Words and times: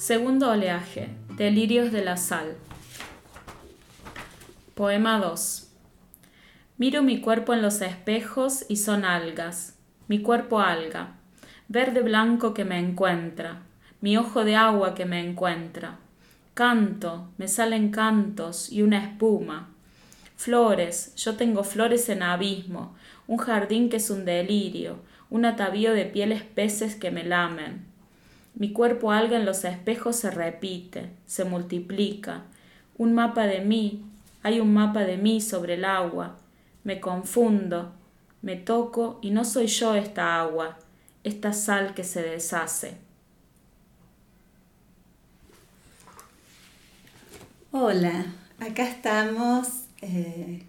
Segundo 0.00 0.48
oleaje, 0.48 1.10
Delirios 1.36 1.92
de 1.92 2.02
la 2.02 2.16
sal. 2.16 2.56
Poema 4.74 5.18
2. 5.18 5.68
Miro 6.78 7.02
mi 7.02 7.20
cuerpo 7.20 7.52
en 7.52 7.60
los 7.60 7.82
espejos 7.82 8.64
y 8.70 8.76
son 8.76 9.04
algas, 9.04 9.76
mi 10.08 10.22
cuerpo 10.22 10.60
alga, 10.60 11.18
verde 11.68 12.00
blanco 12.00 12.54
que 12.54 12.64
me 12.64 12.78
encuentra, 12.78 13.60
mi 14.00 14.16
ojo 14.16 14.42
de 14.42 14.56
agua 14.56 14.94
que 14.94 15.04
me 15.04 15.20
encuentra. 15.20 15.98
Canto, 16.54 17.28
me 17.36 17.46
salen 17.46 17.90
cantos 17.90 18.72
y 18.72 18.80
una 18.80 19.04
espuma. 19.04 19.68
Flores, 20.34 21.14
yo 21.16 21.36
tengo 21.36 21.62
flores 21.62 22.08
en 22.08 22.22
abismo, 22.22 22.96
un 23.26 23.36
jardín 23.36 23.90
que 23.90 23.98
es 23.98 24.08
un 24.08 24.24
delirio, 24.24 25.00
un 25.28 25.44
atavío 25.44 25.92
de 25.92 26.06
pieles 26.06 26.42
peces 26.42 26.94
que 26.96 27.10
me 27.10 27.22
lamen. 27.22 27.89
Mi 28.54 28.72
cuerpo 28.72 29.12
alga 29.12 29.36
en 29.36 29.46
los 29.46 29.64
espejos 29.64 30.16
se 30.16 30.30
repite, 30.30 31.10
se 31.26 31.44
multiplica. 31.44 32.42
Un 32.98 33.14
mapa 33.14 33.46
de 33.46 33.60
mí, 33.60 34.04
hay 34.42 34.60
un 34.60 34.74
mapa 34.74 35.00
de 35.00 35.16
mí 35.16 35.40
sobre 35.40 35.74
el 35.74 35.84
agua. 35.84 36.36
Me 36.84 37.00
confundo, 37.00 37.92
me 38.42 38.56
toco 38.56 39.18
y 39.22 39.30
no 39.30 39.44
soy 39.44 39.66
yo 39.66 39.94
esta 39.94 40.40
agua, 40.40 40.78
esta 41.24 41.52
sal 41.52 41.94
que 41.94 42.04
se 42.04 42.22
deshace. 42.22 42.96
Hola, 47.72 48.26
acá 48.58 48.82
estamos 48.88 49.68
eh, 50.02 50.64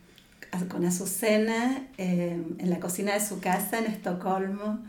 con 0.70 0.86
Azucena 0.86 1.88
eh, 1.98 2.40
en 2.60 2.70
la 2.70 2.80
cocina 2.80 3.14
de 3.14 3.26
su 3.26 3.40
casa 3.40 3.80
en 3.80 3.86
Estocolmo 3.86 4.80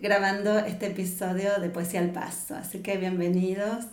grabando 0.00 0.58
este 0.58 0.86
episodio 0.86 1.60
de 1.60 1.68
Poesía 1.68 2.00
al 2.00 2.10
Paso. 2.10 2.54
Así 2.54 2.78
que 2.78 2.96
bienvenidos 2.96 3.84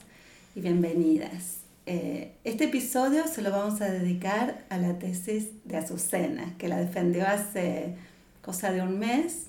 y 0.56 0.62
bienvenidas. 0.62 1.58
Eh, 1.86 2.32
este 2.46 2.66
episodio 2.66 3.28
se 3.28 3.42
lo 3.42 3.52
vamos 3.52 3.82
a 3.82 3.92
dedicar 3.92 4.64
a 4.70 4.78
la 4.78 5.00
tesis 5.00 5.50
de 5.66 5.76
Azucena, 5.76 6.56
que 6.58 6.70
la 6.70 6.78
defendió 6.78 7.28
hace 7.28 7.96
cosa 8.42 8.72
de 8.72 8.82
un 8.82 9.00
mes 9.00 9.48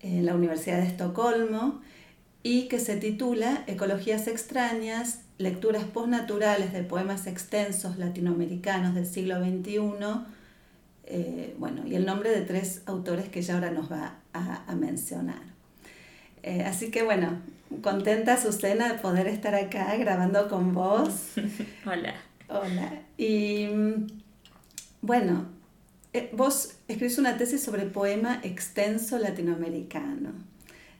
en 0.00 0.26
la 0.26 0.34
Universidad 0.34 0.78
de 0.78 0.88
Estocolmo 0.88 1.80
y 2.42 2.68
que 2.68 2.78
se 2.78 2.96
titula 2.96 3.64
Ecologías 3.66 4.28
extrañas, 4.28 5.20
lecturas 5.38 5.84
postnaturales 5.84 6.74
de 6.74 6.82
poemas 6.82 7.26
extensos 7.26 7.96
latinoamericanos 7.96 8.94
del 8.94 9.06
siglo 9.06 9.42
XXI. 9.42 9.80
Eh, 11.04 11.56
bueno, 11.58 11.86
y 11.86 11.94
el 11.94 12.04
nombre 12.04 12.30
de 12.30 12.42
tres 12.42 12.82
autores 12.84 13.30
que 13.30 13.40
ya 13.40 13.54
ahora 13.54 13.70
nos 13.70 13.90
va 13.90 14.18
a 14.34 14.74
mencionar. 14.74 15.51
Eh, 16.42 16.62
así 16.62 16.90
que 16.90 17.02
bueno, 17.02 17.40
contenta 17.82 18.40
Susana 18.40 18.92
de 18.92 18.98
poder 18.98 19.26
estar 19.26 19.54
acá 19.54 19.96
grabando 19.96 20.48
con 20.48 20.74
vos. 20.74 21.32
Hola. 21.86 22.14
Hola. 22.48 23.02
Y 23.16 23.66
mm, 23.66 24.06
bueno, 25.00 25.46
eh, 26.12 26.30
vos 26.32 26.74
escribís 26.88 27.18
una 27.18 27.36
tesis 27.36 27.62
sobre 27.62 27.86
poema 27.86 28.40
extenso 28.42 29.18
latinoamericano. 29.18 30.32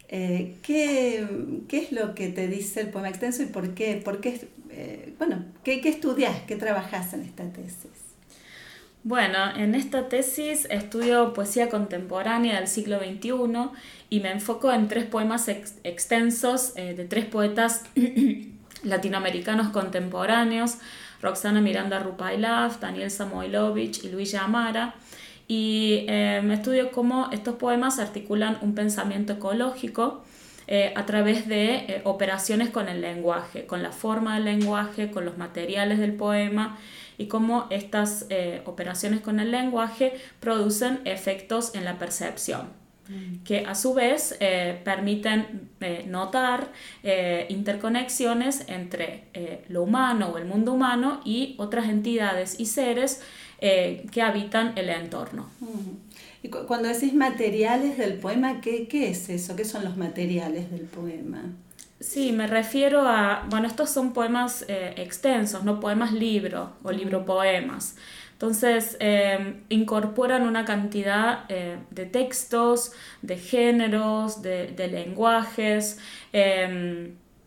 Eh, 0.08 0.56
¿qué, 0.62 1.26
es 1.70 1.92
lo 1.92 2.14
que 2.14 2.28
te 2.28 2.46
dice 2.46 2.82
el 2.82 2.90
poema 2.90 3.08
extenso 3.08 3.42
y 3.42 3.46
por 3.46 3.74
qué? 3.74 3.96
Por 3.96 4.20
qué 4.20 4.48
bueno, 5.18 5.44
¿qué, 5.64 5.80
¿qué 5.82 5.90
estudias? 5.90 6.42
¿Qué 6.46 6.56
trabajas 6.56 7.12
en 7.12 7.22
esta 7.22 7.44
tesis? 7.44 8.01
Bueno, 9.04 9.38
en 9.56 9.74
esta 9.74 10.08
tesis 10.08 10.68
estudio 10.70 11.32
poesía 11.32 11.68
contemporánea 11.68 12.60
del 12.60 12.68
siglo 12.68 13.00
XXI 13.00 13.32
y 14.10 14.20
me 14.20 14.30
enfoco 14.30 14.70
en 14.70 14.86
tres 14.86 15.06
poemas 15.06 15.48
extensos 15.48 16.72
eh, 16.76 16.94
de 16.94 17.04
tres 17.06 17.24
poetas 17.24 17.82
latinoamericanos 18.84 19.70
contemporáneos, 19.70 20.78
Roxana 21.20 21.60
Miranda 21.60 21.98
Rupailaf, 21.98 22.78
Daniel 22.78 23.10
Samoilovich 23.10 24.04
y 24.04 24.08
Luis 24.08 24.36
Amara. 24.36 24.94
Y 25.48 26.04
eh, 26.06 26.40
me 26.44 26.54
estudio 26.54 26.92
cómo 26.92 27.28
estos 27.32 27.56
poemas 27.56 27.98
articulan 27.98 28.58
un 28.60 28.76
pensamiento 28.76 29.32
ecológico 29.32 30.22
eh, 30.68 30.92
a 30.94 31.06
través 31.06 31.48
de 31.48 32.02
operaciones 32.04 32.70
con 32.70 32.88
el 32.88 33.00
lenguaje, 33.00 33.66
con 33.66 33.82
la 33.82 33.90
forma 33.90 34.36
del 34.36 34.44
lenguaje, 34.44 35.10
con 35.10 35.24
los 35.24 35.38
materiales 35.38 35.98
del 35.98 36.12
poema 36.12 36.78
y 37.22 37.28
cómo 37.28 37.66
estas 37.70 38.26
eh, 38.30 38.62
operaciones 38.64 39.20
con 39.20 39.38
el 39.38 39.52
lenguaje 39.52 40.14
producen 40.40 41.00
efectos 41.04 41.74
en 41.74 41.84
la 41.84 41.96
percepción 41.98 42.68
mm. 43.08 43.44
que 43.44 43.64
a 43.64 43.76
su 43.76 43.94
vez 43.94 44.36
eh, 44.40 44.80
permiten 44.84 45.70
eh, 45.80 46.04
notar 46.08 46.72
interconexiones 47.48 48.64
entre 48.66 49.24
lo 49.68 49.82
humano 49.84 50.30
o 50.34 50.38
el 50.38 50.46
mundo 50.46 50.72
humano 50.72 51.20
y 51.24 51.54
otras 51.58 51.88
entidades 51.88 52.58
y 52.58 52.66
seres 52.66 53.20
que 53.60 54.22
habitan 54.22 54.72
el 54.76 54.88
entorno. 54.88 55.48
Mm. 55.60 56.44
Y 56.44 56.48
cuando 56.48 56.88
decís 56.88 57.14
materiales 57.14 57.96
del 57.96 58.14
poema, 58.14 58.60
¿qué, 58.60 58.88
¿qué 58.88 59.10
es 59.10 59.28
eso? 59.28 59.54
¿Qué 59.54 59.64
son 59.64 59.84
los 59.84 59.96
materiales 59.96 60.72
del 60.72 60.86
poema? 60.86 61.44
Sí, 62.02 62.32
me 62.32 62.48
refiero 62.48 63.06
a, 63.06 63.46
bueno, 63.48 63.68
estos 63.68 63.88
son 63.90 64.12
poemas 64.12 64.64
eh, 64.66 64.92
extensos, 64.96 65.62
no 65.62 65.78
poemas 65.78 66.12
libro 66.12 66.72
o 66.82 66.90
libro 66.90 67.24
poemas. 67.24 67.96
Entonces, 68.32 68.96
eh, 68.98 69.62
incorporan 69.68 70.42
una 70.42 70.64
cantidad 70.64 71.44
eh, 71.48 71.78
de 71.90 72.06
textos, 72.06 72.90
de 73.22 73.36
géneros, 73.36 74.42
de, 74.42 74.72
de 74.72 74.88
lenguajes. 74.88 76.00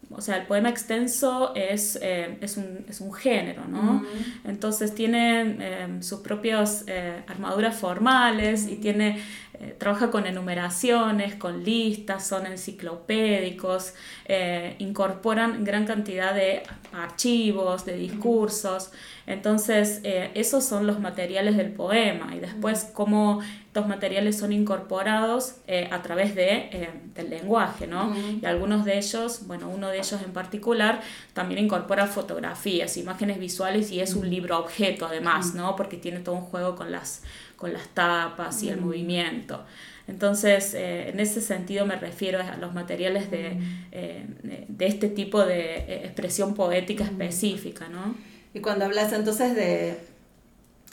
o 0.10 0.22
sea, 0.22 0.38
el 0.38 0.48
poema 0.48 0.70
extenso 0.70 1.54
es, 1.54 2.00
es, 2.02 2.56
un, 2.56 2.86
es 2.88 3.02
un, 3.02 3.12
género, 3.12 3.66
¿no? 3.68 4.06
Entonces 4.46 4.96
tiene 4.96 6.00
sus 6.02 6.22
propias 6.22 6.86
armaduras 7.28 7.76
formales 7.76 8.68
y 8.70 8.78
tiene 8.78 9.22
eh, 9.60 9.76
trabaja 9.78 10.12
con 10.12 10.28
enumeraciones, 10.28 11.36
con 11.36 11.64
listas, 11.64 12.28
son 12.28 12.46
enciclopédicos, 12.46 13.94
eh, 14.26 14.76
incorporan 14.80 15.64
gran 15.64 15.86
cantidad 15.86 16.34
de 16.34 16.64
archivos, 16.92 17.86
de 17.86 17.96
discursos. 17.96 18.92
Entonces, 19.28 20.02
eh, 20.04 20.32
esos 20.34 20.66
son 20.66 20.86
los 20.86 21.00
materiales 21.00 21.56
del 21.56 21.72
poema 21.72 22.36
y 22.36 22.40
después 22.40 22.90
cómo 22.94 23.42
estos 23.68 23.88
materiales 23.88 24.38
son 24.38 24.54
incorporados 24.54 25.56
a 25.92 26.02
través 26.02 26.34
de, 26.34 26.90
del 27.14 27.30
lenguaje, 27.30 27.88
¿no? 27.88 28.16
Y 28.42 28.46
algunos 28.46 28.86
de 28.86 28.98
ellos, 28.98 29.48
bueno, 29.48 29.68
uno 29.68 29.90
de 29.90 29.98
ellos 29.98 30.18
en 30.24 30.32
particular, 30.32 31.02
también 31.34 31.66
incorpora 31.66 32.08
fotografías, 32.08 32.96
imágenes 32.96 33.38
visuales 33.38 33.92
y 33.92 34.00
es 34.00 34.16
un 34.16 34.30
libro 34.30 34.58
objeto 34.60 35.08
además, 35.08 35.56
¿no? 35.56 35.76
Porque 35.76 35.98
tiene 35.98 36.20
todo 36.20 36.36
un 36.36 36.44
juego 36.44 36.78
con 36.78 36.90
las 36.90 37.24
con 37.56 37.74
las 37.74 37.88
tapas 37.90 38.62
y 38.64 38.70
el 38.70 38.78
mm. 38.78 38.86
movimiento. 38.86 39.66
Entonces, 40.08 40.74
eh, 40.76 41.10
en 41.10 41.20
ese 41.20 41.42
sentido 41.42 41.86
me 41.86 41.96
refiero 41.96 42.40
a 42.40 42.58
los 42.58 42.74
materiales 42.74 43.32
de, 43.32 43.52
mm. 43.52 43.88
eh, 43.92 44.26
de 44.68 44.88
este 44.88 45.10
tipo 45.10 45.44
de 45.46 45.78
eh, 45.78 46.02
expresión 46.06 46.54
poética 46.54 47.06
mm. 47.06 47.08
específica, 47.08 47.90
¿no? 47.90 48.16
Y 48.54 48.60
cuando 48.60 48.86
hablas 48.86 49.12
entonces 49.14 49.56
de, 49.56 49.98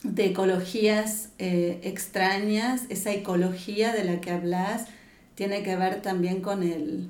de 0.03 0.27
ecologías 0.27 1.29
extrañas, 1.39 2.83
esa 2.89 3.13
ecología 3.13 3.93
de 3.93 4.03
la 4.03 4.21
que 4.21 4.33
hablas 4.33 4.87
tiene 5.37 5.63
que 5.63 5.77
ver 5.77 6.03
también 6.03 6.41
con 6.41 6.65
el, 6.65 7.09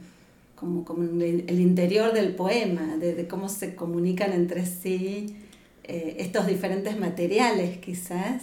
como, 0.54 0.84
el, 1.22 1.58
interior 1.58 2.12
del 2.12 2.34
poema, 2.34 2.96
de, 2.98 3.14
de, 3.14 3.26
cómo 3.26 3.48
se 3.48 3.74
comunican 3.74 4.34
entre 4.34 4.66
sí 4.66 5.36
estos 5.84 6.46
diferentes 6.46 6.98
materiales 6.98 7.78
quizás. 7.78 8.42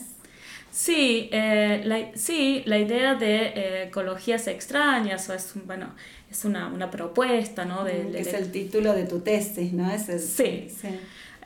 Sí, 0.72 1.30
eh, 1.32 1.82
la, 1.84 2.16
sí, 2.16 2.64
la 2.66 2.78
idea 2.78 3.16
de 3.16 3.36
eh, 3.36 3.84
ecologías 3.84 4.48
extrañas 4.48 5.28
o 5.30 5.34
es, 5.34 5.54
bueno, 5.66 5.94
es 6.30 6.46
una, 6.46 6.68
una 6.68 6.92
propuesta, 6.92 7.66
¿no? 7.66 7.84
De, 7.84 8.20
es 8.20 8.34
el 8.34 8.52
título 8.52 8.94
de 8.94 9.06
tu 9.06 9.20
tesis, 9.22 9.74
¿no? 9.74 9.92
Es 9.92 10.06
sí. 10.06 10.70
sí. 10.70 10.88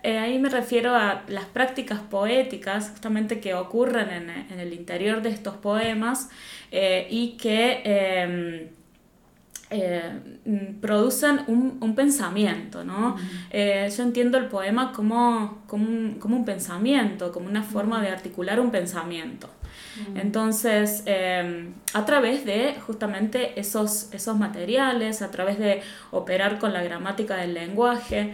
Eh, 0.03 0.18
ahí 0.18 0.38
me 0.38 0.50
refiero 0.50 0.94
a 0.94 1.24
las 1.30 1.45
prácticas 1.45 2.01
poéticas 2.01 2.89
justamente 2.89 3.39
que 3.39 3.53
ocurren 3.53 4.09
en, 4.09 4.30
en 4.30 4.59
el 4.59 4.74
interior 4.74 5.21
de 5.21 5.30
estos 5.30 5.56
poemas 5.56 6.30
y 6.71 7.38
que 7.38 7.81
em, 7.86 8.69
eh, 9.73 10.19
mm, 10.45 10.79
producen 10.81 11.41
un, 11.47 11.77
un, 11.81 11.95
pensamiento, 11.95 12.83
¿no? 12.83 13.15
Eh, 13.49 13.91
yo 13.95 14.03
entiendo 14.03 14.37
el 14.37 14.45
poema 14.45 14.91
como, 14.91 15.63
como, 15.65 15.85
un, 15.85 16.17
como, 16.19 16.35
un, 16.35 16.45
pensamiento, 16.45 17.31
como 17.31 17.47
una 17.47 17.63
forma 17.63 17.99
de 18.01 18.09
articular 18.09 18.59
un 18.59 18.69
pensamiento. 18.69 19.49
Entonces, 20.15 21.03
em, 21.05 21.73
a 21.93 22.05
través 22.05 22.45
de 22.45 22.75
justamente 22.85 23.59
esos, 23.59 24.09
esos 24.11 24.37
materiales, 24.37 25.21
a 25.21 25.29
través 25.31 25.59
de 25.59 25.81
operar 26.11 26.59
con 26.59 26.73
la 26.73 26.83
gramática 26.83 27.37
del 27.37 27.53
lenguaje, 27.53 28.33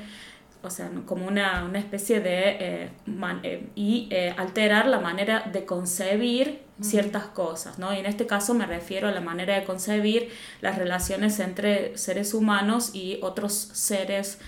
o 0.61 0.69
sea, 0.69 0.89
como 1.05 1.27
una, 1.27 1.63
una 1.63 1.79
especie 1.79 2.19
de... 2.19 2.49
Eh, 2.59 2.89
eh, 3.43 3.67
y 3.75 4.07
eh, 4.11 4.33
alterar 4.37 4.87
la 4.87 4.99
manera 4.99 5.49
de 5.51 5.65
concebir 5.65 6.61
ciertas 6.81 7.25
cosas, 7.25 7.77
¿no? 7.79 7.93
Y 7.93 7.97
en 7.97 8.05
este 8.05 8.25
caso 8.25 8.53
me 8.53 8.65
refiero 8.65 9.07
a 9.07 9.11
la 9.11 9.21
manera 9.21 9.55
de 9.59 9.65
concebir 9.65 10.29
las 10.61 10.77
relaciones 10.77 11.39
entre 11.39 11.97
seres 11.97 12.33
humanos 12.33 12.91
y 12.93 13.19
otros 13.21 13.53
seres 13.53 14.39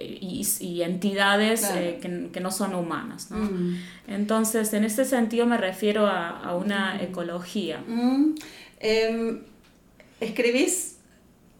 y, 0.00 0.82
entidades 0.82 1.66
que, 1.66 2.40
no 2.40 2.50
son 2.50 2.74
humanas, 2.74 3.30
¿no? 3.30 3.38
Mm. 3.38 3.80
Entonces, 4.08 4.72
en 4.74 4.84
ese 4.84 5.04
sentido 5.04 5.46
me 5.46 5.56
refiero 5.56 6.08
a, 6.08 6.56
una 6.56 6.94
mm. 6.94 7.00
ecología. 7.04 7.82
Mm. 7.86 8.34
Em, 8.80 9.42
escribís 10.20 10.98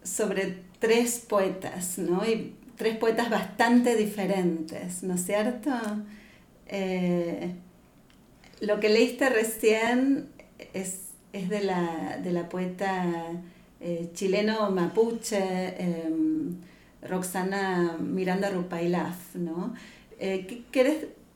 sobre 0.02 0.67
tres 0.78 1.24
poetas, 1.28 1.98
¿no? 1.98 2.24
Y 2.24 2.54
tres 2.76 2.96
poetas 2.96 3.30
bastante 3.30 3.96
diferentes, 3.96 5.02
¿no 5.02 5.14
es 5.14 5.24
cierto? 5.24 5.70
Eh, 6.66 7.52
lo 8.60 8.80
que 8.80 8.88
leíste 8.88 9.28
recién 9.28 10.28
es, 10.72 11.08
de, 11.32 11.60
la, 11.62 12.48
poeta 12.48 13.04
eh, 13.80 14.10
chileno 14.14 14.70
mapuche 14.70 15.74
em, 15.78 16.56
Roxana 17.02 17.96
Miranda 18.00 18.50
Rupailaf, 18.50 19.34
¿no? 19.34 19.74
Eh, 20.18 20.64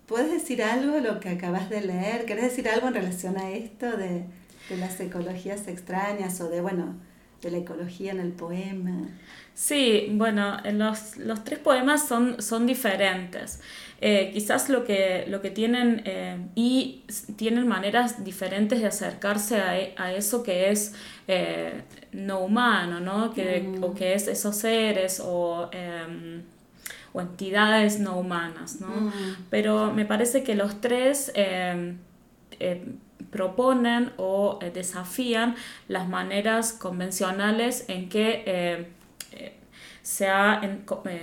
¿Puedes 0.07 0.31
decir 0.31 0.63
algo 0.63 0.95
de 0.97 1.01
lo 1.01 1.21
que 1.21 1.31
acabas 1.31 1.71
de 1.71 1.81
leer? 1.81 2.27
¿Quieres 2.27 2.45
decir 2.45 2.69
algo 2.69 2.89
en 2.89 2.95
relación 2.95 3.39
a 3.39 3.51
esto 3.51 3.97
de, 3.97 4.25
de 4.69 4.77
las 4.77 4.99
ecologías 5.01 5.69
extrañas 5.69 6.41
o 6.41 6.51
de, 6.51 6.61
bueno, 6.61 6.97
de 7.43 7.51
la 7.51 7.59
ecología 7.59 8.13
en 8.13 8.21
el 8.21 8.33
poema. 8.33 9.09
Sí, 9.55 10.09
bueno, 10.13 10.59
los, 10.73 11.19
los 11.19 11.45
tres 11.45 11.59
poemas 11.59 12.09
son, 12.09 12.41
son 12.41 12.67
diferentes. 12.67 13.61
Eh, 14.01 14.31
quizás 14.33 14.69
lo 14.69 14.85
que, 14.85 15.27
lo 15.29 15.41
que 15.41 15.51
tienen 15.51 16.03
eh, 16.05 16.37
y 16.57 17.05
tienen 17.37 17.69
maneras 17.69 18.25
diferentes 18.25 18.81
de 18.81 18.87
acercarse 18.87 19.61
a, 19.61 20.03
a 20.03 20.13
eso 20.13 20.43
que 20.43 20.71
es 20.71 20.95
eh, 21.29 21.83
no 22.11 22.41
humano, 22.41 22.99
¿no? 22.99 23.33
Que, 23.33 23.61
mm. 23.61 23.85
O 23.85 23.95
que 23.95 24.15
es 24.15 24.27
esos 24.27 24.57
seres 24.57 25.23
o, 25.25 25.69
em, 25.71 26.43
o 27.13 27.21
entidades 27.21 28.01
no 28.01 28.19
humanas, 28.19 28.81
¿no? 28.81 28.89
Mm. 28.89 29.37
Pero 29.51 29.93
me 29.93 30.05
parece 30.05 30.43
que 30.43 30.57
los 30.57 30.81
tres 30.81 31.31
em, 31.37 31.99
proponen 33.31 34.13
o 34.17 34.59
eh, 34.61 34.71
desafían 34.73 35.55
las 35.89 36.09
maneras 36.09 36.73
convencionales 36.73 37.85
en 37.89 38.09
que 38.09 38.43
eh, 38.47 38.87
eh, 39.33 39.57
se 40.03 40.29
ha 40.29 40.61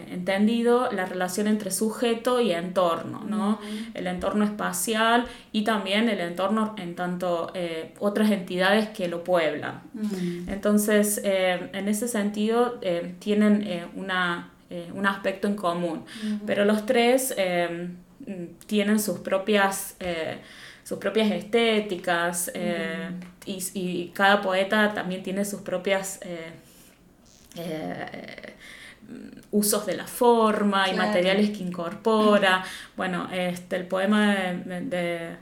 entendido 0.07 0.89
la 0.91 1.05
relación 1.05 1.47
entre 1.47 1.69
sujeto 1.69 2.39
y 2.39 2.53
entorno, 2.53 3.25
¿no? 3.27 3.59
El 3.93 4.07
entorno 4.07 4.45
espacial 4.45 5.25
y 5.51 5.65
también 5.65 6.07
el 6.07 6.21
entorno 6.21 6.75
en 6.77 6.95
tanto 6.95 7.51
otras 7.99 8.31
entidades 8.31 8.87
que 8.87 9.09
lo 9.09 9.25
pueblan. 9.25 9.81
Entonces, 10.47 11.19
en 11.21 11.89
ese 11.89 12.07
sentido, 12.07 12.79
tienen 13.19 13.89
una, 13.97 14.51
un 14.93 15.05
aspecto 15.05 15.49
en 15.49 15.55
común, 15.55 16.05
pero 16.45 16.63
los 16.63 16.85
tres 16.85 17.35
tienen 18.65 18.99
sus 19.01 19.19
propias 19.19 19.97
sus 20.89 20.97
propias 20.97 21.29
estéticas 21.29 22.49
eh, 22.55 23.11
y, 23.45 24.07
cada 24.07 24.41
poeta 24.41 24.91
también 24.91 25.21
tiene 25.21 25.45
sus 25.45 25.61
propias 25.61 26.19
eh, 26.23 26.51
eh, 27.57 28.55
usos 29.51 29.85
de 29.85 29.95
la 29.95 30.07
forma 30.07 30.89
y 30.89 30.95
materiales 30.95 31.51
que 31.51 31.63
incorpora. 31.63 32.63
Bueno, 32.97 33.29
este, 33.31 33.75
el 33.75 33.85
poema 33.85 34.33
de, 34.33 35.35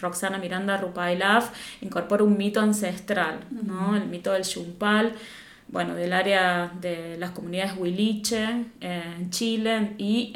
Roxana 0.00 0.38
Miranda 0.38 0.78
Rupailaf 0.78 1.50
incorpora 1.82 2.24
un 2.24 2.36
mito 2.38 2.60
ancestral, 2.60 3.40
¿no? 3.50 3.94
el 3.96 4.06
mito 4.06 4.32
del 4.32 4.44
Chumpal 4.44 5.12
bueno, 5.68 5.94
del 5.94 6.12
área 6.12 6.70
de 6.80 7.16
las 7.18 7.30
comunidades 7.30 7.74
huiliche 7.76 8.66
en 8.80 9.30
Chile 9.30 9.92
y 9.98 10.32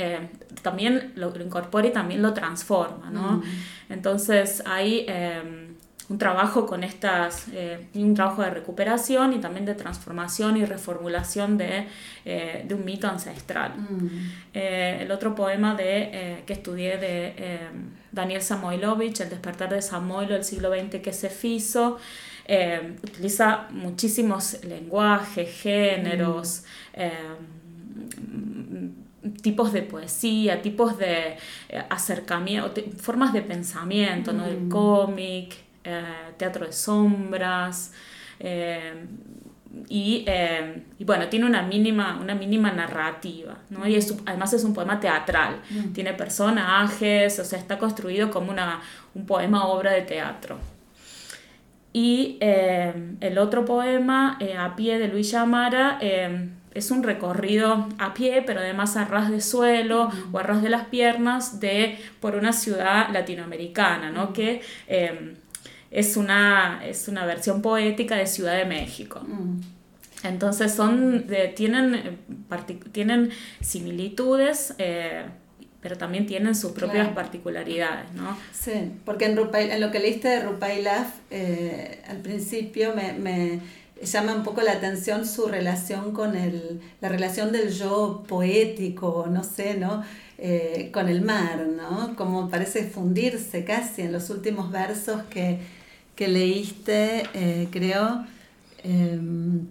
también 0.63 1.13
lo, 1.17 1.35
incorpora 1.41 1.87
y 1.87 1.93
también 1.93 2.23
lo 2.23 2.35
transforma, 2.35 3.11
¿no? 3.11 3.43
Entonces 3.89 4.63
hay 4.67 5.05
em, 5.09 5.69
un 6.09 6.17
trabajo 6.17 6.67
con 6.67 6.85
estas, 6.85 7.49
eh, 7.53 7.87
un 7.95 8.15
trabajo 8.15 8.43
de 8.43 8.51
recuperación 8.51 9.35
y 9.35 9.41
también 9.41 9.67
de 9.67 9.75
transformación 9.75 10.57
y 10.57 10.65
reformulación 10.65 11.59
de, 11.59 11.87
eh, 12.25 12.65
de 12.67 12.75
un 12.75 12.85
mito 12.85 13.09
ancestral. 13.09 13.75
Mm. 13.77 14.09
Eh, 14.55 14.99
el 15.03 15.11
otro 15.11 15.35
poema 15.35 15.75
de, 15.75 16.43
que 16.47 16.55
estudié 16.55 16.97
de 16.97 17.61
Daniel 18.11 18.41
Samoilovich, 18.41 19.21
El 19.21 19.29
despertar 19.29 19.69
de 19.69 19.83
Samoilo 19.83 20.33
del 20.33 20.45
siglo 20.45 20.71
XX 20.71 21.03
que 21.03 21.13
se 21.13 21.29
fizo, 21.29 21.99
utiliza 23.03 23.67
muchísimos 23.71 24.65
lenguajes, 24.65 25.61
géneros, 25.61 26.65
mm 26.97 29.08
tipos 29.43 29.73
de 29.73 29.83
poesía, 29.83 30.63
tipos 30.63 30.99
de 30.99 31.37
eh, 31.69 31.85
acercamiento, 31.91 32.81
formas 32.99 33.33
de 33.33 33.43
pensamiento, 33.43 34.33
¿no? 34.33 34.47
El 34.47 34.63
mm. 34.63 34.69
cómic, 34.69 35.57
eh, 35.85 36.03
teatro 36.37 36.67
de 36.67 36.73
sombras. 36.73 37.93
Eh, 38.41 39.07
y, 39.89 40.25
bueno, 41.01 41.29
tiene 41.29 41.47
una 41.47 41.63
mínima, 41.63 42.19
una 42.21 42.35
mínima 42.35 42.73
narrativa, 42.73 43.59
¿no? 43.71 43.87
Y 43.87 43.99
además 44.27 44.53
es 44.53 44.65
un 44.65 44.73
poema 44.73 44.99
teatral, 44.99 45.61
mm. 45.71 45.93
tiene 45.93 46.15
personajes, 46.15 47.39
o 47.39 47.45
sea, 47.45 47.59
está 47.59 47.79
construido 47.79 48.31
como 48.31 48.51
una, 48.51 48.81
un 49.15 49.27
poema 49.27 49.67
obra 49.67 49.93
de 49.93 50.03
teatro. 50.03 50.59
Y 51.93 52.39
el 52.41 53.39
otro 53.39 53.65
poema, 53.65 54.39
A 54.59 54.77
pie 54.77 54.99
de 54.99 55.09
Luis 55.09 55.35
Amara, 55.35 55.99
es 56.79 56.91
un 56.91 57.03
recorrido 57.03 57.89
a 57.99 58.15
pie, 58.15 58.43
pero 58.47 58.61
además 58.61 58.97
a 58.97 59.05
ras 59.05 59.31
de 59.31 59.41
suelo 59.41 60.11
o 60.33 60.39
a 60.39 60.43
ras 60.43 60.63
de 60.63 60.71
las 60.71 60.87
piernas 60.87 61.61
de, 61.61 61.99
por 62.21 62.37
una 62.37 62.53
ciudad 62.53 63.11
latinoamericana, 63.13 64.11
¿no? 64.11 64.33
que 64.33 64.63
em, 64.87 65.35
es, 65.91 66.17
una, 66.17 66.81
es 66.85 67.09
una 67.09 67.27
versión 67.27 67.63
poética 67.63 68.17
de 68.17 68.27
Ciudad 68.27 68.57
de 68.57 68.65
México. 68.65 69.21
Entonces 70.23 70.73
son, 70.73 71.27
tienen, 71.55 72.19
tienen 72.93 73.31
similitudes, 73.61 74.75
eh, 74.79 75.25
pero 75.81 75.97
también 75.97 76.27
tienen 76.27 76.57
sus 76.57 76.73
propias 76.73 77.09
particularidades, 77.11 78.13
¿no? 78.15 78.37
Sí, 78.53 78.93
porque 79.05 79.27
en, 79.27 79.39
en 79.39 79.81
lo 79.81 79.91
que 79.93 80.01
leíste 80.01 80.27
de 80.27 80.41
Rupailaf, 80.41 81.09
eh, 81.31 82.03
al 82.09 82.19
principio 82.19 82.95
me 82.97 83.61
llama 84.03 84.35
un 84.35 84.43
poco 84.43 84.63
la 84.63 84.73
atención 84.73 85.27
su 85.27 85.47
relación 85.47 86.13
con 86.13 86.37
el, 86.37 86.81
la 87.01 87.09
relación 87.09 87.53
del 87.53 87.71
yo 87.71 88.25
poético, 88.29 89.27
no 89.31 89.45
sé, 89.45 89.77
¿no? 89.77 90.03
Eh, 90.39 90.91
con 90.93 91.09
el 91.09 91.23
mar, 91.23 91.67
¿no? 91.67 92.15
Como 92.15 92.49
parece 92.49 92.85
fundirse 92.85 93.65
casi 93.65 94.03
en 94.03 94.13
los 94.13 94.31
últimos 94.31 94.71
versos 94.71 95.23
que, 95.31 95.59
leíste, 96.19 97.25
eh, 97.35 97.69
creo. 97.73 98.25
Em, 98.85 99.67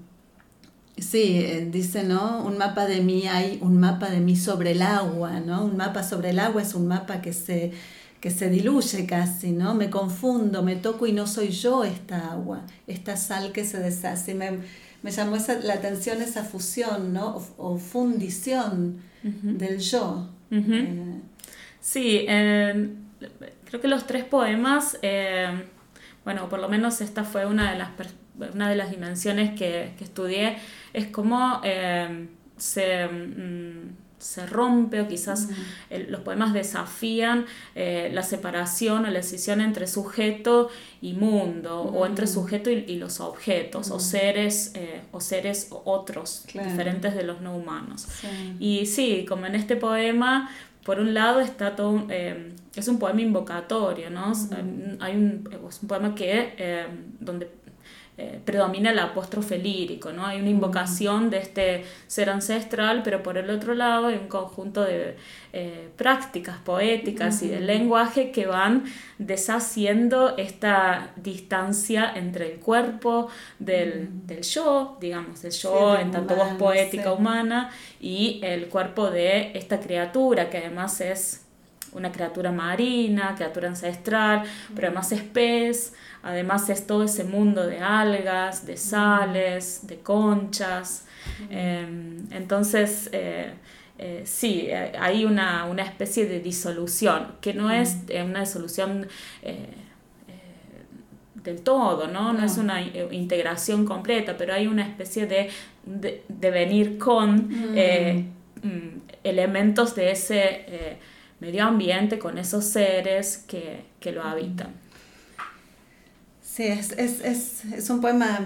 sí, 0.97 1.39
eh, 1.39 1.67
dice, 1.71 2.03
¿no? 2.03 2.43
Un 2.43 2.57
mapa 2.57 2.85
de 2.85 3.01
mí, 3.01 3.27
hay 3.27 3.59
un 3.61 3.79
mapa 3.79 4.09
de 4.09 4.19
mí 4.19 4.35
sobre 4.35 4.71
el 4.71 4.81
agua, 4.81 5.39
¿no? 5.39 5.63
Un 5.65 5.77
mapa 5.77 6.03
sobre 6.03 6.31
el 6.31 6.39
agua 6.39 6.61
es 6.61 6.73
un 6.73 6.87
mapa 6.87 7.21
que 7.21 7.33
se 7.33 7.71
que 8.19 8.31
se 8.31 8.49
diluye 8.49 9.05
casi, 9.05 9.51
¿no? 9.51 9.75
Me 9.75 9.89
confundo, 9.89 10.63
me 10.63 10.75
toco 10.75 11.05
y 11.05 11.13
no 11.13 11.27
soy 11.27 11.49
yo 11.49 11.83
esta 11.83 12.31
agua, 12.31 12.65
esta 12.87 13.15
sal 13.15 13.51
que 13.51 13.63
se 13.63 13.79
deshace. 13.79 14.33
Me, 14.33 14.59
me 15.03 15.11
llamó 15.11 15.35
esa, 15.35 15.59
la 15.59 15.75
atención 15.75 16.21
esa 16.21 16.43
fusión, 16.43 17.13
¿no? 17.13 17.41
O, 17.57 17.77
fundición 17.77 18.99
del 19.23 19.79
yo. 19.79 20.29
Eh, 20.49 21.19
sí, 21.79 22.25
eh, 22.27 22.89
creo 23.65 23.81
que 23.81 23.87
los 23.87 24.07
tres 24.07 24.23
poemas, 24.23 24.97
eh, 25.01 25.65
bueno, 26.23 26.49
por 26.49 26.59
lo 26.59 26.69
menos 26.69 27.01
esta 27.01 27.23
fue 27.23 27.45
una 27.45 27.71
de 27.71 27.77
las, 27.77 27.89
una 28.53 28.69
de 28.69 28.75
las 28.75 28.89
dimensiones 28.89 29.51
que, 29.51 29.93
que 29.97 30.03
estudié, 30.03 30.57
es 30.93 31.07
como 31.07 31.61
se... 32.57 33.07
Mm, 33.07 34.06
se 34.19 34.45
rompe 34.47 35.01
o 35.01 35.07
quizás 35.07 35.49
los 36.09 36.21
poemas 36.21 36.53
desafían 36.53 37.45
eh, 37.75 38.09
la 38.13 38.23
separación 38.23 39.05
o 39.05 39.07
la 39.07 39.19
decisión 39.19 39.61
entre 39.61 39.87
sujeto 39.87 40.69
y 41.01 41.13
mundo 41.13 41.81
o 41.81 42.05
entre 42.05 42.27
sujeto 42.27 42.69
y, 42.69 42.97
los 42.97 43.19
objetos 43.19 43.91
o 43.91 43.99
seres 43.99 44.71
eh, 44.73 45.01
o 45.11 45.21
seres 45.21 45.67
otros 45.71 46.45
diferentes 46.47 47.13
de 47.15 47.23
los 47.23 47.41
no 47.41 47.55
humanos. 47.55 48.07
Y 48.59 48.87
sí 48.87 49.25
como 49.27 49.45
en 49.45 49.55
este 49.55 49.75
poema 49.75 50.49
por 50.83 50.99
un 50.99 51.13
lado 51.13 51.39
está 51.39 51.75
todo 51.75 52.07
eh, 52.09 52.53
es 52.75 52.87
un 52.87 52.97
poema 52.97 53.21
invocatorio 53.21 54.09
no 54.09 54.33
hay 54.99 55.15
un, 55.15 55.47
es 55.69 55.81
un 55.81 55.87
poema 55.87 56.15
que 56.15 56.87
donde 57.19 57.56
eh, 58.19 58.39
predomina 58.43 58.89
el 58.89 58.97
apóstrofe 58.97 59.59
lírico, 59.59 60.11
¿no? 60.11 60.25
Hay 60.25 60.39
una 60.39 60.49
invocación 60.49 61.29
de 61.29 61.37
este 61.37 61.85
ser 62.07 62.31
ancestral, 62.31 63.03
pero 63.03 63.21
por 63.21 63.37
el 63.37 63.49
otro 63.51 63.75
lado 63.75 64.07
hay 64.07 64.15
un 64.15 64.27
conjunto 64.27 64.83
de 64.83 65.15
eh, 65.53 65.89
prácticas 65.95 66.57
poéticas 66.57 67.43
y 67.43 67.47
de 67.47 67.59
lenguaje 67.59 68.31
que 68.31 68.47
van 68.47 68.85
deshaciendo 69.19 70.35
esta 70.37 71.11
distancia 71.15 72.11
entre 72.15 72.53
el 72.53 72.59
cuerpo 72.59 73.29
del, 73.59 74.09
yo, 74.41 74.97
digamos, 74.99 75.43
del 75.43 75.51
yo 75.51 75.95
en 75.95 76.09
tanto 76.09 76.35
voz 76.35 76.53
poética 76.55 77.13
humana, 77.13 77.69
y 77.99 78.39
el 78.43 78.67
cuerpo 78.67 79.11
de 79.11 79.51
esta 79.53 79.79
criatura 79.79 80.49
que 80.49 80.57
además 80.57 81.01
es 81.01 81.46
una 81.97 82.11
criatura 82.11 82.51
marina, 82.51 83.33
criatura 83.35 83.69
ancestral, 83.69 84.43
pero 84.75 84.87
además 84.87 85.11
es 85.11 85.21
pez, 85.21 85.93
además 86.23 86.69
es 86.69 86.85
todo 86.85 87.03
ese 87.03 87.23
mundo 87.23 87.65
de 87.65 87.79
algas, 87.79 88.65
de 88.65 88.77
sales, 88.77 89.87
de 89.87 89.99
conchas. 89.99 91.05
Em, 91.49 92.27
entonces, 92.31 93.09
eh, 93.11 93.53
eh, 93.97 94.21
sí, 94.25 94.67
eh, 94.67 94.93
hay 94.99 95.25
una, 95.25 95.67
especie 95.79 96.25
de 96.27 96.39
disolución, 96.39 97.33
que 97.41 97.53
no 97.53 97.71
es 97.71 97.97
una 98.23 98.41
disolución 98.41 99.07
del 101.43 101.61
todo, 101.61 102.07
¿no? 102.07 102.33
No 102.33 102.43
es 102.43 102.57
una 102.57 102.81
integración 102.81 103.85
completa, 103.85 104.35
pero 104.37 104.53
hay 104.53 104.67
una 104.67 104.85
especie 104.85 105.25
de, 105.27 105.49
de, 105.85 106.51
venir 106.51 106.97
con 106.97 107.47
mm, 107.47 109.01
elementos 109.23 109.95
de 109.95 110.11
ese 110.11 110.97
medio 111.39 111.65
ambiente, 111.65 112.19
con 112.19 112.37
esos 112.37 112.65
seres 112.65 113.43
que, 113.47 113.85
lo 114.11 114.23
habitan. 114.23 114.69
Sí, 116.41 116.63
es, 116.63 117.89
un 117.89 118.01
poema 118.01 118.39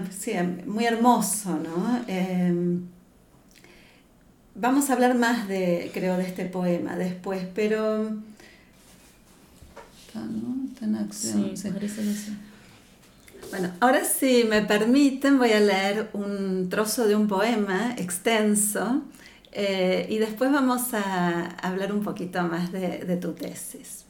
muy 0.66 0.84
hermoso, 0.84 1.58
¿no? 1.58 2.04
Em, 2.08 2.82
vamos 4.54 4.90
a 4.90 4.94
hablar 4.94 5.14
más 5.14 5.48
de, 5.48 5.90
creo, 5.94 6.16
de 6.16 6.24
este 6.24 6.44
poema 6.44 6.96
después, 6.96 7.46
pero... 7.54 8.16
Bueno, 13.50 13.70
ahora 13.80 14.04
si 14.04 14.44
me 14.44 14.62
permiten 14.62 15.38
voy 15.38 15.52
a 15.52 15.60
leer 15.60 16.10
un 16.12 16.68
trozo 16.68 17.06
de 17.06 17.16
un 17.16 17.28
poema 17.28 17.94
extenso 17.96 19.02
eh, 19.52 20.06
y 20.08 20.16
después 20.16 20.50
vamos 20.50 20.94
a 20.94 21.44
hablar 21.62 21.92
un 21.92 22.02
poquito 22.02 22.42
más 22.44 22.72
de, 22.72 23.18
tu 23.20 23.32
tesis. 23.32 24.06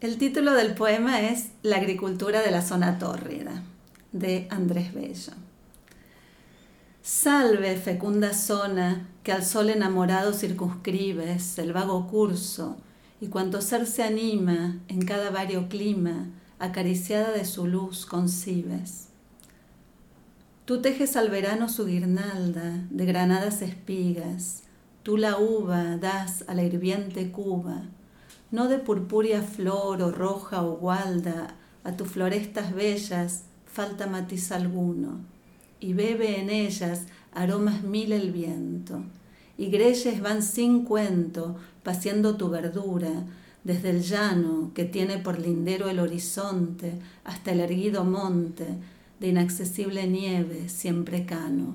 El 0.00 0.18
título 0.18 0.52
del 0.52 0.74
poema 0.74 1.22
es 1.22 1.48
La 1.62 1.76
agricultura 1.76 2.42
de 2.42 2.50
la 2.50 2.60
zona 2.60 2.98
tórrida, 2.98 3.62
de 4.12 4.46
Andrés 4.50 4.92
Bello. 4.92 5.32
Salve, 7.02 7.76
fecunda 7.76 8.34
zona, 8.34 9.08
que 9.22 9.32
al 9.32 9.44
sol 9.44 9.70
enamorado 9.70 10.34
circunscribes 10.34 11.58
el 11.58 11.72
vago 11.72 12.08
curso, 12.08 12.76
y 13.20 13.28
cuanto 13.28 13.62
ser 13.62 13.86
se 13.86 14.02
anima 14.02 14.76
en 14.88 15.06
cada 15.06 15.30
vario 15.30 15.68
clima, 15.70 16.26
acariciada 16.58 17.32
de 17.32 17.46
su 17.46 17.66
luz 17.66 18.04
concibes. 18.04 19.05
Tú 20.66 20.82
tejes 20.82 21.14
al 21.14 21.30
verano 21.30 21.68
su 21.68 21.86
guirnalda 21.86 22.84
de 22.90 23.06
granadas 23.06 23.62
espigas, 23.62 24.64
tú 25.04 25.16
la 25.16 25.38
uva 25.38 25.96
das 25.96 26.42
a 26.48 26.54
la 26.54 26.64
hirviente 26.64 27.30
cuba, 27.30 27.84
no 28.50 28.66
de 28.66 28.78
purpúrea 28.78 29.42
flor 29.42 30.02
o 30.02 30.10
roja 30.10 30.64
o 30.64 30.76
gualda, 30.76 31.54
a 31.84 31.96
tus 31.96 32.08
florestas 32.08 32.74
bellas 32.74 33.44
falta 33.64 34.08
matiz 34.08 34.50
alguno, 34.50 35.20
y 35.78 35.92
bebe 35.92 36.40
en 36.40 36.50
ellas 36.50 37.02
aromas 37.32 37.84
mil 37.84 38.10
el 38.10 38.32
viento, 38.32 39.04
y 39.56 39.68
greyes 39.68 40.20
van 40.20 40.42
sin 40.42 40.84
cuento 40.84 41.54
paseando 41.84 42.36
tu 42.36 42.50
verdura, 42.50 43.12
desde 43.62 43.90
el 43.90 44.02
llano 44.02 44.72
que 44.74 44.84
tiene 44.84 45.18
por 45.18 45.38
lindero 45.38 45.88
el 45.88 46.00
horizonte 46.00 46.98
hasta 47.22 47.52
el 47.52 47.60
erguido 47.60 48.02
monte, 48.04 48.66
de 49.20 49.28
inaccesible 49.28 50.06
nieve 50.06 50.68
siempre 50.68 51.24
cano. 51.24 51.74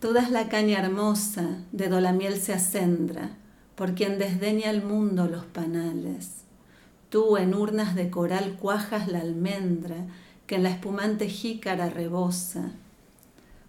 Toda 0.00 0.28
la 0.30 0.48
caña 0.48 0.78
hermosa 0.78 1.58
de 1.72 1.88
dolamiel 1.88 2.40
se 2.40 2.54
acendra, 2.54 3.36
por 3.74 3.94
quien 3.94 4.18
desdeña 4.18 4.70
el 4.70 4.82
mundo 4.82 5.26
los 5.26 5.44
panales. 5.44 6.44
Tú 7.10 7.36
en 7.36 7.54
urnas 7.54 7.94
de 7.94 8.08
coral 8.08 8.56
cuajas 8.58 9.08
la 9.08 9.20
almendra 9.20 10.06
que 10.46 10.56
en 10.56 10.62
la 10.62 10.70
espumante 10.70 11.28
jícara 11.28 11.90
rebosa. 11.90 12.72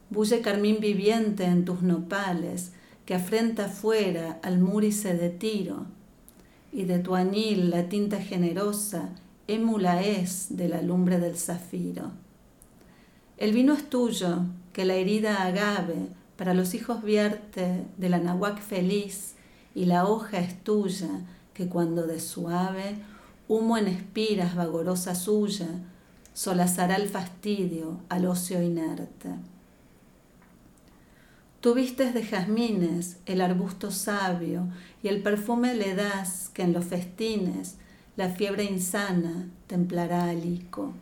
Bulle 0.10 0.41
carmín 0.41 0.80
viviente 0.80 1.46
en 1.46 1.65
tus 1.65 1.82
nopales 1.82 2.72
que 3.06 3.15
afrenta 3.15 3.68
fuera 3.68 4.39
al 4.44 4.60
múrice 4.60 5.15
de 5.15 5.30
tiro, 5.30 5.86
y 6.72 6.84
de 6.84 7.00
tu 7.00 7.15
anil 7.15 7.70
la 7.70 7.89
tinta 7.89 8.22
generosa 8.22 9.10
émula 9.51 10.01
es 10.01 10.48
de 10.50 10.67
la 10.70 10.81
lumbre 10.81 11.20
del 11.20 11.38
zafiro. 11.38 12.12
El 13.38 13.53
vino 13.53 13.74
es 13.74 13.89
tuyo, 13.89 14.46
que 14.74 14.86
la 14.86 14.96
herida 14.96 15.43
agave, 15.43 16.08
para 16.38 16.53
los 16.53 16.74
hijos 16.74 17.03
vierte 17.03 17.86
de 17.98 18.10
la 18.10 18.20
nahuac 18.20 18.60
feliz, 18.62 19.36
y 19.75 19.86
la 19.86 20.08
hoja 20.08 20.39
es 20.39 20.63
tuya, 20.63 21.10
que 21.53 21.67
cuando 21.67 22.08
de 22.08 22.20
suave, 22.20 22.96
humo 23.48 23.77
en 23.77 23.88
espiras 23.88 24.55
vagorosa 24.55 25.15
suya, 25.15 25.67
solazará 26.34 26.96
el 26.96 27.10
fastidio 27.10 28.00
al 28.10 28.25
ocio 28.25 28.62
inerte. 28.62 29.29
Tú 31.60 31.75
vistes 31.75 32.13
de 32.13 32.24
jazmines 32.24 33.17
el 33.25 33.41
arbusto 33.41 33.91
sabio, 33.91 34.67
y 35.03 35.10
el 35.10 35.22
perfume 35.22 35.75
le 35.75 35.93
das 35.96 36.50
que 36.53 36.63
en 36.63 36.74
los 36.74 36.86
festines 36.86 37.77
la 38.22 38.30
fiebre 38.30 38.66
insana 38.66 39.48
templará 39.66 40.25
al 40.25 40.46
ico. 40.46 40.94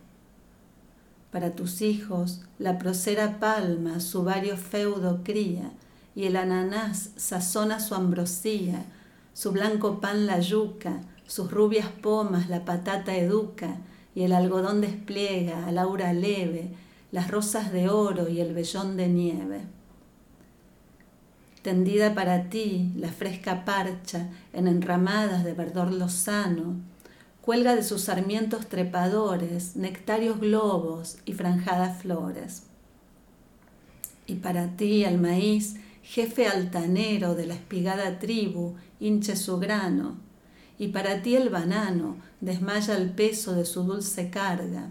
Para 1.30 1.50
tus 1.50 1.82
hijos, 1.82 2.40
la 2.58 2.78
procera 2.78 3.38
palma 3.38 4.00
su 4.00 4.24
vario 4.24 4.56
feudo 4.56 5.20
cría, 5.22 5.70
y 6.14 6.24
el 6.24 6.36
ananás 6.36 7.10
sazona 7.16 7.78
su 7.78 7.94
ambrosía, 7.94 8.86
su 9.34 9.52
blanco 9.52 10.00
pan 10.00 10.24
la 10.24 10.40
yuca, 10.40 11.02
sus 11.26 11.50
rubias 11.50 11.88
pomas 11.88 12.48
la 12.48 12.64
patata 12.64 13.14
educa, 13.14 13.76
y 14.14 14.22
el 14.22 14.32
algodón 14.32 14.80
despliega 14.80 15.66
al 15.66 15.76
aura 15.76 16.14
leve, 16.14 16.70
las 17.12 17.30
rosas 17.30 17.70
de 17.70 17.90
oro 17.90 18.30
y 18.30 18.40
el 18.40 18.54
vellón 18.54 18.96
de 18.96 19.08
nieve. 19.08 19.60
Tendida 21.60 22.14
para 22.14 22.48
ti 22.48 22.92
la 22.96 23.08
fresca 23.08 23.66
parcha 23.66 24.30
en 24.54 24.68
enramadas 24.68 25.44
de 25.44 25.52
verdor 25.52 25.92
lozano, 25.92 26.88
cuelga 27.42 27.74
de 27.74 27.82
sus 27.82 28.02
sarmientos 28.02 28.68
trepadores, 28.68 29.76
nectarios 29.76 30.40
globos 30.40 31.18
y 31.24 31.32
franjadas 31.32 32.00
flores. 32.02 32.64
Y 34.26 34.36
para 34.36 34.76
ti 34.76 35.04
el 35.04 35.18
maíz, 35.18 35.76
jefe 36.02 36.46
altanero 36.46 37.34
de 37.34 37.46
la 37.46 37.54
espigada 37.54 38.18
tribu, 38.18 38.74
hinche 39.00 39.36
su 39.36 39.58
grano, 39.58 40.16
y 40.78 40.88
para 40.88 41.22
ti 41.22 41.36
el 41.36 41.48
banano 41.48 42.16
desmaya 42.40 42.96
el 42.96 43.10
peso 43.10 43.54
de 43.54 43.64
su 43.64 43.84
dulce 43.84 44.30
carga. 44.30 44.88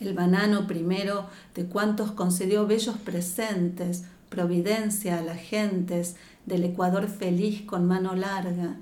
El 0.00 0.14
banano 0.14 0.66
primero 0.66 1.26
de 1.54 1.66
cuantos 1.66 2.12
concedió 2.12 2.66
bellos 2.66 2.98
presentes, 2.98 4.04
providencia 4.28 5.18
a 5.18 5.22
las 5.22 5.38
gentes 5.38 6.16
del 6.46 6.64
Ecuador 6.64 7.08
feliz 7.08 7.62
con 7.62 7.86
mano 7.86 8.14
larga, 8.14 8.76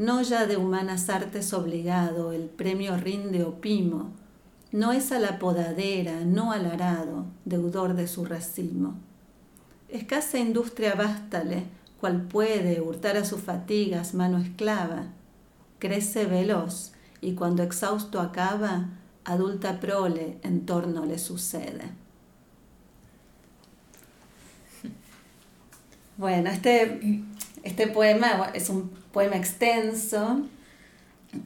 no 0.00 0.22
ya 0.22 0.46
de 0.46 0.56
humanas 0.56 1.10
artes 1.10 1.52
obligado, 1.52 2.32
el 2.32 2.44
premio 2.44 2.96
rinde 2.96 3.44
opimo, 3.44 4.12
no 4.72 4.92
es 4.92 5.12
a 5.12 5.18
la 5.18 5.38
podadera, 5.38 6.24
no 6.24 6.52
al 6.52 6.64
arado, 6.64 7.26
deudor 7.44 7.92
de 7.92 8.08
su 8.08 8.24
racimo. 8.24 8.94
Escasa 9.90 10.38
industria 10.38 10.94
bástale, 10.94 11.64
cual 12.00 12.22
puede 12.22 12.80
hurtar 12.80 13.18
a 13.18 13.26
sus 13.26 13.42
fatigas 13.42 14.14
mano 14.14 14.38
esclava, 14.38 15.08
crece 15.78 16.24
veloz 16.24 16.92
y 17.20 17.34
cuando 17.34 17.62
exhausto 17.62 18.22
acaba, 18.22 18.88
adulta 19.26 19.80
prole 19.80 20.38
en 20.42 20.64
torno 20.64 21.04
le 21.04 21.18
sucede. 21.18 21.92
Bueno, 26.16 26.50
este, 26.50 27.22
este 27.62 27.86
poema 27.86 28.50
es 28.54 28.68
un 28.68 28.90
poema 29.12 29.36
extenso 29.36 30.42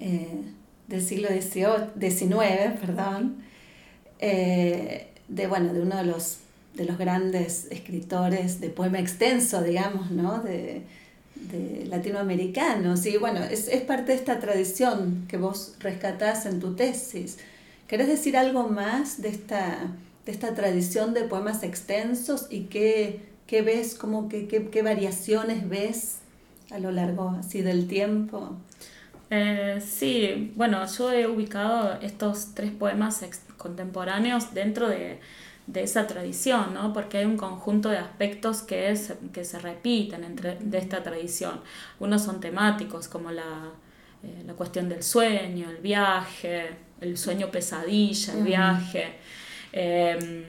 eh, 0.00 0.42
del 0.88 1.02
siglo 1.02 1.28
XIX, 1.28 2.78
perdón, 2.80 3.42
eh, 4.18 5.09
de, 5.28 5.47
bueno, 5.47 5.73
de 5.73 5.83
uno 5.83 5.97
de 5.97 6.04
los, 6.04 6.38
de 6.75 6.85
los 6.85 6.99
grandes 6.99 7.66
escritores 7.71 8.61
de 8.61 8.71
poema 8.71 8.99
extenso, 8.99 9.62
digamos, 9.62 10.11
¿no? 10.11 10.40
de, 10.42 10.83
latinoamericanos. 11.88 13.04
Y 13.06 13.18
bueno, 13.18 13.44
es, 13.44 13.68
es, 13.68 13.83
parte 13.83 14.12
de 14.12 14.18
esta 14.18 14.40
tradición 14.40 15.26
que 15.28 15.37
vos 15.37 15.75
rescatás 15.78 16.47
en 16.47 16.59
tu 16.59 16.75
tesis. 16.75 17.38
¿Querés 17.87 18.09
decir 18.09 18.37
algo 18.37 18.68
más 18.68 19.21
de 19.21 19.28
esta, 19.28 19.92
de 20.25 20.33
esta 20.33 20.54
tradición 20.54 21.12
de 21.12 21.25
poemas 21.25 21.62
extensos 21.62 22.47
y 22.50 22.62
qué, 22.62 23.21
qué 23.47 23.63
ves, 23.63 23.95
como 23.95 24.29
que, 24.29 24.47
qué, 24.49 24.69
qué 24.69 24.83
variaciones 24.83 25.69
ves 25.69 26.19
a 26.71 26.79
lo 26.79 26.91
largo 26.91 27.31
así 27.39 27.63
del 27.63 27.89
tiempo? 27.89 28.57
Eh, 29.31 29.83
sí, 29.85 30.53
bueno, 30.55 30.85
yo 30.87 31.13
he 31.13 31.27
ubicado 31.27 31.99
estos 32.01 32.55
tres 32.55 32.71
poemas 32.71 33.25
contemporáneos 33.57 34.55
dentro 34.55 34.89
de, 34.89 35.19
esa 35.75 36.07
tradición, 36.07 36.75
¿no? 36.75 36.93
porque 36.93 37.19
hay 37.19 37.25
un 37.25 37.39
conjunto 37.39 37.89
de 37.89 37.97
aspectos 37.97 38.61
que, 38.61 38.95
que 39.33 39.45
se 39.45 39.59
repiten 39.59 40.23
entre, 40.23 40.57
de 40.57 40.79
esta 40.79 41.03
tradición. 41.03 41.61
Unos 41.99 42.23
son 42.23 42.39
temáticos, 42.41 43.09
como 43.09 43.31
la, 43.31 43.73
eh, 44.23 44.53
cuestión 44.57 44.89
del 44.89 45.03
sueño, 45.03 45.71
el 45.71 45.79
viaje, 45.79 46.69
el 47.01 47.17
sueño 47.17 47.51
pesadilla, 47.51 48.35
el 48.35 48.43
viaje. 48.45 49.15
Em, 49.76 50.45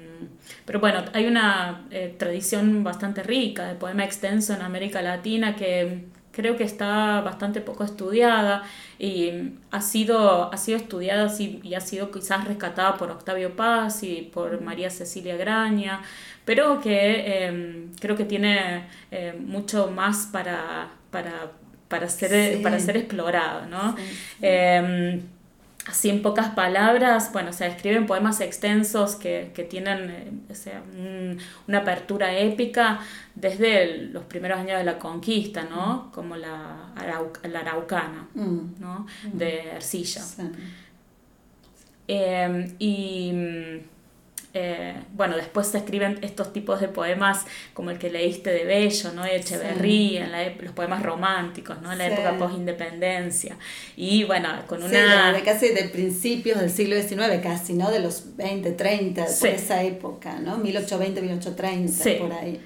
pero 0.66 0.80
bueno, 0.80 1.04
hay 1.14 1.26
una 1.26 1.88
eh, 1.90 2.14
tradición 2.16 2.84
bastante 2.84 3.24
rica 3.24 3.68
de 3.68 3.74
poema 3.74 4.06
extenso 4.06 4.54
en 4.54 4.62
América 4.62 5.02
Latina 5.02 5.56
que 5.56 6.06
creo 6.32 6.56
que 6.58 6.64
está 6.64 7.22
bastante 7.22 7.60
poco 7.60 7.84
estudiada 7.84 8.64
y 9.00 9.54
ha 9.72 9.82
sido, 9.82 10.54
ha 10.54 10.58
sido 10.58 10.78
estudiada 10.78 11.34
y 11.40 11.74
ha 11.74 11.80
sido 11.80 12.12
quizás 12.12 12.46
rescatada 12.46 12.98
por 12.98 13.10
Octavio 13.10 13.56
Paz 13.56 14.04
y 14.04 14.30
por 14.32 14.62
María 14.62 14.92
Cecilia 14.92 15.38
Graña, 15.38 16.02
pero 16.46 16.80
que 16.80 17.46
em, 17.46 17.92
creo 18.00 18.16
que 18.16 18.26
tiene 18.26 18.84
eh, 19.10 19.34
mucho 19.40 19.90
más 19.90 20.28
para, 20.28 20.90
para, 21.10 21.52
para, 21.88 22.10
ser, 22.10 22.62
para 22.62 22.80
ser 22.80 22.98
explorado. 22.98 23.66
¿no? 23.66 23.96
Em, 24.40 25.22
así 25.86 26.10
en 26.10 26.22
pocas 26.22 26.50
palabras, 26.50 27.32
bueno, 27.32 27.54
se 27.54 27.68
escriben 27.68 28.06
poemas 28.08 28.42
extensos 28.42 29.16
que, 29.16 29.52
tienen 29.70 30.44
eh, 30.50 31.38
una 31.68 31.78
apertura 31.80 32.38
épica 32.38 33.00
desde 33.36 34.08
los 34.08 34.24
primeros 34.24 34.60
años 34.60 34.78
de 34.78 34.84
la 34.84 34.98
conquista, 34.98 35.64
¿no? 35.64 36.12
Como 36.14 36.36
la, 36.36 36.94
la 37.44 37.60
Araucana, 37.60 38.28
mm. 38.34 38.80
¿no? 38.80 39.06
Mm. 39.26 39.38
De 39.38 39.70
Ercilla. 39.72 40.22
Em, 42.08 42.76
y 42.78 43.32
eh, 44.58 44.94
bueno, 45.12 45.36
después 45.36 45.68
se 45.68 45.80
escriben 45.80 46.18
estos 46.22 46.54
tipos 46.54 46.80
de 46.80 46.88
poemas 46.88 47.46
como 47.74 47.92
el 47.92 48.00
que 48.00 48.10
leíste 48.10 48.52
de 48.52 48.64
Bello, 48.64 49.12
¿no? 49.12 49.26
Echeverría, 49.26 50.30
los 50.62 50.72
poemas 50.72 51.04
románticos, 51.04 51.82
¿no? 51.82 51.92
En 51.92 51.98
la 51.98 52.08
época 52.08 52.38
post-independencia. 52.38 53.58
Y 53.98 54.24
bueno, 54.24 54.48
con 54.66 54.82
una... 54.82 55.34
de 55.34 55.42
casi 55.44 55.70
de 55.70 55.84
principios 55.90 56.62
del 56.62 56.70
siglo 56.70 56.96
XIX, 56.96 57.42
casi, 57.44 57.74
¿no? 57.74 57.92
De 57.92 58.00
los 58.00 58.38
20, 58.38 58.72
30, 58.72 59.26
por 59.26 59.50
esa 59.50 59.84
época, 59.84 60.40
¿no? 60.40 60.58
1820, 60.58 61.22
1830, 61.22 62.20
por 62.24 62.32
ahí. 62.32 62.62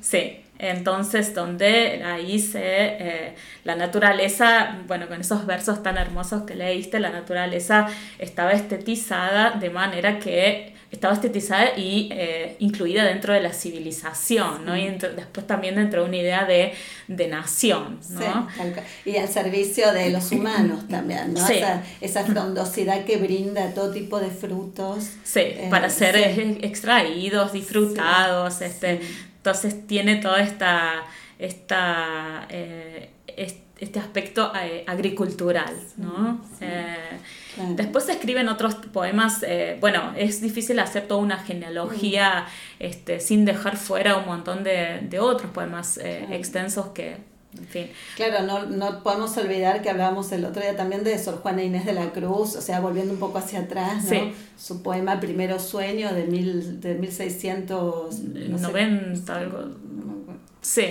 Sí. 0.00 0.40
Entonces, 0.58 1.34
donde 1.34 2.02
ahí 2.04 2.38
se, 2.38 2.62
eh, 2.62 3.34
la 3.64 3.76
naturaleza, 3.76 4.78
bueno, 4.86 5.08
con 5.08 5.20
esos 5.20 5.44
versos 5.44 5.82
tan 5.82 5.98
hermosos 5.98 6.44
que 6.44 6.54
leíste, 6.54 7.00
la 7.00 7.10
naturaleza 7.10 7.88
estaba 8.18 8.52
estetizada 8.52 9.50
de 9.50 9.68
manera 9.68 10.18
que 10.20 10.74
estaba 10.94 11.14
estetizada 11.14 11.76
y 11.76 12.08
eh, 12.12 12.56
incluida 12.60 13.04
dentro 13.04 13.32
de 13.34 13.40
la 13.40 13.52
civilización, 13.52 14.64
¿no? 14.64 14.76
Y 14.76 14.88
después 14.88 15.46
también 15.46 15.74
dentro 15.74 16.02
de 16.02 16.08
una 16.08 16.16
idea 16.16 16.44
de, 16.44 16.74
nación, 17.28 18.00
¿no? 18.10 18.48
y 19.04 19.16
al 19.16 19.28
servicio 19.28 19.92
de 19.92 20.10
los 20.10 20.30
humanos 20.30 20.86
también, 20.88 21.34
¿no? 21.34 21.46
Esa, 22.00 22.24
frondosidad 22.24 23.04
que 23.04 23.16
brinda 23.16 23.72
todo 23.74 23.90
tipo 23.90 24.20
de 24.20 24.30
frutos. 24.30 25.10
Sí, 25.24 25.40
eh, 25.40 25.68
para 25.70 25.90
ser 25.90 26.16
extraídos, 26.62 27.52
disfrutados, 27.52 28.60
este, 28.60 29.00
entonces 29.36 29.86
tiene 29.86 30.16
toda 30.16 30.42
esta, 30.42 31.04
esta 31.38 32.46
eh, 32.50 33.10
este 33.78 33.98
aspecto 33.98 34.52
agricultural, 34.86 35.74
¿no? 35.96 36.40
Después 37.76 38.04
se 38.04 38.12
escriben 38.12 38.48
otros 38.48 38.74
poemas, 38.74 39.44
eh, 39.46 39.76
bueno, 39.80 40.12
es 40.16 40.40
difícil 40.40 40.80
hacer 40.80 41.06
toda 41.06 41.20
una 41.20 41.38
genealogía 41.38 42.46
este, 42.80 43.20
sin 43.20 43.44
dejar 43.44 43.76
fuera 43.76 44.16
un 44.16 44.26
montón 44.26 44.64
de, 44.64 45.08
otros 45.20 45.52
poemas 45.52 45.98
eh, 45.98 46.26
extensos 46.30 46.88
que, 46.88 47.18
en 47.56 47.66
fin. 47.66 47.88
Claro, 48.16 48.44
no, 48.44 48.66
no 48.66 49.04
podemos 49.04 49.36
olvidar 49.36 49.82
que 49.82 49.90
hablábamos 49.90 50.32
el 50.32 50.44
otro 50.44 50.60
día 50.62 50.76
también 50.76 51.04
de 51.04 51.16
Sor 51.18 51.38
Juana 51.38 51.62
Inés 51.62 51.86
de 51.86 51.92
la 51.92 52.10
Cruz, 52.10 52.56
o 52.56 52.60
sea, 52.60 52.80
volviendo 52.80 53.12
un 53.12 53.20
poco 53.20 53.38
hacia 53.38 53.60
atrás, 53.60 54.02
¿no? 54.04 54.32
Su 54.58 54.82
poema 54.82 55.20
Primero 55.20 55.60
Sueño 55.60 56.12
de, 56.12 56.24
mil, 56.24 56.80
de 56.80 56.96
1690, 56.96 59.36
algo. 59.36 59.60
Sí. 60.60 60.86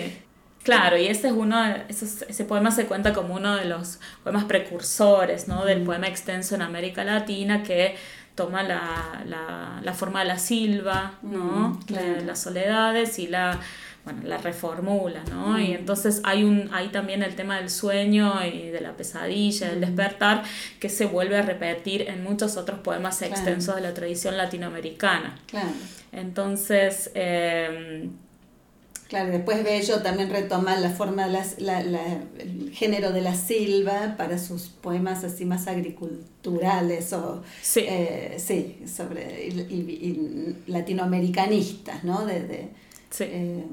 Claro, 0.64 0.98
y 0.98 1.08
ese 1.08 1.28
es 1.28 1.34
uno, 1.34 1.62
ese 1.90 2.46
poema 2.46 2.72
se 2.72 2.86
cuenta 2.86 3.14
como 3.14 3.36
uno 3.36 3.56
de 3.56 3.66
los 3.66 4.00
poemas 4.24 4.46
precursores, 4.46 5.48
¿no? 5.48 5.66
Del 5.66 5.84
poema 5.84 6.08
extenso 6.08 6.56
en 6.56 6.62
América 6.62 7.04
Latina 7.04 7.64
que 7.64 7.96
toma 8.36 8.64
la, 8.64 9.24
la, 9.28 9.80
la 9.84 9.94
forma 9.94 10.22
de 10.22 10.26
la 10.26 10.40
silva, 10.40 11.14
¿no? 11.22 11.80
las 12.26 12.42
soledades 12.42 13.20
y 13.20 13.28
la, 13.28 13.60
bueno, 14.06 14.22
la 14.24 14.38
reformula, 14.38 15.24
¿no? 15.30 15.60
Y 15.60 15.74
entonces 15.74 16.22
hay, 16.24 16.44
un, 16.44 16.70
hay 16.74 16.88
también 16.90 17.24
el 17.24 17.36
tema 17.36 17.58
del 17.58 17.70
sueño 17.70 18.44
y 18.46 18.70
de 18.70 18.82
la 18.82 18.94
pesadilla, 18.94 19.70
del 19.70 19.82
despertar, 19.82 20.44
que 20.80 20.90
se 20.90 21.06
vuelve 21.06 21.38
a 21.38 21.42
repetir 21.42 22.10
en 22.10 22.24
muchos 22.24 22.58
otros 22.58 22.80
poemas 22.80 23.22
extensos 23.22 23.76
de 23.76 23.82
la 23.82 23.94
tradición 23.94 24.36
latinoamericana. 24.36 25.36
Claro. 25.46 25.70
Entonces, 26.12 27.12
eh, 27.14 28.10
Claro, 29.14 29.32
después 29.32 29.64
Bello 29.64 30.02
también 30.02 30.32
retoma 30.32 30.76
la 30.76 30.90
forma, 30.90 31.28
la, 31.28 31.46
el 32.40 32.72
género 32.74 33.12
de 33.12 33.22
la 33.22 33.36
silva 33.36 34.16
para 34.18 34.40
sus 34.40 34.70
poemas 34.70 35.24
así 35.24 35.46
más 35.46 35.68
agriculturales 35.68 37.14
o 37.14 37.44
sí, 37.62 37.82
eh, 37.88 38.38
sí 38.40 38.80
sobre 38.88 39.50
y, 39.50 40.56
latinoamericanistas, 40.66 42.04
¿no? 42.04 42.26
De, 42.26 42.42
de, 42.42 42.70
eh, 43.20 43.64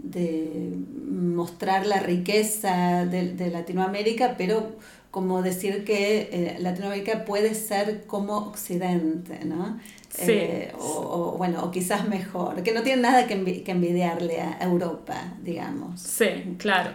de 0.00 0.70
mostrar 1.08 1.86
la 1.86 2.00
riqueza 2.00 3.06
de, 3.06 3.32
de, 3.32 3.50
Latinoamérica, 3.50 4.34
pero 4.36 4.76
como 5.10 5.40
decir 5.40 5.86
que 5.86 6.28
eh, 6.30 6.56
Latinoamérica 6.60 7.24
puede 7.24 7.54
ser 7.54 8.04
como 8.06 8.36
Occidente, 8.36 9.46
¿no? 9.46 9.80
Eh, 10.18 10.72
o, 10.78 11.34
bueno, 11.36 11.62
o 11.62 11.70
quizás 11.70 12.08
mejor, 12.08 12.62
que 12.62 12.72
no 12.72 12.82
tiene 12.82 13.02
nada 13.02 13.26
que, 13.26 13.34
envidiarle 13.34 14.40
a 14.40 14.58
Europa, 14.60 15.34
digamos. 15.42 16.00
Sí, 16.00 16.56
claro. 16.58 16.90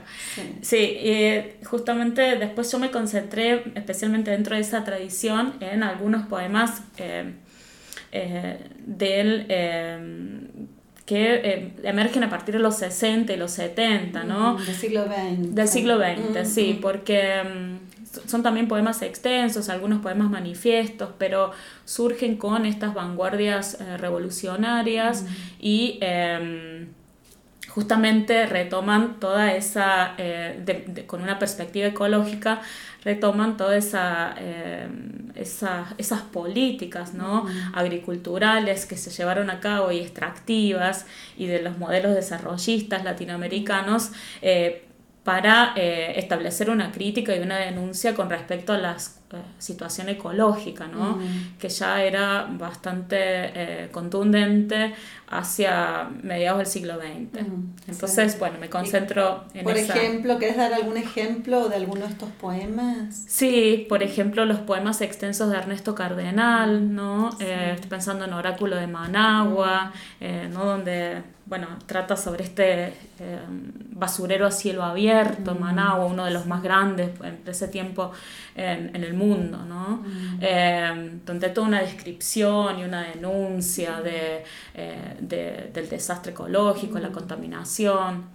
Sí, 0.62 0.78
eh, 0.80 1.60
justamente 1.66 2.38
después 2.38 2.72
yo 2.72 2.80
me 2.80 2.90
concentré 2.92 3.72
especialmente 3.76 4.32
dentro 4.32 4.56
de 4.56 4.62
esa 4.62 4.84
tradición 4.84 5.56
en 5.60 5.84
algunos 5.84 6.28
poemas 6.28 6.82
eh, 6.98 7.34
del 8.80 9.48
que 11.06 11.74
emergen 11.84 12.24
a 12.24 12.30
partir 12.30 12.56
de 12.56 12.62
los 12.62 12.78
60 12.78 13.34
y 13.34 13.38
los 13.38 13.52
70, 13.52 14.24
¿no? 14.24 14.58
Del 14.58 14.76
siglo 14.76 15.06
XX. 15.06 15.56
Del 15.56 15.68
siglo 15.68 15.98
XX, 15.98 16.48
sí, 16.48 16.80
porque 16.82 17.44
mm, 17.44 17.92
son 18.28 18.44
también 18.44 18.68
poemas 18.68 19.02
extensos, 19.02 19.70
algunos 19.70 20.02
poemas 20.02 20.30
manifiestos, 20.30 21.10
pero 21.18 21.52
surgen 21.86 22.38
con 22.38 22.66
estas 22.66 22.94
vanguardias 22.94 23.80
eh, 23.80 23.98
revolucionarias 23.98 25.26
y 25.60 25.98
em, 26.02 26.71
justamente 27.74 28.46
retoman 28.48 29.20
toda 29.20 29.54
esa, 29.54 30.14
eh, 30.18 31.06
con 31.08 31.22
una 31.22 31.40
perspectiva 31.40 31.88
ecológica, 31.88 32.62
retoman 33.04 33.58
todas 33.58 33.86
esa, 33.86 34.36
em, 34.38 35.32
esas 35.36 36.22
políticas 36.32 37.14
¿no? 37.14 37.46
agriculturales 37.74 38.86
que 38.86 38.98
se 38.98 39.10
llevaron 39.10 39.50
a 39.50 39.60
cabo 39.60 39.92
y 39.92 40.00
extractivas 40.00 41.06
y 41.38 41.48
de 41.48 41.62
los 41.62 41.78
modelos 41.78 42.14
desarrollistas 42.14 43.04
latinoamericanos 43.04 44.12
eh, 44.42 44.86
para 45.24 45.74
eh, 45.76 46.20
establecer 46.20 46.70
una 46.70 46.92
crítica 46.92 47.36
y 47.36 47.40
una 47.40 47.58
denuncia 47.58 48.14
con 48.16 48.30
respecto 48.30 48.74
a 48.74 48.78
las 48.78 49.22
situación 49.58 50.10
ecológica, 50.10 50.88
¿no? 50.88 51.20
Que 51.60 51.70
ya 51.70 52.04
era 52.04 52.48
bastante 52.52 53.18
eh, 53.18 53.90
contundente 53.92 54.94
hacia 55.32 56.10
mediados 56.22 56.58
del 56.60 56.68
siglo 56.68 56.96
XX. 56.98 57.46
Entonces, 57.88 58.34
sí. 58.34 58.38
bueno, 58.38 58.58
me 58.60 58.70
concentro 58.70 59.46
en 59.54 59.64
Por 59.64 59.78
esa... 59.78 59.96
ejemplo, 59.96 60.38
¿querés 60.38 60.58
dar 60.58 60.74
algún 60.74 60.98
ejemplo 60.98 61.70
de 61.70 61.78
alguno 61.78 62.02
de 62.02 62.12
estos 62.12 62.30
poemas? 62.32 63.24
Sí, 63.28 63.86
por 63.88 64.04
ejemplo, 64.04 64.44
los 64.44 64.60
poemas 64.60 65.00
extensos 65.00 65.50
de 65.50 65.58
Ernesto 65.58 65.96
Cardenal, 65.96 66.94
¿no? 66.94 67.30
Eh, 67.40 67.72
estoy 67.76 67.90
pensando 67.90 68.26
en 68.26 68.34
Oráculo 68.34 68.76
de 68.76 68.88
Managua, 68.88 69.94
eh, 70.20 70.50
¿no? 70.52 70.66
Donde, 70.66 71.24
bueno, 71.46 71.68
trata 71.86 72.18
sobre 72.18 72.44
este 72.44 72.94
eh, 73.20 73.40
basurero 73.92 74.46
a 74.46 74.52
cielo 74.52 74.84
abierto, 74.84 75.56
Managua, 75.56 76.06
uno 76.06 76.26
de 76.26 76.32
los 76.32 76.46
más 76.46 76.62
grandes 76.62 77.12
de 77.20 77.52
ese 77.52 77.70
tiempo 77.70 78.12
en, 78.56 78.96
en 78.96 79.04
el 79.04 79.14
mundo, 79.14 79.60
¿no? 79.60 80.04
Eh, 80.42 81.20
donde 81.26 81.48
hay 81.48 81.54
toda 81.54 81.68
una 81.68 81.82
descripción 81.82 82.80
y 82.80 82.84
una 82.84 83.04
denuncia 83.04 84.02
de, 84.02 84.44
de- 85.22 85.70
del 85.74 85.88
desastre 85.90 86.32
ecológico, 86.34 87.00
la 87.00 87.12
contaminación. 87.12 88.26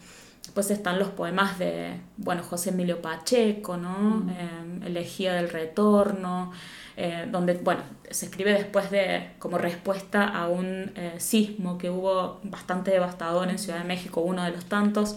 Después 0.43 0.71
están 0.71 0.99
los 0.99 1.09
poemas 1.09 1.59
de, 1.59 1.95
bueno, 2.17 2.43
José 2.43 2.71
Emilio 2.71 3.03
Pacheco, 3.03 3.77
¿no? 3.77 4.25
Eh, 4.31 4.87
Elegía 4.87 5.35
del 5.35 5.49
Retorno, 5.51 6.53
eh, 6.97 7.27
donde, 7.31 7.55
bueno, 7.55 7.83
se 8.11 8.27
escribe 8.27 8.53
después 8.53 8.91
de, 8.91 9.31
como 9.41 9.59
respuesta 9.59 10.25
a 10.29 10.47
un 10.49 10.93
eh, 10.95 11.15
sismo 11.19 11.77
que 11.79 11.91
hubo 11.91 12.39
bastante 12.45 12.93
devastador 12.93 13.51
en 13.51 13.59
Ciudad 13.59 13.79
de 13.81 13.85
México, 13.85 14.21
uno 14.21 14.45
de 14.45 14.53
los 14.53 14.65
tantos, 14.67 15.17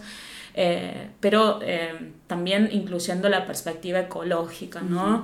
eh, 0.55 1.09
pero 1.19 1.59
eh, 1.61 2.11
también 2.25 2.67
incluyendo 2.71 3.29
la 3.29 3.45
perspectiva 3.45 3.99
ecológica, 3.99 4.81
¿no? 4.81 5.23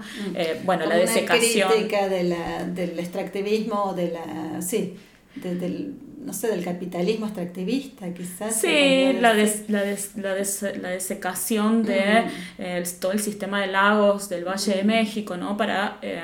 Bueno, 0.66 0.86
la 0.86 0.96
desecación. 0.98 1.68
Una 1.68 1.76
crítica 1.76 2.08
de 2.08 2.24
la, 2.26 2.64
del 2.66 3.00
extractivismo, 3.00 3.94
de 3.96 4.12
la, 4.12 4.62
sí, 4.62 4.96
de- 5.36 5.56
del, 5.56 5.96
no 6.26 6.34
sé, 6.34 6.48
del 6.48 6.64
capitalismo 6.64 7.28
extractivista, 7.28 8.14
quizás. 8.14 8.56
Sí, 8.60 9.14
la, 9.22 9.34
des- 9.34 9.70
la, 9.70 9.82
des- 9.84 10.16
la, 10.18 10.34
des- 10.34 10.62
la 10.82 10.90
desecación 10.90 11.84
de 11.84 12.00
eh, 12.58 12.78
el- 12.78 13.00
todo 13.00 13.12
el 13.12 13.20
sistema 13.20 13.62
de 13.62 13.68
lagos 13.68 14.28
del 14.30 14.44
Valle 14.46 14.74
de 14.76 14.84
México, 14.84 15.38
¿no? 15.38 15.56
Para, 15.56 15.98
eh, 16.02 16.24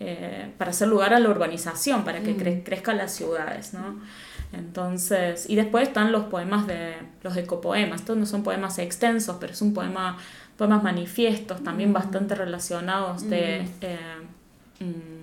eh, 0.00 0.50
para 0.58 0.70
hacer 0.70 0.88
lugar 0.88 1.12
a 1.14 1.20
la 1.20 1.28
urbanización, 1.28 2.04
para 2.04 2.20
que 2.20 2.36
cre- 2.36 2.62
crezcan 2.64 2.96
las 2.98 3.12
ciudades, 3.14 3.74
¿no? 3.74 4.00
Entonces, 4.52 5.48
y 5.50 5.56
después 5.56 5.88
están 5.88 6.10
los 6.12 6.24
poemas 6.24 6.66
de 6.66 6.94
los 7.22 7.36
ecopoemas. 7.36 8.00
Estos 8.00 8.16
no 8.16 8.24
son 8.26 8.42
poemas 8.42 8.78
extensos, 8.78 9.36
pero 9.40 9.52
es 9.52 9.60
un 9.60 9.74
poema, 9.74 10.16
poemas 10.56 10.82
manifiestos, 10.82 11.62
también 11.62 11.92
bastante 11.92 12.34
relacionados 12.34 13.28
de 13.28 13.66
eh, 13.82 13.98
mm, 14.80 15.17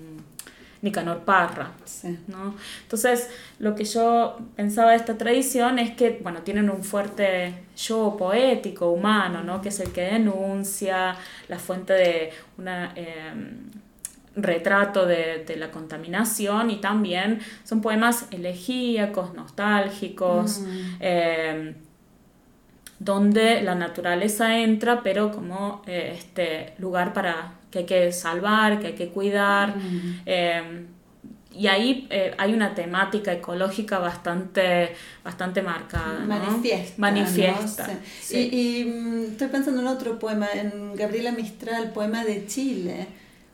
Nicanor 0.85 1.25
Parra. 1.25 1.71
Sí. 1.83 2.17
¿no? 2.27 2.55
Entonces, 2.83 3.29
lo 3.59 3.75
que 3.75 3.83
yo 3.83 4.37
pensaba 4.55 4.91
de 4.91 4.97
esta 4.97 5.17
tradición 5.17 5.79
es 5.79 5.91
que, 5.91 6.19
bueno, 6.23 6.43
tienen 6.43 6.69
un 6.69 6.83
fuerte 6.83 7.53
yo 7.75 8.15
poético, 8.17 8.89
humano, 8.91 9.43
¿no? 9.43 9.61
Que 9.61 9.69
es 9.69 9.79
el 9.81 9.91
que 9.91 10.01
denuncia 10.03 11.17
la 11.49 11.59
fuente 11.59 11.93
de 11.93 12.29
una... 12.57 12.93
eh, 12.95 13.33
retrato 14.37 15.05
de, 15.05 15.45
de 15.47 15.55
la 15.55 15.71
contaminación 15.71 16.69
y 16.69 16.81
también 16.81 17.39
son 17.63 17.79
poemas 17.79 18.27
elegíacos, 18.31 19.33
nostálgicos, 19.33 20.61
eh, 20.99 21.73
donde 22.99 23.61
la 23.61 23.75
naturaleza 23.75 24.57
entra, 24.59 25.03
pero 25.03 25.31
como 25.31 25.81
eh, 25.87 26.15
este 26.17 26.73
lugar 26.79 27.13
para 27.13 27.53
que 27.75 27.79
hay 27.79 27.85
que 27.85 28.11
salvar, 28.11 28.79
que 28.79 28.88
hay 28.88 28.93
que 28.93 29.09
cuidar. 29.09 29.75
eh, 30.25 30.85
y 31.57 31.67
ahí 31.67 32.05
eh, 32.09 32.33
hay 32.38 32.53
una 32.53 32.75
temática 32.75 33.31
ecológica 33.31 33.97
bastante, 33.99 34.93
bastante 35.23 35.61
marcada. 35.61 36.19
¿no? 36.19 36.27
Manifiesta. 36.27 36.95
Manifiesta. 36.97 37.88
¿no? 37.88 37.93
Sí. 37.93 37.99
sí. 38.21 38.49
Y, 38.51 38.81
y, 38.81 38.85
mm, 38.85 39.23
estoy 39.31 39.47
pensando 39.47 39.79
en 39.81 39.88
otro 39.88 40.19
poema, 40.19 40.47
en 40.53 40.95
Gabriela 40.95 41.31
Mistral, 41.31 41.91
poema 41.93 42.25
de 42.25 42.45
Chile. 42.45 43.07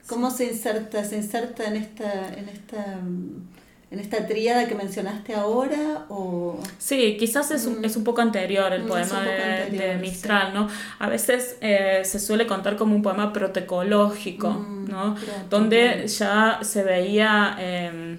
¿Cómo 0.07 0.31
se 0.31 0.45
inserta? 0.45 1.03
¿Se 1.05 1.15
inserta 1.15 1.65
en 1.65 1.75
esta, 1.75 2.33
en 2.33 2.49
esta, 2.49 2.97
mm, 3.03 3.50
en 3.91 3.99
esta 3.99 4.25
tríada 4.27 4.67
que 4.67 4.75
mencionaste 4.75 5.33
ahora? 5.35 6.05
O... 6.09 6.73
Sí, 6.77 7.17
quizás 7.19 7.51
es 7.51 7.65
un, 7.65 7.83
es 7.85 7.95
un 7.95 8.03
poco 8.03 8.21
anterior 8.21 8.73
el 8.73 8.83
Mm, 8.83 8.87
poema 8.87 9.21
de, 9.21 9.31
anterior, 9.31 9.71
de 9.77 9.93
sí. 9.93 9.99
Mistral, 9.99 10.53
¿no? 10.53 10.67
A 10.99 11.09
veces 11.09 11.57
eh, 11.61 12.01
se 12.03 12.19
suele 12.19 12.47
contar 12.47 12.75
como 12.77 12.95
un 12.95 13.01
poema 13.03 13.31
protoecológico, 13.33 14.49
Mm, 14.49 14.85
¿no? 14.89 15.15
Donde 15.49 16.05
claro. 16.05 16.05
ya 16.07 16.59
se 16.63 16.83
veía... 16.83 17.55
eh, 17.59 18.17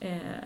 eh, 0.00 0.40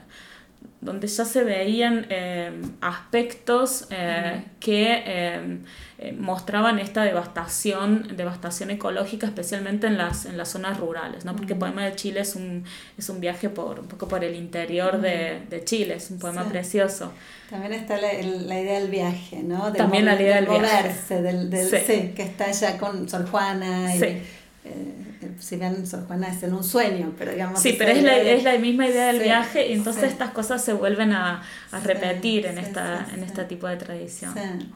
donde 0.82 1.06
ya 1.06 1.24
se 1.24 1.44
veían 1.44 2.06
eh, 2.10 2.50
aspectos 2.80 3.86
eh, 3.90 4.42
que 4.60 5.02
eh, 5.06 5.58
eh, 5.98 6.12
mostraban 6.18 6.78
esta 6.78 7.04
devastación, 7.04 8.16
devastación 8.16 8.70
ecológica, 8.70 9.26
especialmente 9.26 9.86
en 9.86 9.96
las, 9.96 10.26
en 10.26 10.36
las 10.36 10.48
zonas 10.50 10.78
rurales, 10.78 11.24
¿no? 11.24 11.34
Porque 11.36 11.52
el 11.54 11.58
poema 11.60 11.84
de 11.84 11.94
Chile 11.94 12.20
es 12.20 12.34
un, 12.34 12.64
es 12.98 13.08
un 13.08 13.20
viaje 13.20 13.48
por, 13.48 13.78
un 13.80 13.86
poco 13.86 14.08
por 14.08 14.24
el 14.24 14.34
interior 14.34 15.00
de, 15.00 15.42
de 15.48 15.64
Chile, 15.64 15.94
es 15.94 16.10
un 16.10 16.18
poema 16.18 16.42
Sí. 16.44 16.50
precioso. 16.50 17.12
También 17.48 17.72
está 17.74 17.96
la, 17.98 18.12
idea 18.14 18.80
del 18.80 18.90
viaje, 18.90 19.42
¿no? 19.42 19.66
Del 19.66 19.76
También 19.76 20.04
la 20.04 20.20
idea 20.20 20.36
del 20.36 20.46
viaje. 20.46 20.60
moverse, 20.66 21.22
del, 21.22 21.48
del- 21.50 21.68
Sí. 21.70 21.76
sí, 21.86 22.12
que 22.16 22.22
está 22.22 22.50
ya 22.50 22.76
con 22.78 23.08
Sor 23.08 23.28
Juana. 23.30 23.94
Y. 23.94 24.22
eh, 24.64 25.32
si 25.38 25.56
bien 25.56 25.86
Sor 25.86 26.06
Juana 26.06 26.28
es 26.28 26.42
en 26.42 26.54
un 26.54 26.62
sueño, 26.64 27.14
pero 27.18 27.32
digamos. 27.32 27.60
Sí, 27.60 27.74
pero 27.78 27.90
es 27.92 28.02
la, 28.02 28.14
de- 28.14 28.34
es 28.34 28.44
la 28.44 28.56
misma 28.58 28.86
idea 28.88 29.06
del 29.08 29.18
Sí, 29.18 29.22
viaje 29.24 29.68
y 29.68 29.72
entonces 29.72 30.04
sí. 30.04 30.08
estas 30.10 30.30
cosas 30.30 30.64
se 30.64 30.72
vuelven 30.72 31.12
a, 31.12 31.42
a 31.72 31.80
Sí, 31.80 31.86
repetir 31.86 32.46
en, 32.46 32.58
esta, 32.58 33.06
en 33.12 33.22
este 33.24 33.44
tipo 33.44 33.66
de 33.68 33.76
tradición. 33.76 34.34
Sí. 34.34 34.68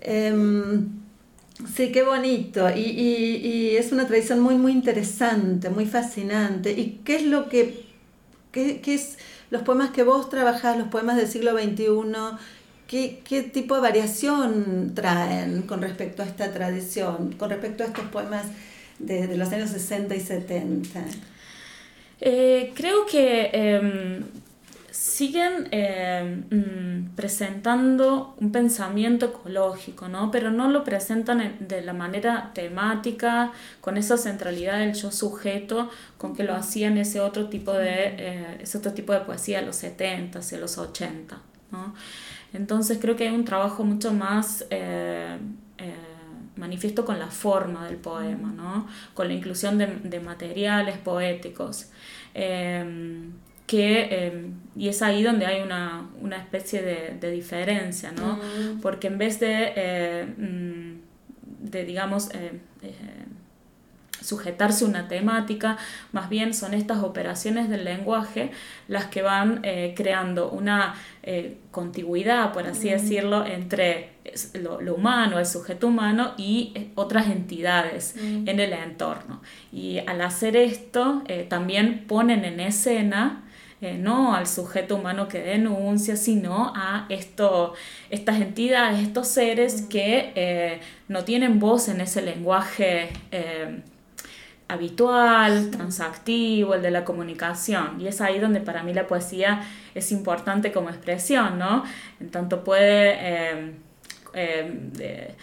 Em, 0.00 0.88
sí, 1.74 1.92
qué 1.92 2.02
bonito. 2.02 2.68
Y, 2.70 2.80
y- 2.80 3.36
y 3.46 3.76
es 3.76 3.92
una 3.92 4.06
tradición 4.06 4.40
muy, 4.40 4.56
muy 4.56 4.72
interesante, 4.72 5.70
muy 5.70 5.86
fascinante. 5.86 6.72
¿Y 6.72 7.00
qué 7.04 7.16
es 7.16 7.22
lo 7.24 7.48
que, 7.48 7.84
qué, 8.52 8.80
qué 8.80 8.94
es 8.94 9.18
los 9.50 9.62
poemas 9.62 9.90
que 9.90 10.02
vos 10.02 10.28
trabajás, 10.30 10.78
los 10.78 10.88
poemas 10.88 11.16
del 11.16 11.28
siglo 11.28 11.52
XXI? 11.54 12.38
¿Qué, 12.86 13.20
qué 13.24 13.42
tipo 13.42 13.74
de 13.74 13.82
variación 13.82 14.92
traen 14.94 15.62
con 15.62 15.82
respecto 15.82 16.22
a 16.22 16.26
esta 16.26 16.52
tradición, 16.52 17.32
con 17.34 17.50
respecto 17.50 17.84
a 17.84 17.86
estos 17.88 18.06
poemas 18.06 18.46
de, 18.98 19.26
de 19.26 19.36
los 19.36 19.50
años 19.52 19.70
60 19.70 20.14
y 20.14 20.20
70? 20.20 21.00
Eh, 22.20 22.72
creo 22.74 23.06
que 23.06 23.50
em, 23.52 24.24
siguen 24.90 25.68
em, 25.70 26.44
mm, 26.50 27.10
presentando 27.14 28.34
un 28.40 28.50
pensamiento 28.50 29.26
ecológico, 29.26 30.08
¿no? 30.08 30.30
Pero 30.32 30.50
no 30.50 30.68
lo 30.68 30.82
presentan 30.82 31.40
en- 31.40 31.68
de 31.68 31.82
la 31.82 31.92
manera 31.92 32.50
temática, 32.54 33.52
con 33.80 33.96
esa 33.96 34.16
centralidad 34.16 34.80
del 34.80 34.94
yo 34.94 35.12
sujeto, 35.12 35.88
con 36.16 36.34
que 36.34 36.42
lo 36.42 36.54
hacían 36.54 36.98
ese 36.98 37.20
otro 37.20 37.48
tipo 37.48 37.72
de, 37.72 37.94
eh, 38.18 38.56
ese 38.60 38.78
otro 38.78 38.92
tipo 38.92 39.12
de 39.12 39.20
poesía 39.20 39.60
de 39.60 39.66
los 39.66 39.76
70 39.76 40.40
y 40.52 40.56
los 40.56 40.76
80, 40.78 41.38
¿no? 41.70 41.94
Entonces 42.52 42.98
creo 43.00 43.14
que 43.14 43.28
hay 43.28 43.34
un 43.34 43.44
trabajo 43.44 43.84
mucho 43.84 44.12
más 44.12 44.64
eh, 44.70 45.36
manifiesto 46.58 47.04
con 47.04 47.18
la 47.18 47.28
forma 47.28 47.86
del 47.86 47.96
poema, 47.96 48.52
¿no? 48.52 48.86
con 49.14 49.28
la 49.28 49.34
inclusión 49.34 49.78
de, 49.78 49.86
de 49.86 50.20
materiales 50.20 50.98
poéticos. 50.98 51.90
eh, 52.34 53.28
que, 53.66 54.08
eh, 54.10 54.46
y 54.76 54.88
es 54.88 55.02
ahí 55.02 55.22
donde 55.22 55.44
hay 55.44 55.60
una, 55.60 56.08
una 56.22 56.38
especie 56.38 56.80
de, 56.80 57.18
de 57.20 57.30
diferencia, 57.30 58.12
¿no? 58.12 58.38
Porque 58.80 59.08
en 59.08 59.18
vez 59.18 59.40
de, 59.40 59.72
eh, 59.76 60.26
mm, 60.38 61.68
de 61.70 61.84
digamos, 61.84 62.30
eh, 62.34 62.52
eh, 62.82 62.94
sujetarse 64.20 64.84
a 64.84 64.88
una 64.88 65.08
temática, 65.08 65.76
más 66.12 66.28
bien 66.28 66.54
son 66.54 66.74
estas 66.74 66.98
operaciones 67.02 67.68
del 67.68 67.84
lenguaje 67.84 68.50
las 68.88 69.06
que 69.06 69.22
van 69.22 69.60
eh, 69.62 69.94
creando 69.96 70.50
una 70.50 70.94
eh, 71.22 71.58
contigüidad, 71.70 72.52
por 72.52 72.66
así 72.66 72.90
decirlo, 72.90 73.44
entre 73.46 74.10
lo, 74.54 74.80
lo 74.80 74.94
humano, 74.94 75.38
el 75.38 75.46
sujeto 75.46 75.88
humano 75.88 76.32
y 76.36 76.72
eh, 76.74 76.90
otras 76.94 77.28
entidades 77.28 78.16
en 78.16 78.60
el 78.60 78.72
entorno. 78.72 79.42
Y 79.72 79.98
al 79.98 80.20
hacer 80.20 80.56
esto, 80.56 81.22
eh, 81.26 81.46
también 81.48 82.04
ponen 82.06 82.44
en 82.44 82.60
escena 82.60 83.44
eh, 83.80 83.96
no 83.96 84.34
al 84.34 84.48
sujeto 84.48 84.96
humano 84.96 85.28
que 85.28 85.38
denuncia, 85.40 86.16
sino 86.16 86.72
a 86.74 87.06
esto, 87.10 87.74
estas 88.10 88.40
entidades, 88.40 88.98
estos 88.98 89.28
seres 89.28 89.82
que 89.82 90.32
eh, 90.34 90.80
no 91.06 91.22
tienen 91.22 91.60
voz 91.60 91.88
en 91.88 92.00
ese 92.00 92.20
lenguaje 92.22 93.08
eh, 93.30 93.82
habitual, 94.68 95.70
transactivo, 95.70 96.74
el 96.74 96.82
de 96.82 96.90
la 96.90 97.04
comunicación. 97.04 98.00
Y 98.00 98.06
es 98.06 98.20
ahí 98.20 98.38
donde 98.38 98.60
para 98.60 98.82
mí 98.82 98.92
la 98.92 99.06
poesía 99.06 99.62
es 99.94 100.12
importante 100.12 100.72
como 100.72 100.90
expresión, 100.90 101.58
¿no? 101.58 101.84
En 102.20 102.30
tanto 102.30 102.62
puede 102.62 103.16
eh, 103.18 103.72
eh, 104.34 104.90
eh, 105.00 105.34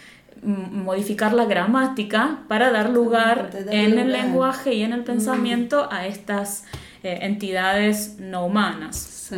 modificar 0.42 1.32
la 1.32 1.44
gramática 1.44 2.40
para 2.46 2.70
dar 2.70 2.90
lugar 2.90 3.50
en 3.68 3.98
el 3.98 4.12
lenguaje 4.12 4.74
y 4.74 4.82
en 4.82 4.92
el 4.92 5.02
pensamiento 5.02 5.88
a 5.90 6.06
estas 6.06 6.64
entidades 7.02 8.18
no 8.18 8.46
humanas. 8.46 8.96
Sí. 8.96 9.36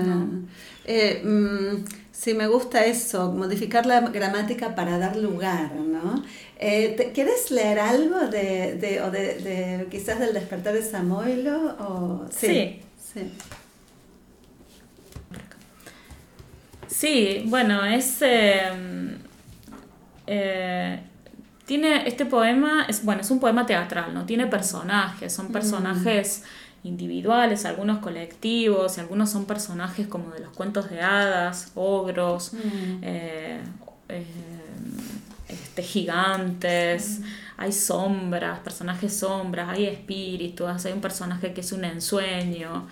Sí, 2.19 2.35
me 2.35 2.49
gusta 2.49 2.85
eso, 2.85 3.31
modificar 3.31 3.87
la 3.87 4.01
gramática 4.01 4.75
para 4.75 4.99
dar 4.99 5.15
lugar, 5.15 5.73
¿no? 5.77 6.25
Eh, 6.59 7.13
¿Quieres 7.15 7.53
leer 7.53 7.79
algo 7.79 8.27
de, 8.27 8.75
de, 8.75 9.01
o 9.03 9.13
de, 9.13 9.35
de, 9.37 9.87
quizás 9.89 10.19
del 10.19 10.35
despertar 10.35 10.75
de 10.75 10.83
Samoilo? 10.83 11.77
O... 11.79 12.27
Sí. 12.29 12.81
Sí. 16.89 17.45
bueno, 17.47 17.85
es... 17.85 18.21
Em, 18.21 19.19
eh, 20.27 21.01
tiene 21.67 22.09
este 22.09 22.27
poema, 22.27 22.87
es, 22.89 23.05
bueno, 23.05 23.21
es 23.21 23.31
un 23.31 23.39
poema 23.39 23.65
teatral, 23.65 24.13
¿no? 24.13 24.27
Tiene 24.27 24.49
personajes, 24.49 25.33
son 25.33 25.51
mm. 25.51 25.53
Individuales, 26.89 27.65
algunos 27.65 27.99
colectivos, 27.99 28.97
y 28.97 29.01
algunos 29.01 29.31
son 29.31 29.45
personajes 29.45 30.07
como 30.09 30.31
de 30.31 30.41
los 30.41 30.53
cuentos 30.53 30.91
de 30.91 31.01
hadas, 31.01 31.73
ogros, 31.75 32.55
mm. 32.55 33.03
eh, 33.03 33.61
eh, 34.09 34.25
este, 35.49 35.83
gigantes, 35.83 37.21
mm. 37.21 37.25
hay 37.59 37.73
sombras, 37.73 38.59
personajes 38.61 39.17
sombras, 39.17 39.69
hay 39.69 39.87
espíritus, 39.87 40.85
hay 40.85 40.93
un 40.93 41.01
personaje 41.01 41.53
que 41.53 41.61
es 41.61 41.73
un 41.73 41.85
ensueño. 41.85 42.89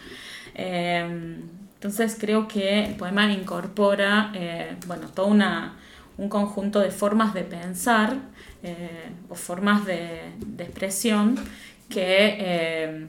Eh, 0.55 1.39
entonces 1.75 2.17
creo 2.19 2.49
que 2.49 2.85
el 2.87 2.95
poema 2.95 3.31
incorpora 3.31 4.33
bueno, 4.87 5.09
todo 5.09 5.27
una, 5.27 5.77
un 6.17 6.29
conjunto 6.29 6.81
de 6.81 6.91
formas 6.91 7.35
de 7.35 7.43
pensar 7.43 8.17
o 9.29 9.35
formas 9.35 9.85
de, 9.85 10.33
de 10.39 10.65
expresión 10.65 11.37
que 11.91 13.07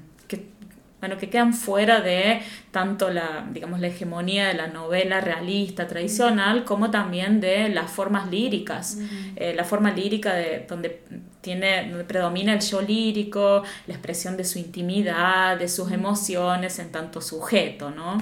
bueno, 0.99 1.17
que 1.17 1.29
quedan 1.29 1.53
fuera 1.53 2.01
de 2.01 2.41
tanto 2.71 3.09
la, 3.09 3.47
digamos, 3.51 3.79
la 3.79 3.87
hegemonía 3.87 4.47
de 4.47 4.55
la 4.55 4.67
novela 4.67 5.21
realista 5.21 5.87
tradicional 5.87 6.65
como 6.65 6.89
también 6.89 7.39
de 7.39 7.69
las 7.69 7.91
formas 7.91 8.31
líricas. 8.31 8.97
Eh, 9.35 9.53
la 9.55 9.63
forma 9.63 9.91
lírica 9.91 10.33
de, 10.33 10.65
donde, 10.67 11.03
tiene, 11.41 11.89
donde 11.89 12.03
predomina 12.03 12.53
el 12.53 12.61
yo 12.61 12.81
lírico, 12.81 13.63
la 13.85 13.93
expresión 13.93 14.37
de 14.37 14.43
su 14.43 14.57
intimidad, 14.57 15.57
de 15.57 15.67
sus 15.67 15.91
emociones 15.91 16.79
en 16.79 16.91
tanto 16.91 17.21
sujeto, 17.21 17.91
¿no? 17.91 18.17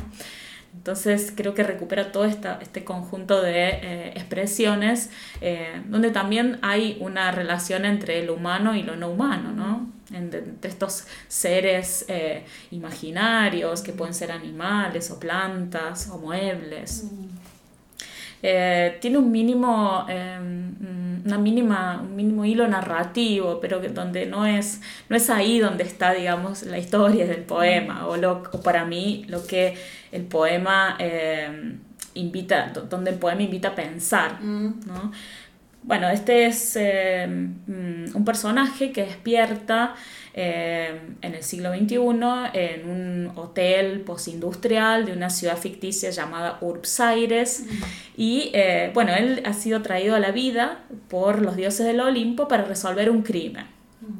Entonces 0.77 1.33
creo 1.35 1.53
que 1.53 1.63
recupera 1.63 2.11
todo 2.11 2.25
esta, 2.25 2.59
este 2.61 2.83
conjunto 2.83 3.41
de 3.41 3.69
eh, 3.69 4.09
expresiones 4.15 5.09
eh, 5.41 5.81
donde 5.87 6.11
también 6.11 6.59
hay 6.61 6.97
una 6.99 7.31
relación 7.31 7.85
entre 7.85 8.23
lo 8.23 8.35
humano 8.35 8.75
y 8.75 8.83
lo 8.83 8.95
no 8.95 9.09
humano, 9.09 9.51
¿no? 9.51 9.89
Entre, 10.15 10.43
estos 10.61 11.07
seres 11.27 12.05
eh, 12.07 12.45
imaginarios 12.71 13.81
que 13.81 13.93
pueden 13.93 14.13
ser 14.13 14.31
animales 14.31 15.09
o 15.09 15.19
plantas 15.19 16.09
o 16.09 16.19
muebles. 16.19 17.05
Mm. 17.05 17.34
Eh, 18.43 18.97
tiene 19.01 19.17
un 19.17 19.31
mínimo, 19.31 20.05
em, 20.07 21.23
una 21.25 21.37
mínima, 21.37 22.01
un 22.01 22.15
mínimo 22.15 22.45
hilo 22.45 22.67
narrativo, 22.67 23.59
pero 23.59 23.81
que, 23.81 23.89
donde 23.89 24.25
no 24.25 24.45
es, 24.45 24.81
no 25.09 25.15
es 25.15 25.29
ahí 25.29 25.59
donde 25.59 25.83
está, 25.83 26.13
digamos, 26.13 26.63
la 26.63 26.77
historia 26.77 27.25
del 27.25 27.41
poema, 27.41 28.07
o, 28.07 28.17
lo, 28.17 28.43
para 28.61 28.85
mí 28.85 29.25
lo 29.27 29.45
que 29.45 29.75
el 30.11 30.23
poema 30.23 30.95
em, 30.99 31.79
invita, 32.13 32.71
donde 32.89 33.11
el 33.11 33.17
poema 33.17 33.41
invita 33.41 33.69
a 33.69 33.75
pensar, 33.75 34.41
mm. 34.41 35.11
Bueno, 35.87 36.09
este 36.09 36.47
es 36.47 36.75
mm, 36.75 38.15
un 38.15 38.25
personaje 38.25 38.91
que 38.91 39.03
despierta 39.03 39.93
eh, 40.37 40.99
en 41.21 41.33
el 41.33 41.43
siglo 41.43 41.73
XXI 41.73 41.95
en 42.51 42.89
un 42.89 43.31
hotel 43.37 44.01
postindustrial 44.01 45.05
de 45.05 45.13
una 45.13 45.29
ciudad 45.29 45.57
ficticia 45.57 46.09
llamada 46.09 46.57
Urbs 46.59 46.99
Aires. 46.99 47.63
Y 48.17 48.51
eh, 48.53 48.91
bueno, 48.93 49.13
él 49.15 49.41
ha 49.45 49.53
sido 49.53 49.81
traído 49.81 50.13
a 50.13 50.19
la 50.19 50.31
vida 50.31 50.83
por 51.07 51.41
los 51.41 51.55
dioses 51.55 51.85
del 51.85 52.01
Olimpo 52.01 52.49
para 52.49 52.65
resolver 52.65 53.09
un 53.09 53.21
crimen. 53.21 53.65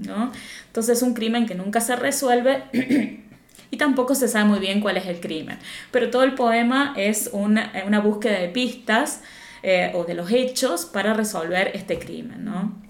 ¿no? 0.08 0.32
Entonces, 0.68 1.02
un 1.02 1.14
crimen 1.14 1.46
que 1.46 1.54
nunca 1.54 1.82
se 1.82 1.98
resuelve. 1.98 2.64
y 3.72 3.76
tampoco 3.76 4.16
se 4.16 4.30
sabe 4.30 4.46
muy 4.46 4.60
bien 4.60 4.80
cuál 4.80 4.96
es 4.96 5.08
el 5.08 5.20
crimen. 5.20 5.60
Pero 5.92 6.10
todo 6.12 6.24
el 6.24 6.34
poema 6.34 6.94
es 6.96 7.30
una, 7.34 7.74
una 7.86 8.00
búsqueda 8.00 8.40
de 8.40 8.48
pistas 8.48 9.22
eh, 9.64 9.92
o 9.94 10.06
de 10.06 10.14
los 10.14 10.32
hechos 10.32 10.86
para 10.86 11.14
resolver 11.14 11.72
este 11.74 12.00
crimen, 12.00 12.46
¿no? 12.46 12.86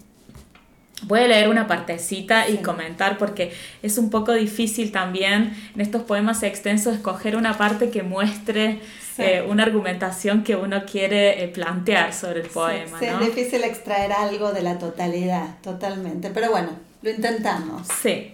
Voy 1.03 1.19
a 1.19 1.27
leer 1.27 1.49
una 1.49 1.67
partecita 1.67 2.47
y 2.49 2.57
comentar 2.57 3.17
porque 3.17 3.53
es 3.83 3.97
un 3.97 4.09
poco 4.09 4.31
difícil 4.33 4.91
también 4.91 5.55
en 5.75 5.81
estos 5.81 6.03
poemas 6.03 6.41
extensos 6.41 6.95
escoger 6.95 7.35
una 7.35 7.57
parte 7.57 7.89
que 7.89 8.01
muestre 8.01 8.79
eh, 9.17 9.45
una 9.47 9.63
argumentación 9.63 10.43
que 10.43 10.55
uno 10.55 10.83
quiere 10.85 11.43
eh, 11.43 11.47
plantear 11.47 12.13
sobre 12.13 12.41
el 12.41 12.47
poema. 12.47 12.99
Sí, 12.99 13.05
es 13.05 13.19
difícil 13.19 13.63
extraer 13.63 14.11
algo 14.11 14.51
de 14.51 14.61
la 14.61 14.77
totalidad, 14.77 15.55
totalmente. 15.61 16.31
Pero 16.31 16.51
bueno, 16.51 16.71
lo 17.01 17.09
intentamos. 17.09 17.87
Sí. 17.87 18.33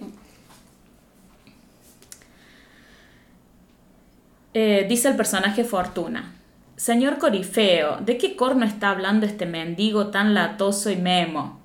Eh, 4.54 4.86
dice 4.89 5.08
el 5.08 5.15
personaje 5.15 5.63
Fortuna. 5.63 6.36
Señor 6.78 7.19
Corifeo, 7.19 7.97
¿de 7.97 8.17
qué 8.17 8.36
corno 8.36 8.65
está 8.65 8.89
hablando 8.89 9.28
este 9.28 9.45
mendigo 9.45 10.08
tan 10.08 10.34
latoso 10.34 10.89
y 10.89 10.95
memo? 10.95 11.61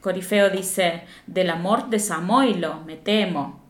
Corifeo 0.00 0.50
dice, 0.50 1.02
del 1.26 1.50
amor 1.50 1.90
de 1.90 1.98
Samoilo, 1.98 2.80
me 2.86 2.96
temo. 2.96 3.60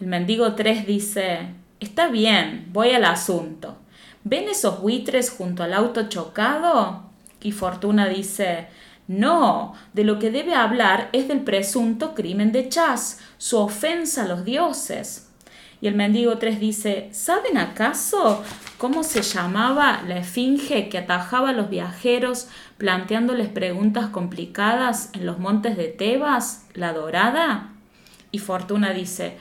El 0.00 0.06
mendigo 0.06 0.54
3 0.54 0.86
dice, 0.86 1.48
está 1.80 2.08
bien, 2.08 2.68
voy 2.72 2.90
al 2.90 3.04
asunto. 3.04 3.76
¿Ven 4.24 4.48
esos 4.48 4.80
buitres 4.80 5.30
junto 5.30 5.62
al 5.62 5.74
auto 5.74 6.08
chocado? 6.08 7.04
Y 7.42 7.52
Fortuna 7.52 8.08
dice, 8.08 8.68
no, 9.06 9.74
de 9.92 10.04
lo 10.04 10.18
que 10.18 10.30
debe 10.30 10.54
hablar 10.54 11.10
es 11.12 11.28
del 11.28 11.40
presunto 11.42 12.14
crimen 12.14 12.52
de 12.52 12.68
Chas, 12.68 13.20
su 13.38 13.58
ofensa 13.58 14.24
a 14.24 14.28
los 14.28 14.44
dioses. 14.44 15.30
Y 15.80 15.88
el 15.88 15.94
mendigo 15.94 16.38
3 16.38 16.58
dice, 16.58 17.08
¿saben 17.12 17.58
acaso 17.58 18.42
cómo 18.78 19.02
se 19.02 19.22
llamaba 19.22 20.02
la 20.06 20.18
esfinge 20.18 20.88
que 20.88 20.98
atajaba 20.98 21.50
a 21.50 21.52
los 21.52 21.70
viajeros 21.70 22.48
planteándoles 22.78 23.48
preguntas 23.48 24.08
complicadas 24.08 25.10
en 25.12 25.26
los 25.26 25.38
montes 25.38 25.76
de 25.76 25.88
Tebas, 25.88 26.66
la 26.74 26.92
dorada? 26.92 27.70
Y 28.30 28.38
Fortuna 28.38 28.92
dice, 28.92 29.36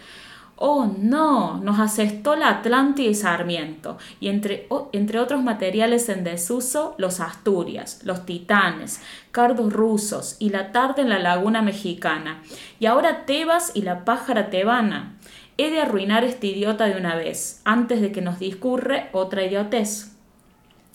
Oh, 0.58 0.90
no, 0.98 1.58
nos 1.58 1.80
asestó 1.80 2.38
la 2.38 2.48
Atlántida 2.48 3.10
y 3.10 3.16
Sarmiento, 3.16 3.98
y 4.22 4.30
entre, 4.30 4.70
entre, 4.94 5.20
otros 5.20 5.44
materiales 5.44 6.08
en 6.08 6.24
desuso, 6.24 6.96
los 6.98 7.20
Asturias, 7.20 8.00
los 8.06 8.26
Titanes, 8.26 9.02
cardos 9.32 9.74
rusos 9.74 10.38
y 10.40 10.52
la 10.52 10.72
tarde 10.72 11.02
en 11.02 11.10
la 11.10 11.20
laguna 11.20 11.62
mexicana, 11.62 12.42
y 12.80 12.86
ahora 12.86 13.26
Tebas 13.26 13.74
y 13.74 13.82
la 13.82 14.06
pájara 14.06 14.50
tebana. 14.50 15.15
He 15.58 15.70
de 15.70 15.80
arruinar 15.80 16.26
este 16.26 16.48
idiota 16.48 16.86
de 16.86 16.98
una 16.98 17.16
vez, 17.16 17.62
antes 17.64 18.02
de 18.02 18.12
que 18.12 18.22
nos 18.22 18.40
discurre 18.40 19.08
otra 19.14 19.46
idiotez. 19.46 20.12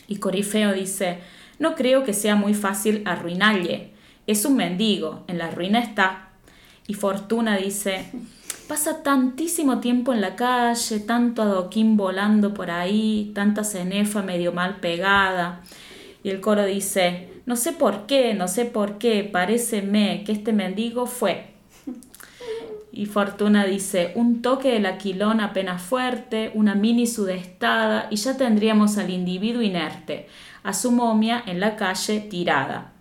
Y 0.06 0.16
Corifeo 0.16 0.74
dice, 0.74 1.18
no 1.58 1.74
creo 1.74 2.04
que 2.04 2.12
sea 2.12 2.36
muy 2.36 2.52
fácil 2.52 3.02
arruinarle. 3.06 3.92
Es 4.26 4.44
un 4.44 4.56
mendigo, 4.56 5.24
en 5.28 5.38
la 5.38 5.50
ruina 5.50 5.78
está. 5.78 6.28
Y 6.86 6.94
Fortuna 6.94 7.56
dice, 7.56 8.10
pasa 8.68 9.02
tantísimo 9.02 9.80
tiempo 9.80 10.12
en 10.12 10.20
la 10.20 10.36
calle, 10.36 11.00
tanto 11.00 11.40
adoquín 11.40 11.96
volando 11.96 12.52
por 12.52 12.70
ahí, 12.70 13.32
tanta 13.34 13.64
cenefa 13.64 14.22
medio 14.22 14.52
mal 14.52 14.76
pegada. 14.80 15.62
Y 16.22 16.28
el 16.28 16.42
coro 16.42 16.66
dice, 16.66 17.28
no 17.46 17.56
sé 17.56 17.72
por 17.72 18.04
qué, 18.06 18.34
no 18.34 18.46
sé 18.46 18.66
por 18.66 18.98
qué, 18.98 19.24
paréceme 19.24 20.22
que 20.24 20.32
este 20.32 20.52
mendigo 20.52 21.06
fue 21.06 21.49
y 22.92 23.06
Fortuna 23.06 23.64
dice, 23.64 24.12
un 24.16 24.42
toque 24.42 24.72
del 24.72 24.86
aquilón 24.86 25.40
apenas 25.40 25.80
fuerte, 25.80 26.50
una 26.54 26.74
mini 26.74 27.06
sudestada 27.06 28.08
y 28.10 28.16
ya 28.16 28.36
tendríamos 28.36 28.98
al 28.98 29.10
individuo 29.10 29.62
inerte, 29.62 30.28
a 30.62 30.72
su 30.72 30.90
momia 30.90 31.42
en 31.46 31.60
la 31.60 31.76
calle 31.76 32.20
tirada. 32.20 32.92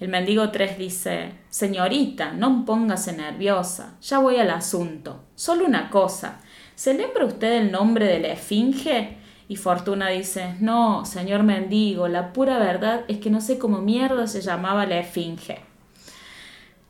El 0.00 0.08
mendigo 0.08 0.50
3 0.50 0.78
dice, 0.78 1.32
Señorita, 1.48 2.32
no 2.32 2.64
póngase 2.64 3.12
nerviosa, 3.14 3.94
ya 4.02 4.18
voy 4.18 4.36
al 4.36 4.50
asunto. 4.50 5.24
Solo 5.34 5.64
una 5.66 5.90
cosa, 5.90 6.40
¿se 6.74 6.94
lembra 6.94 7.24
usted 7.24 7.60
el 7.62 7.72
nombre 7.72 8.06
de 8.06 8.20
la 8.20 8.28
esfinge? 8.28 9.16
Y 9.48 9.56
Fortuna 9.56 10.08
dice, 10.08 10.56
no, 10.60 11.04
señor 11.04 11.44
mendigo, 11.44 12.08
la 12.08 12.32
pura 12.32 12.58
verdad 12.58 13.04
es 13.08 13.18
que 13.18 13.30
no 13.30 13.40
sé 13.40 13.58
cómo 13.58 13.80
mierda 13.80 14.26
se 14.26 14.40
llamaba 14.40 14.86
la 14.86 14.98
esfinge. 14.98 15.60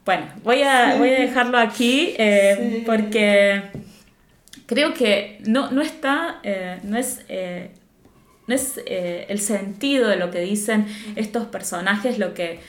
Bueno, 0.06 0.26
voy 0.44 0.62
a, 0.62 0.94
voy 0.98 1.08
a 1.08 1.20
dejarlo 1.20 1.58
aquí 1.58 2.14
eh, 2.16 2.84
porque 2.86 3.60
creo 4.66 4.94
que 4.94 5.40
no, 5.44 5.72
no 5.72 5.82
está, 5.82 6.38
eh, 6.44 6.78
no 6.84 6.96
es, 6.96 7.24
eh, 7.28 7.72
no 8.46 8.54
es 8.54 8.80
el 8.86 9.40
sentido 9.40 10.08
de 10.08 10.14
lo 10.14 10.30
que 10.30 10.38
dicen 10.42 10.86
estos 11.16 11.46
personajes 11.46 12.20
lo 12.20 12.34
que 12.34 12.60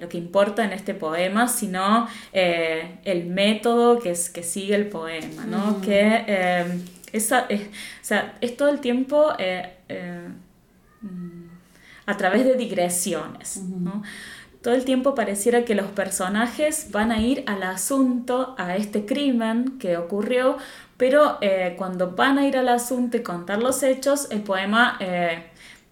lo 0.00 0.08
que 0.08 0.18
importa 0.18 0.64
en 0.64 0.72
este 0.72 0.94
poema, 0.94 1.48
sino 1.48 2.08
el 2.32 3.26
método 3.26 3.98
que, 3.98 4.10
es, 4.10 4.30
que 4.30 4.42
sigue 4.42 4.74
el 4.74 4.86
poema, 4.86 5.44
¿no? 5.44 5.78
Mm. 5.78 5.80
Que 5.82 6.82
esa, 7.12 7.46
es, 7.48 7.60
o 7.60 7.64
sea, 8.02 8.36
es 8.40 8.56
todo 8.56 8.70
el 8.70 8.80
tiempo 8.80 9.32
mm, 11.02 11.46
a 12.06 12.16
través 12.16 12.44
de 12.44 12.56
digresiones, 12.56 13.58
¿no? 13.58 14.02
Todo 14.64 14.72
el 14.72 14.86
tiempo 14.86 15.14
pareciera 15.14 15.66
que 15.66 15.74
los 15.74 15.88
personajes 15.88 16.90
van 16.90 17.12
a 17.12 17.20
ir 17.20 17.44
al 17.46 17.62
asunto, 17.64 18.54
a 18.56 18.76
este 18.76 19.04
crimen 19.04 19.78
que 19.78 19.98
ocurrió, 19.98 20.56
pero 20.96 21.38
cuando 21.76 22.12
van 22.12 22.38
a 22.38 22.46
ir 22.48 22.56
al 22.56 22.70
asunto 22.70 23.18
y 23.18 23.22
contar 23.22 23.62
los 23.62 23.82
hechos, 23.82 24.26
el 24.30 24.40
poema 24.40 24.98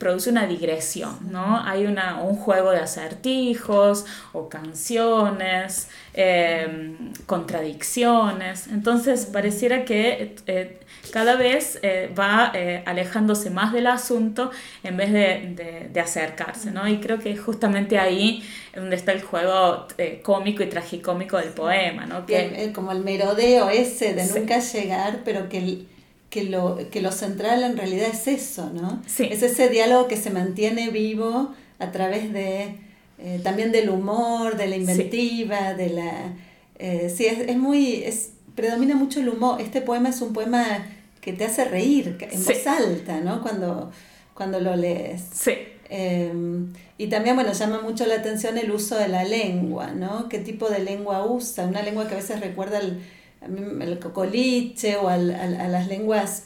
produce 0.03 0.31
una 0.31 0.49
digresión, 0.49 1.17
¿no? 1.31 1.63
Hay 1.65 1.87
una, 1.87 2.21
un 2.21 2.35
juego 2.35 2.73
de 2.73 2.81
acertijos 2.81 4.05
o 4.33 4.49
canciones, 4.49 5.91
em, 6.13 7.13
contradicciones, 7.27 8.67
entonces 8.67 9.27
pareciera 9.27 9.85
que 9.85 10.35
eh, 10.49 10.81
cada 11.13 11.37
vez 11.37 11.79
eh, 11.83 12.13
va 12.19 12.51
eh, 12.53 12.83
alejándose 12.85 13.51
más 13.51 13.73
del 13.73 13.87
asunto 13.87 14.51
en 14.83 14.97
vez 14.97 15.13
de, 15.13 15.89
de, 15.93 16.01
acercarse, 16.01 16.73
¿no? 16.73 16.89
Y 16.89 16.99
creo 16.99 17.21
que 17.21 17.37
justamente 17.37 17.97
ahí 17.97 18.43
es 18.73 18.81
donde 18.81 18.97
está 18.97 19.13
el 19.13 19.23
juego 19.23 19.87
cómico 20.25 20.65
y 20.65 20.67
tragicómico 20.67 21.37
del 21.37 21.51
poema, 21.51 22.07
¿no? 22.07 22.27
Que, 22.27 22.73
como 22.75 22.91
el 22.91 23.05
merodeo 23.05 23.71
ese 23.71 24.15
de 24.15 24.27
nunca 24.27 24.59
llegar, 24.59 25.21
pero 25.25 25.49
que... 25.49 25.59
El 25.59 25.87
que 26.33 26.45
lo, 26.45 26.79
que 26.91 27.03
lo 27.03 27.13
central 27.13 27.63
en 27.63 27.77
realidad 27.77 28.09
es 28.11 28.27
eso, 28.27 28.71
¿no? 28.71 29.03
Sí. 29.07 29.29
Es 29.31 29.43
ese 29.43 29.69
diálogo 29.69 30.09
que 30.09 30.17
se 30.17 30.31
mantiene 30.31 30.89
vivo 30.89 31.55
a 31.79 31.93
través 31.93 32.33
de 32.33 32.77
eh, 33.19 33.39
también 33.45 33.71
del 33.71 33.91
humor, 33.91 34.57
de 34.57 34.67
la 34.67 34.77
inventiva, 34.77 35.75
de 35.75 35.91
la... 35.91 36.33
Eh, 36.79 37.13
sí, 37.15 37.27
es, 37.27 37.39
es, 37.39 37.57
muy... 37.59 38.03
Es, 38.05 38.31
predomina 38.55 38.97
mucho 38.97 39.21
el 39.21 39.29
humor. 39.29 39.61
Este 39.61 39.83
poema 39.83 40.09
es 40.09 40.23
un 40.23 40.33
poema 40.33 40.87
que 41.21 41.35
te 41.35 41.45
hace 41.45 41.67
reír 41.67 42.17
en 42.19 42.43
voz 42.43 42.67
alta, 42.67 43.21
¿no? 43.21 43.43
Cuando, 43.43 43.93
cuando 44.33 44.59
lo 44.59 44.75
lees. 44.75 45.23
Sí. 45.35 45.53
Em, 45.91 46.73
y 46.97 47.09
también, 47.09 47.35
bueno, 47.35 47.53
llama 47.53 47.83
mucho 47.83 48.07
la 48.07 48.15
atención 48.15 48.57
el 48.57 48.73
uso 48.73 48.97
de 48.97 49.09
la 49.09 49.25
lengua, 49.25 49.89
¿no? 49.89 50.31
¿Qué 50.31 50.39
tipo 50.39 50.71
de 50.71 50.79
lengua 50.79 51.27
usa? 51.27 51.67
Una 51.67 51.83
lengua 51.83 52.09
que 52.09 52.15
a 52.15 52.17
veces 52.17 52.41
recuerda 52.41 52.79
el 52.79 53.03
el 53.47 53.99
cocoliche 53.99 54.97
o 54.97 55.09
al, 55.09 55.31
a 55.35 55.69
las 55.69 55.89
lenguas, 55.89 56.45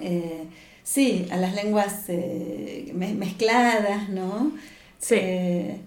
eh, 0.00 0.44
sí, 0.82 1.26
a 1.30 1.36
las 1.36 1.54
lenguas 1.54 2.04
eh, 2.08 2.92
mezcladas, 2.94 4.08
¿no? 4.08 4.52
Sí. 4.98 5.14
Eh, 5.18 5.80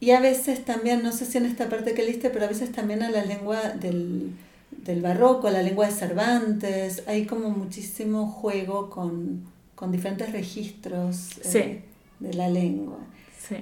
y 0.00 0.12
a 0.12 0.20
veces 0.20 0.64
también, 0.64 1.02
no 1.02 1.12
sé 1.12 1.26
si 1.26 1.38
en 1.38 1.44
esta 1.44 1.68
parte 1.68 1.92
que 1.92 2.02
leíste, 2.02 2.30
pero 2.30 2.46
a 2.46 2.48
veces 2.48 2.72
también 2.72 3.02
a 3.02 3.10
la 3.10 3.22
lengua 3.24 3.60
del, 3.74 4.30
del 4.70 5.02
barroco, 5.02 5.48
a 5.48 5.50
la 5.50 5.62
lengua 5.62 5.86
de 5.86 5.92
Cervantes, 5.92 7.02
hay 7.06 7.26
como 7.26 7.50
muchísimo 7.50 8.26
juego 8.26 8.88
con, 8.88 9.44
con 9.74 9.92
diferentes 9.92 10.32
registros 10.32 11.28
de 11.42 12.34
la 12.34 12.48
lengua. 12.48 12.98
Sí. 13.46 13.56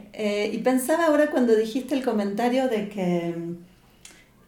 y 0.53 0.59
pensaba 0.59 1.07
ahora 1.07 1.31
cuando 1.31 1.57
dijiste 1.57 1.95
el 1.95 2.05
comentario 2.05 2.69
de 2.69 2.89
que 2.89 3.35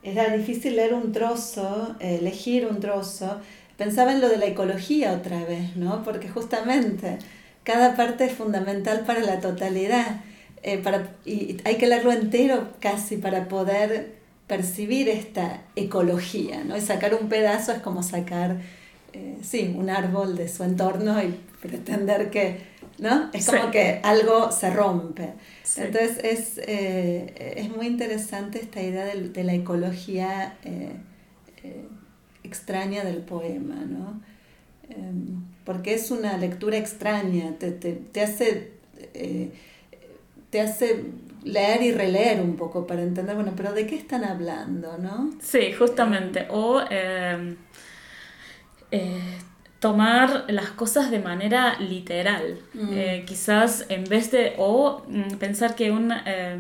era 0.03 0.35
difícil 0.35 0.77
leer 0.77 0.95
un 0.95 1.13
trozo, 1.13 1.97
elegir 2.01 2.67
un 2.67 2.81
trozo. 2.81 3.41
Pensaba 3.77 4.13
en 4.13 4.21
lo 4.21 4.29
de 4.29 4.39
la 4.39 4.47
ecología 4.47 5.13
otra 5.13 5.45
vez, 5.45 5.77
¿no? 5.77 6.03
Porque 6.03 6.29
justamente 6.29 7.19
cada 7.65 7.97
parte 7.97 8.25
es 8.25 8.33
fundamental 8.33 9.05
para 9.07 9.21
la 9.21 9.41
totalidad. 9.41 10.21
Eh, 10.63 10.79
para, 10.79 11.15
y 11.25 11.57
hay 11.65 11.77
que 11.77 11.87
leerlo 11.87 12.13
entero 12.13 12.69
casi 12.81 13.17
para 13.17 13.49
poder 13.49 14.15
percibir 14.47 15.09
esta 15.09 15.63
ecología, 15.77 16.65
¿no? 16.65 16.77
Y 16.77 16.81
sacar 16.81 17.15
un 17.15 17.29
pedazo 17.29 17.73
es 17.73 17.81
como 17.81 18.03
sacar, 18.03 18.59
eh, 19.13 19.39
sí, 19.43 19.75
un 19.77 19.89
árbol 19.91 20.37
de 20.37 20.49
su 20.49 20.65
entorno 20.65 21.23
y 21.23 21.35
pretender 21.63 22.31
que 22.31 22.70
¿no? 23.01 23.31
Es 23.33 23.47
como 23.47 23.71
que 23.71 24.01
algo 24.03 24.53
se 24.53 24.71
rompe. 24.71 25.33
Entonces 25.77 26.19
es, 26.23 26.59
eh, 26.59 27.55
es 27.57 27.75
muy 27.75 27.87
interesante 27.87 28.61
esta 28.61 28.83
idea 28.83 29.07
de, 29.07 29.45
la 29.45 29.55
ecología 29.55 30.57
eh, 30.65 30.93
eh, 31.65 31.85
extraña 32.45 33.03
del 33.03 33.19
poema, 33.19 33.77
¿no? 33.77 34.21
Em, 34.91 35.45
porque 35.65 35.95
es 35.95 36.11
una 36.11 36.37
lectura 36.37 36.77
extraña, 36.77 37.55
te, 37.59 37.71
te, 37.71 37.93
te 37.93 38.21
hace, 38.21 38.73
te 40.51 40.61
hace 40.61 41.05
leer 41.45 41.83
y 41.83 41.93
releer 41.93 42.41
un 42.41 42.57
poco 42.57 42.87
para 42.87 43.03
entender, 43.03 43.35
bueno, 43.35 43.53
pero 43.57 43.73
¿de 43.73 43.87
qué 43.87 43.97
están 43.97 44.25
hablando, 44.25 44.99
no? 44.99 45.31
Sí, 45.41 45.73
justamente. 45.73 46.47
O 46.51 46.81
em, 46.91 47.57
tomar 49.81 50.45
las 50.49 50.71
cosas 50.71 51.11
de 51.11 51.19
manera 51.19 51.79
literal. 51.81 52.59
Mm. 52.75 52.89
Eh, 52.93 53.25
quizás 53.27 53.87
en 53.89 54.05
vez 54.05 54.31
de, 54.31 54.55
o 54.59 55.03
mm, 55.09 55.37
pensar 55.39 55.75
que 55.75 55.91
una, 55.91 56.23
eh, 56.27 56.59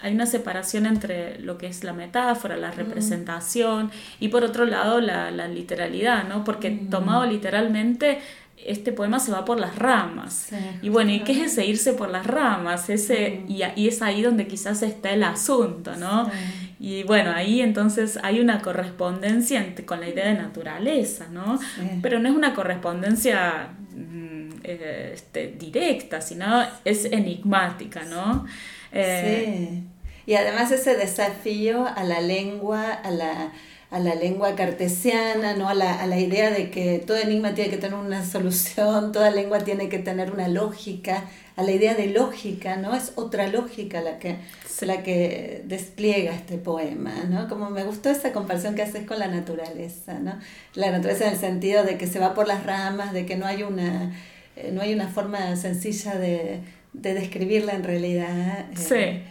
hay 0.00 0.12
una 0.12 0.26
separación 0.26 0.84
entre 0.84 1.38
lo 1.38 1.56
que 1.56 1.68
es 1.68 1.84
la 1.84 1.92
metáfora, 1.92 2.56
la 2.56 2.72
mm. 2.72 2.76
representación 2.76 3.90
y 4.18 4.28
por 4.28 4.44
otro 4.44 4.66
lado 4.66 5.00
la, 5.00 5.30
la 5.30 5.46
literalidad, 5.48 6.28
¿no? 6.28 6.44
Porque 6.44 6.70
tomado 6.70 7.24
literalmente 7.24 8.18
este 8.64 8.92
poema 8.92 9.20
se 9.20 9.30
va 9.30 9.44
por 9.44 9.60
las 9.60 9.76
ramas. 9.76 10.48
y 10.82 10.88
bueno, 10.88 11.12
¿y 11.12 11.20
qué 11.20 11.32
es 11.32 11.52
ese 11.52 11.66
irse 11.66 11.92
por 11.92 12.10
las 12.10 12.26
ramas? 12.26 12.90
Ese, 12.90 13.44
y, 13.48 13.60
y, 13.76 13.88
es 13.88 14.02
ahí 14.02 14.22
donde 14.22 14.48
quizás 14.48 14.82
está 14.82 15.10
el 15.10 15.22
asunto, 15.22 15.94
¿no? 15.96 16.28
Y 16.78 17.04
bueno, 17.04 17.32
ahí 17.34 17.62
entonces 17.62 18.18
hay 18.22 18.40
una 18.40 18.60
correspondencia 18.60 19.74
con 19.86 20.00
la 20.00 20.08
idea 20.08 20.26
de 20.26 20.34
naturaleza, 20.34 21.26
¿no? 21.30 21.58
Pero 22.02 22.18
no 22.18 22.28
es 22.28 22.34
una 22.34 22.54
correspondencia 22.54 23.70
mm, 23.94 24.48
eh, 24.62 25.12
este, 25.14 25.54
directa, 25.58 26.20
sino 26.20 26.62
es 26.84 27.06
enigmática, 27.06 28.04
¿no? 28.04 28.44
Eh, 28.92 29.68
sí. 29.70 29.84
Y 30.26 30.34
además 30.34 30.70
ese 30.72 30.96
desafío 30.96 31.86
a 31.86 32.04
la 32.04 32.20
lengua, 32.20 32.92
a 32.92 33.10
la 33.10 33.52
a 33.90 34.00
la 34.00 34.14
lengua 34.14 34.56
cartesiana, 34.56 35.54
¿no? 35.54 35.68
a, 35.68 35.74
la, 35.74 36.00
a 36.00 36.06
la 36.06 36.18
idea 36.18 36.50
de 36.50 36.70
que 36.70 36.98
todo 36.98 37.16
enigma 37.16 37.54
tiene 37.54 37.70
que 37.70 37.76
tener 37.76 37.96
una 37.98 38.24
solución, 38.24 39.12
toda 39.12 39.30
lengua 39.30 39.60
tiene 39.60 39.88
que 39.88 39.98
tener 39.98 40.32
una 40.32 40.48
lógica, 40.48 41.24
a 41.56 41.62
la 41.62 41.72
idea 41.72 41.94
de 41.94 42.08
lógica, 42.08 42.76
¿no? 42.76 42.94
Es 42.94 43.12
otra 43.14 43.46
lógica 43.46 44.02
la 44.02 44.18
que, 44.18 44.36
la 44.82 45.02
que 45.02 45.62
despliega 45.66 46.34
este 46.34 46.58
poema, 46.58 47.24
¿no? 47.28 47.48
Como 47.48 47.70
me 47.70 47.84
gustó 47.84 48.10
esa 48.10 48.32
comparación 48.32 48.74
que 48.74 48.82
haces 48.82 49.06
con 49.06 49.18
la 49.18 49.28
naturaleza, 49.28 50.18
¿no? 50.18 50.38
La 50.74 50.90
naturaleza 50.90 51.26
en 51.26 51.32
el 51.32 51.38
sentido 51.38 51.84
de 51.84 51.96
que 51.96 52.06
se 52.06 52.18
va 52.18 52.34
por 52.34 52.46
las 52.46 52.64
ramas, 52.64 53.12
de 53.12 53.24
que 53.24 53.36
no 53.36 53.46
hay 53.46 53.62
una, 53.62 54.12
eh, 54.56 54.70
no 54.72 54.82
hay 54.82 54.92
una 54.92 55.08
forma 55.08 55.56
sencilla 55.56 56.16
de, 56.16 56.60
de 56.92 57.14
describirla 57.14 57.74
en 57.74 57.84
realidad. 57.84 58.66
Sí. 58.74 58.94
Eh, 58.94 59.22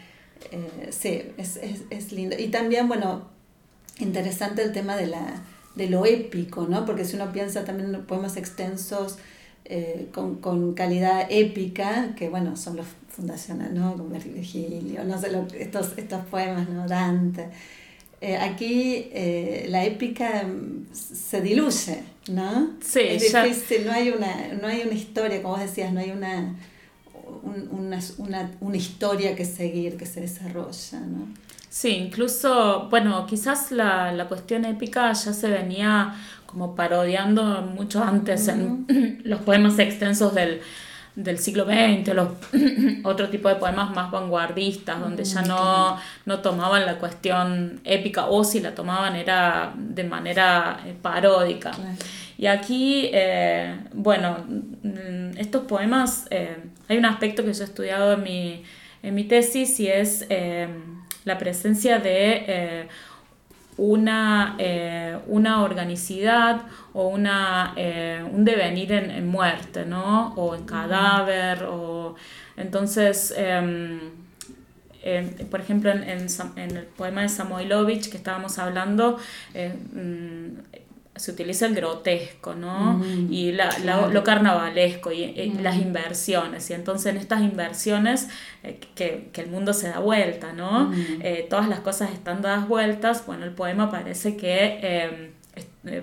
eh, 0.51 0.87
sí, 0.91 1.23
es, 1.37 1.57
es, 1.57 1.81
es 1.89 2.11
lindo. 2.11 2.35
Y 2.39 2.47
también, 2.47 2.87
bueno, 2.87 3.27
interesante 3.99 4.63
el 4.63 4.71
tema 4.71 4.95
de, 4.95 5.07
la, 5.07 5.43
de 5.75 5.89
lo 5.89 6.05
épico, 6.05 6.67
¿no? 6.67 6.85
Porque 6.85 7.05
si 7.05 7.15
uno 7.15 7.31
piensa 7.31 7.65
también 7.65 7.93
en 7.93 8.05
poemas 8.05 8.37
extensos 8.37 9.17
eh, 9.65 10.09
con, 10.13 10.35
con, 10.35 10.73
calidad 10.73 11.27
épica, 11.29 12.13
que 12.15 12.29
bueno, 12.29 12.55
son 12.55 12.77
los 12.77 12.85
fundacionales, 13.15 13.73
¿no? 13.73 13.93
Como 13.93 14.09
Virgilio, 14.09 15.03
no 15.05 15.19
sé, 15.19 15.31
lo, 15.31 15.47
estos, 15.57 15.93
estos 15.97 16.25
poemas, 16.25 16.69
¿no? 16.69 16.87
Dante. 16.87 17.49
Eh, 18.21 18.37
aquí 18.37 19.09
eh, 19.11 19.67
la 19.69 19.85
épica 19.85 20.43
mm, 20.43 20.93
se 20.93 21.41
diluye, 21.41 22.03
¿no? 22.29 22.71
Sí, 22.81 22.99
es 23.01 23.33
difícil, 23.33 23.85
no, 23.85 23.91
hay 23.93 24.09
una, 24.09 24.53
no 24.61 24.67
hay 24.67 24.81
una 24.81 24.93
historia, 24.93 25.41
como 25.41 25.55
vos 25.55 25.63
decías, 25.63 25.91
no 25.93 25.99
hay 25.99 26.11
una, 26.11 26.55
una, 27.71 27.99
una, 28.17 28.51
una 28.59 28.77
historia 28.77 29.35
que 29.35 29.45
seguir, 29.45 29.97
que 29.97 30.05
se 30.05 30.21
desarrolla, 30.21 30.99
¿no? 30.99 31.27
Sí, 31.69 31.89
incluso, 31.89 32.87
bueno, 32.89 33.25
quizás 33.25 33.71
la, 33.71 34.13
la 34.13 34.29
cuestión 34.29 34.63
épica 34.63 35.11
ya 35.11 35.33
se 35.33 35.49
venía 35.49 36.15
como 36.45 36.73
parodiando 36.73 37.61
mucho 37.63 38.01
antes 38.01 38.47
en 38.47 39.21
los 39.25 39.41
poemas 39.41 39.77
extensos 39.77 40.33
del, 40.33 40.61
del 41.15 41.39
siglo 41.39 41.65
XX, 41.65 42.13
los 42.13 42.29
otro 43.03 43.29
tipo 43.29 43.47
de 43.47 43.55
poemas 43.55 43.91
más 43.91 44.11
vanguardistas, 44.11 44.99
donde 44.99 45.23
ya 45.23 45.41
no, 45.43 45.97
no 46.25 46.39
tomaban 46.39 46.85
la 46.85 46.97
cuestión 46.97 47.79
épica, 47.83 48.25
o 48.25 48.43
si 48.43 48.59
la 48.59 48.75
tomaban 48.75 49.15
era 49.15 49.73
de 49.77 50.03
manera 50.03 50.81
eh, 50.85 50.93
paródica. 51.01 51.71
Y 52.37 52.47
aquí, 52.47 53.09
eh, 53.13 53.79
bueno, 53.93 54.45
mm, 54.47 55.37
estos 55.37 55.63
poemas, 55.63 56.27
eh, 56.31 56.57
hay 56.89 56.97
un 56.97 57.05
aspecto 57.05 57.45
que 57.45 57.53
yo 57.53 57.63
he 57.63 57.65
estudiado 57.65 58.13
en 58.13 58.23
mi, 58.23 58.63
en 59.01 59.15
mi 59.15 59.23
tesis 59.23 59.79
y 59.79 59.87
es 59.87 60.27
la 61.23 61.37
presencia 61.37 61.99
de 61.99 62.87
una, 63.77 64.55
eh, 64.57 65.17
una 65.27 65.63
organicidad 65.63 66.61
o 66.93 67.07
una, 67.07 67.73
eh, 67.75 68.23
un 68.31 68.45
devenir 68.45 68.91
en, 68.91 69.27
muerte, 69.27 69.85
¿no? 69.85 70.33
O 70.35 70.55
en 70.55 70.65
cadáver, 70.65 71.63
o... 71.63 72.15
Entonces, 72.57 73.33
em, 73.35 73.99
por 75.51 75.59
ejemplo, 75.59 75.91
en, 75.91 76.03
en, 76.03 76.77
el 76.77 76.85
poema 76.85 77.21
de 77.21 77.29
Samoilovich 77.29 78.09
que 78.09 78.17
estábamos 78.17 78.57
hablando, 78.57 79.17
mm, 79.53 80.84
se 81.15 81.31
utiliza 81.31 81.65
el 81.65 81.75
grotesco, 81.75 82.55
¿no? 82.55 83.01
Y 83.29 83.53
la, 83.53 83.69
lo 84.09 84.23
carnavalesco 84.23 85.11
y, 85.11 85.53
las 85.61 85.77
inversiones. 85.77 86.69
Y 86.69 86.73
entonces 86.73 87.13
en 87.13 87.17
estas 87.17 87.41
inversiones 87.41 88.27
eh, 88.63 88.79
que, 88.95 89.29
que, 89.31 89.41
el 89.41 89.49
mundo 89.49 89.73
se 89.73 89.89
da 89.89 89.99
vuelta, 89.99 90.51
¿no? 90.53 90.93
Eh, 91.21 91.47
todas 91.49 91.69
las 91.69 91.79
cosas 91.79 92.11
están 92.11 92.41
dadas 92.41 92.67
vueltas. 92.67 93.25
Bueno, 93.25 93.45
el 93.45 93.51
poema 93.51 93.89
parece 93.89 94.35
que 94.35 94.79
eh, 94.81 95.31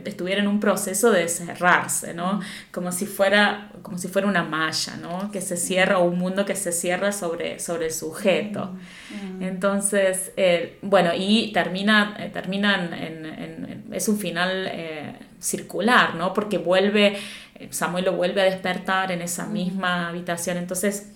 estuviera 0.05 0.41
en 0.41 0.49
un 0.49 0.61
proceso 0.61 1.11
de 1.11 1.29
cerrarse, 1.29 2.15
¿no? 2.15 2.41
Como 2.71 2.93
si 2.93 3.07
fuera, 3.07 3.71
como 3.83 3.99
si 3.99 4.09
fuera 4.09 4.29
una 4.29 4.43
malla, 4.43 4.97
¿no? 4.97 5.31
Que 5.31 5.41
se 5.41 5.57
cierra, 5.57 5.99
o 5.99 6.05
un 6.05 6.19
mundo 6.19 6.45
que 6.45 6.57
se 6.57 6.73
cierra 6.73 7.13
sobre, 7.13 7.59
sobre 7.59 7.87
el 7.87 7.93
sujeto. 7.93 8.73
Mm. 9.11 9.43
Entonces, 9.43 10.33
eh, 10.37 10.79
bueno, 10.83 11.11
y 11.17 11.53
termina, 11.53 12.17
eh, 12.19 12.31
terminan 12.33 12.93
en, 12.95 13.85
es 13.93 14.09
un 14.09 14.19
final 14.19 14.71
circular, 15.41 16.15
¿no? 16.15 16.33
Porque 16.33 16.59
vuelve, 16.59 17.19
Samuel 17.71 18.05
lo 18.07 18.13
vuelve 18.13 18.41
a 18.41 18.45
despertar 18.45 19.13
en 19.13 19.23
esa 19.23 19.47
mm. 19.47 19.53
misma 19.53 20.09
habitación. 20.09 20.57
Entonces, 20.57 21.09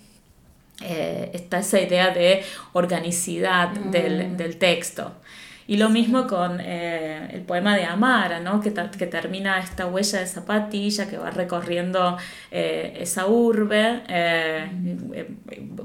está 0.79 1.61
esa 1.61 1.81
idea 1.81 2.11
de 2.11 2.43
organicidad 2.75 3.71
del, 3.71 4.29
mm. 4.29 4.37
del 4.37 4.59
texto. 4.59 5.13
Y 5.69 5.79
lo 5.79 5.89
mismo 5.89 6.29
con 6.29 6.61
eh, 6.61 7.29
el 7.33 7.43
poema 7.43 7.77
de 7.77 7.85
Amara, 7.85 8.39
¿no? 8.39 8.61
que, 8.61 8.73
que, 8.73 9.07
termina 9.07 9.59
esta 9.59 9.87
huella 9.87 10.21
de 10.21 10.27
zapatilla 10.27 11.09
que 11.09 11.19
va 11.19 11.31
recorriendo 11.31 12.17
eh, 12.53 12.97
esa 13.01 13.27
urbe, 13.27 14.03
eh, 14.09 15.27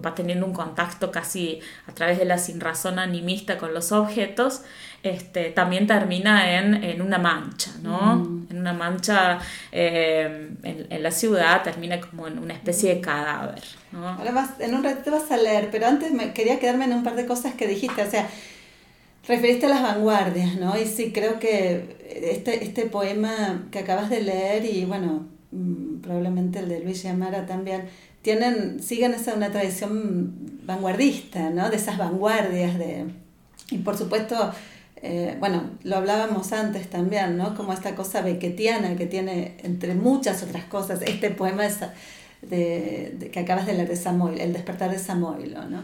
va 0.05 0.13
teniendo 0.13 0.45
un 0.45 0.53
contacto 0.53 1.11
casi 1.11 1.59
a 1.87 1.93
través 1.93 2.19
de 2.19 2.25
la 2.25 2.37
sinrazón 2.37 2.99
animista 2.99 3.57
con 3.57 3.73
los 3.73 3.91
objetos, 3.91 4.61
este, 5.01 5.49
también 5.49 5.87
termina 5.87 6.59
en, 6.59 6.83
en 6.83 7.01
una 7.01 7.17
mancha, 7.17 7.71
¿no? 7.81 8.17
Mm. 8.17 8.47
En 8.51 8.57
una 8.59 8.73
mancha 8.73 9.39
en, 9.71 10.59
en, 10.61 11.01
la 11.01 11.09
ciudad, 11.09 11.63
termina 11.63 11.99
como 11.99 12.27
en 12.27 12.37
una 12.37 12.53
especie 12.53 12.93
de 12.93 13.01
cadáver. 13.01 13.63
¿no? 13.91 14.07
Ahora 14.07 14.47
en 14.59 14.75
un 14.75 14.83
ratito 14.83 15.09
vas 15.09 15.31
a 15.31 15.37
leer, 15.37 15.69
pero 15.71 15.87
antes 15.87 16.11
me 16.11 16.33
quería 16.33 16.59
quedarme 16.59 16.85
en 16.85 16.93
un 16.93 17.03
par 17.03 17.15
de 17.15 17.25
cosas 17.25 17.55
que 17.55 17.65
dijiste, 17.67 18.03
o 18.03 18.09
sea, 18.11 18.29
Referiste 19.27 19.67
a 19.67 19.69
las 19.69 19.83
vanguardias, 19.83 20.55
¿no? 20.55 20.77
Y 20.79 20.85
sí, 20.85 21.11
creo 21.13 21.39
que 21.39 21.97
este, 22.31 22.63
este 22.63 22.85
poema 22.87 23.67
que 23.71 23.79
acabas 23.79 24.09
de 24.09 24.21
leer 24.21 24.65
y 24.65 24.85
bueno, 24.85 25.27
mm, 25.51 26.01
probablemente 26.01 26.59
el 26.59 26.69
de 26.69 26.79
Luis 26.79 27.03
Yamara 27.03 27.45
también, 27.45 27.83
tienen, 28.21 28.81
siguen 28.81 29.13
esa 29.13 29.33
una 29.33 29.51
tradición 29.51 30.33
vanguardista, 30.63 31.49
¿no? 31.49 31.69
De 31.69 31.77
esas 31.77 31.97
vanguardias 31.97 32.77
de... 32.77 33.05
Y 33.69 33.77
por 33.79 33.97
supuesto, 33.97 34.51
eh, 34.97 35.35
bueno, 35.39 35.71
lo 35.83 35.97
hablábamos 35.97 36.51
antes 36.51 36.89
también, 36.89 37.37
¿no? 37.37 37.55
Como 37.55 37.73
esta 37.73 37.95
cosa 37.95 38.21
bequetiana 38.21 38.95
que 38.95 39.05
tiene, 39.05 39.57
entre 39.63 39.95
muchas 39.95 40.43
otras 40.43 40.65
cosas, 40.65 41.01
este 41.01 41.31
poema 41.31 41.63
de, 42.41 43.29
que 43.31 43.39
acabas 43.39 43.65
de 43.65 43.73
leer 43.73 43.89
de 43.89 43.95
Samuel, 43.95 44.39
El 44.39 44.53
despertar 44.53 44.91
de 44.91 44.99
Samuel, 44.99 45.55
¿no? 45.69 45.83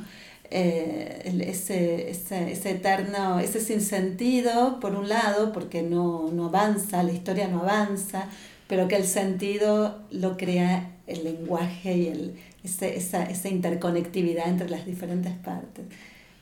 Eh, 0.49 1.23
ese, 1.45 2.09
ese, 2.09 2.51
ese, 2.51 2.71
eterno, 2.71 3.39
ese 3.39 3.59
sinsentido, 3.59 4.79
por 4.79 4.95
un 4.95 5.09
lado, 5.09 5.51
porque 5.51 5.81
no, 5.81 6.29
no 6.31 6.45
avanza, 6.45 7.03
la 7.03 7.11
historia 7.11 7.49
no 7.49 7.61
avanza, 7.61 8.29
pero 8.67 8.87
que 8.87 8.95
el 8.95 9.05
sentido 9.05 9.99
lo 10.09 10.37
crea 10.37 10.91
el 11.05 11.23
lenguaje 11.23 11.97
y 11.97 12.07
el, 12.07 12.35
ese, 12.63 12.97
esa, 12.97 13.23
esa 13.23 13.49
interconectividad 13.49 14.47
entre 14.47 14.69
las 14.69 14.85
diferentes 14.85 15.33
partes. 15.33 15.85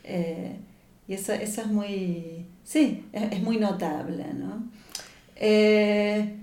Eh, 0.04 0.56
y 1.08 1.14
eso, 1.14 1.34
eso 1.34 1.62
es 1.62 1.68
muy, 1.68 2.46
sí, 2.64 3.06
es, 3.12 3.42
muy 3.42 3.58
notable, 3.58 4.26
¿no? 4.34 4.64
Eh, 5.36 6.36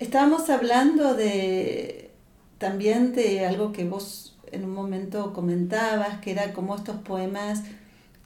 estábamos 0.00 0.48
hablando 0.48 1.14
de, 1.14 2.10
también 2.58 3.14
de 3.14 3.44
algo 3.44 3.72
que 3.72 3.84
vos 3.84 4.23
en 4.54 4.64
un 4.64 4.72
momento 4.72 5.32
comentabas, 5.32 6.20
que 6.20 6.30
era 6.30 6.52
cómo 6.52 6.76
estos 6.76 6.96
poemas 6.96 7.62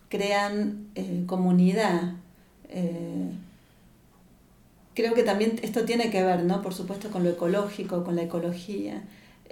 crean 0.08 0.88
eh, 0.94 1.24
comunidad. 1.26 2.14
Eh, 2.68 3.30
creo 4.94 5.14
que 5.14 5.22
también 5.22 5.58
esto 5.62 5.84
tiene 5.84 6.10
que 6.10 6.22
ver, 6.22 6.44
¿no? 6.44 6.62
Por 6.62 6.74
supuesto, 6.74 7.10
con 7.10 7.24
lo 7.24 7.30
ecológico, 7.30 8.04
con 8.04 8.16
la 8.16 8.22
ecología. 8.22 9.02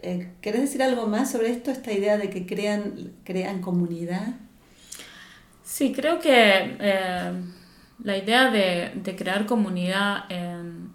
Eh, 0.03 0.29
¿Querés 0.41 0.62
decir 0.62 0.83
algo 0.83 1.07
más 1.07 1.31
sobre 1.31 1.51
esto, 1.51 1.70
esta 1.70 1.93
idea 1.93 2.18
de 2.18 2.31
que 2.31 2.47
crean, 2.47 3.12
crean 3.24 3.61
comunidad? 3.61 4.35
Sí, 5.64 5.93
creo 5.93 6.20
que 6.20 6.77
la 8.03 8.16
idea 8.16 8.51
de, 8.51 9.16
crear 9.16 9.47
comunidad 9.47 10.31
en, 10.31 10.95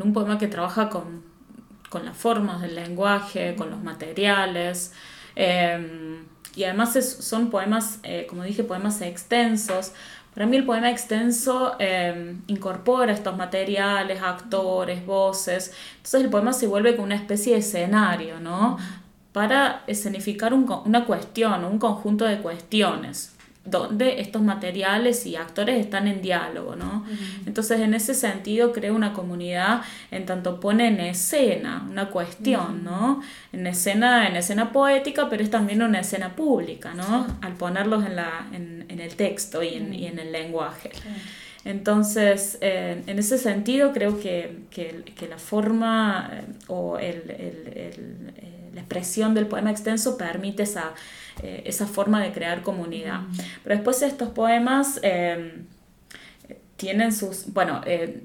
un 0.00 0.12
poema 0.12 0.38
que 0.38 0.46
trabaja 0.46 0.88
con 0.88 1.27
con 1.88 2.04
las 2.04 2.16
formas 2.16 2.60
del 2.60 2.74
lenguaje, 2.74 3.54
con 3.56 3.70
los 3.70 3.82
materiales. 3.82 4.92
Em, 5.34 6.24
y 6.54 6.64
además 6.64 6.92
son 7.20 7.50
poemas, 7.50 8.00
eh, 8.02 8.26
como 8.28 8.42
dije, 8.42 8.64
poemas 8.64 9.00
extensos. 9.00 9.92
Para 10.34 10.46
mí 10.46 10.56
el 10.56 10.64
poema 10.64 10.90
extenso 10.90 11.76
em, 11.78 12.42
incorpora 12.46 13.12
estos 13.12 13.36
materiales, 13.36 14.22
actores, 14.22 15.04
voces. 15.06 15.72
Entonces 15.96 16.22
el 16.22 16.30
poema 16.30 16.52
se 16.52 16.66
vuelve 16.66 16.94
como 16.94 17.06
una 17.06 17.16
especie 17.16 17.54
de 17.54 17.60
escenario, 17.60 18.40
¿no? 18.40 18.78
Para 19.32 19.82
escenificar 19.86 20.52
una 20.54 21.04
cuestión, 21.06 21.64
un 21.64 21.78
conjunto 21.78 22.24
de 22.24 22.38
cuestiones 22.38 23.37
donde 23.64 24.20
estos 24.20 24.40
materiales 24.40 25.26
y 25.26 25.36
actores 25.36 25.78
están 25.78 26.08
en 26.08 26.22
diálogo, 26.22 26.74
¿no? 26.74 27.04
Entonces, 27.44 27.80
en 27.80 27.92
ese 27.92 28.14
sentido, 28.14 28.72
creo 28.72 28.94
una 28.94 29.12
comunidad 29.12 29.82
en 30.10 30.24
tanto 30.24 30.58
pone 30.58 30.88
en 30.88 31.00
escena 31.00 31.86
una 31.90 32.08
cuestión, 32.08 32.82
¿no? 32.82 33.20
En 33.52 33.66
escena, 33.66 34.26
en 34.26 34.36
escena 34.36 34.72
poética, 34.72 35.28
pero 35.28 35.42
es 35.42 35.50
también 35.50 35.82
una 35.82 36.00
escena 36.00 36.34
pública, 36.34 36.94
¿no? 36.94 37.26
Al 37.42 37.54
ponerlos 37.54 38.06
en, 38.06 38.16
la, 38.16 38.46
en, 38.52 38.86
en 38.88 39.00
el 39.00 39.14
texto 39.16 39.62
y 39.62 39.74
en, 39.74 39.92
y 39.92 40.06
en 40.06 40.18
el 40.18 40.32
lenguaje. 40.32 40.90
Entonces, 41.64 42.56
eh, 42.62 43.02
en 43.06 43.18
ese 43.18 43.36
sentido, 43.36 43.92
creo 43.92 44.18
que, 44.18 44.60
que, 44.70 45.02
que 45.14 45.28
la 45.28 45.38
forma 45.38 46.30
eh, 46.32 46.44
o 46.68 46.98
el, 46.98 47.30
el, 47.30 47.72
el, 47.74 48.32
eh, 48.36 48.57
la 48.78 48.84
expresión 48.84 49.34
del 49.34 49.46
poema 49.46 49.70
extenso 49.70 50.16
permite 50.16 50.62
esa 50.62 50.94
eh, 51.42 51.62
esa 51.66 51.86
forma 51.86 52.22
de 52.22 52.32
crear 52.32 52.62
comunidad. 52.62 53.20
Pero 53.62 53.76
después 53.76 54.02
estos 54.02 54.30
poemas 54.30 54.98
em, 55.02 55.66
tienen 56.76 57.12
sus, 57.12 57.52
bueno, 57.52 57.80
eh, 57.86 58.22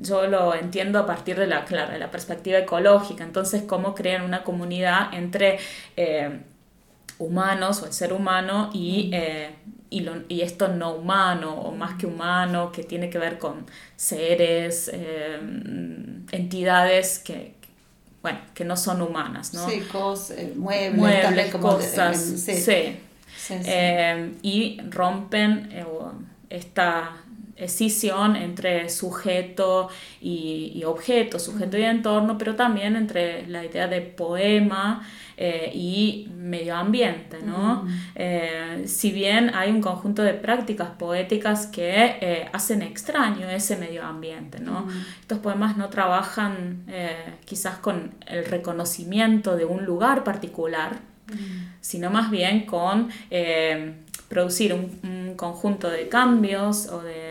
yo 0.00 0.26
lo 0.28 0.54
entiendo 0.54 0.98
a 0.98 1.06
partir 1.06 1.38
de 1.38 1.46
la, 1.46 1.66
claro, 1.66 1.92
de 1.92 1.98
la 1.98 2.10
perspectiva 2.10 2.58
ecológica, 2.58 3.22
entonces 3.22 3.64
cómo 3.64 3.94
crean 3.94 4.22
una 4.22 4.42
comunidad 4.44 5.12
entre 5.12 5.58
eh, 5.96 6.40
humanos 7.18 7.82
o 7.82 7.86
el 7.86 7.92
ser 7.92 8.14
humano 8.14 8.70
y, 8.72 9.12
y, 9.90 10.00
lo, 10.00 10.22
y, 10.28 10.40
esto 10.40 10.68
no 10.68 10.94
humano 10.94 11.52
o 11.52 11.72
más 11.72 11.98
que 11.98 12.06
humano, 12.06 12.72
que 12.72 12.82
tiene 12.82 13.10
que 13.10 13.18
ver 13.18 13.38
con 13.38 13.66
seres, 13.96 14.90
entidades 16.32 17.18
que, 17.18 17.54
bueno, 18.24 18.38
que 18.54 18.64
no 18.64 18.74
son 18.74 19.02
humanas, 19.02 19.52
¿no? 19.52 19.68
Sí, 19.68 19.80
cosas, 19.80 20.38
eh, 20.38 20.54
muebles, 20.56 21.54
cosas, 21.56 22.18
sí. 22.18 22.98
Eh, 23.50 24.32
y 24.40 24.80
rompen 24.88 25.68
eh, 25.70 25.84
esta 26.48 27.16
escisión 27.56 28.36
entre 28.36 28.88
sujeto 28.88 29.88
y, 30.20 30.82
objeto, 30.84 31.38
sujeto 31.38 31.78
y 31.78 31.82
entorno, 31.82 32.36
pero 32.38 32.56
también 32.56 32.96
entre 32.96 33.46
la 33.46 33.64
idea 33.64 33.86
de 33.86 34.00
poema 34.00 35.06
eh, 35.36 35.70
y 35.74 36.28
medio 36.36 36.76
ambiente. 36.76 37.38
¿no? 37.42 37.86
Eh, 38.14 38.84
si 38.86 39.12
bien 39.12 39.52
hay 39.54 39.70
un 39.70 39.80
conjunto 39.80 40.22
de 40.22 40.34
prácticas 40.34 40.90
poéticas 40.90 41.66
que 41.66 42.16
eh, 42.20 42.48
hacen 42.52 42.82
extraño 42.82 43.48
ese 43.48 43.76
medio 43.76 44.04
ambiente, 44.04 44.58
¿no? 44.60 44.86
estos 45.20 45.38
poemas 45.38 45.76
no 45.76 45.88
trabajan 45.88 46.84
quizás 47.44 47.78
con 47.78 48.14
el 48.26 48.44
reconocimiento 48.44 49.56
de 49.56 49.64
un 49.64 49.84
lugar 49.84 50.24
particular, 50.24 50.98
sino 51.80 52.10
más 52.10 52.30
bien 52.30 52.66
con 52.66 53.08
producir 54.28 54.74
un, 54.74 55.34
conjunto 55.36 55.90
de 55.90 56.08
cambios 56.08 56.86
o 56.86 57.02
de, 57.02 57.23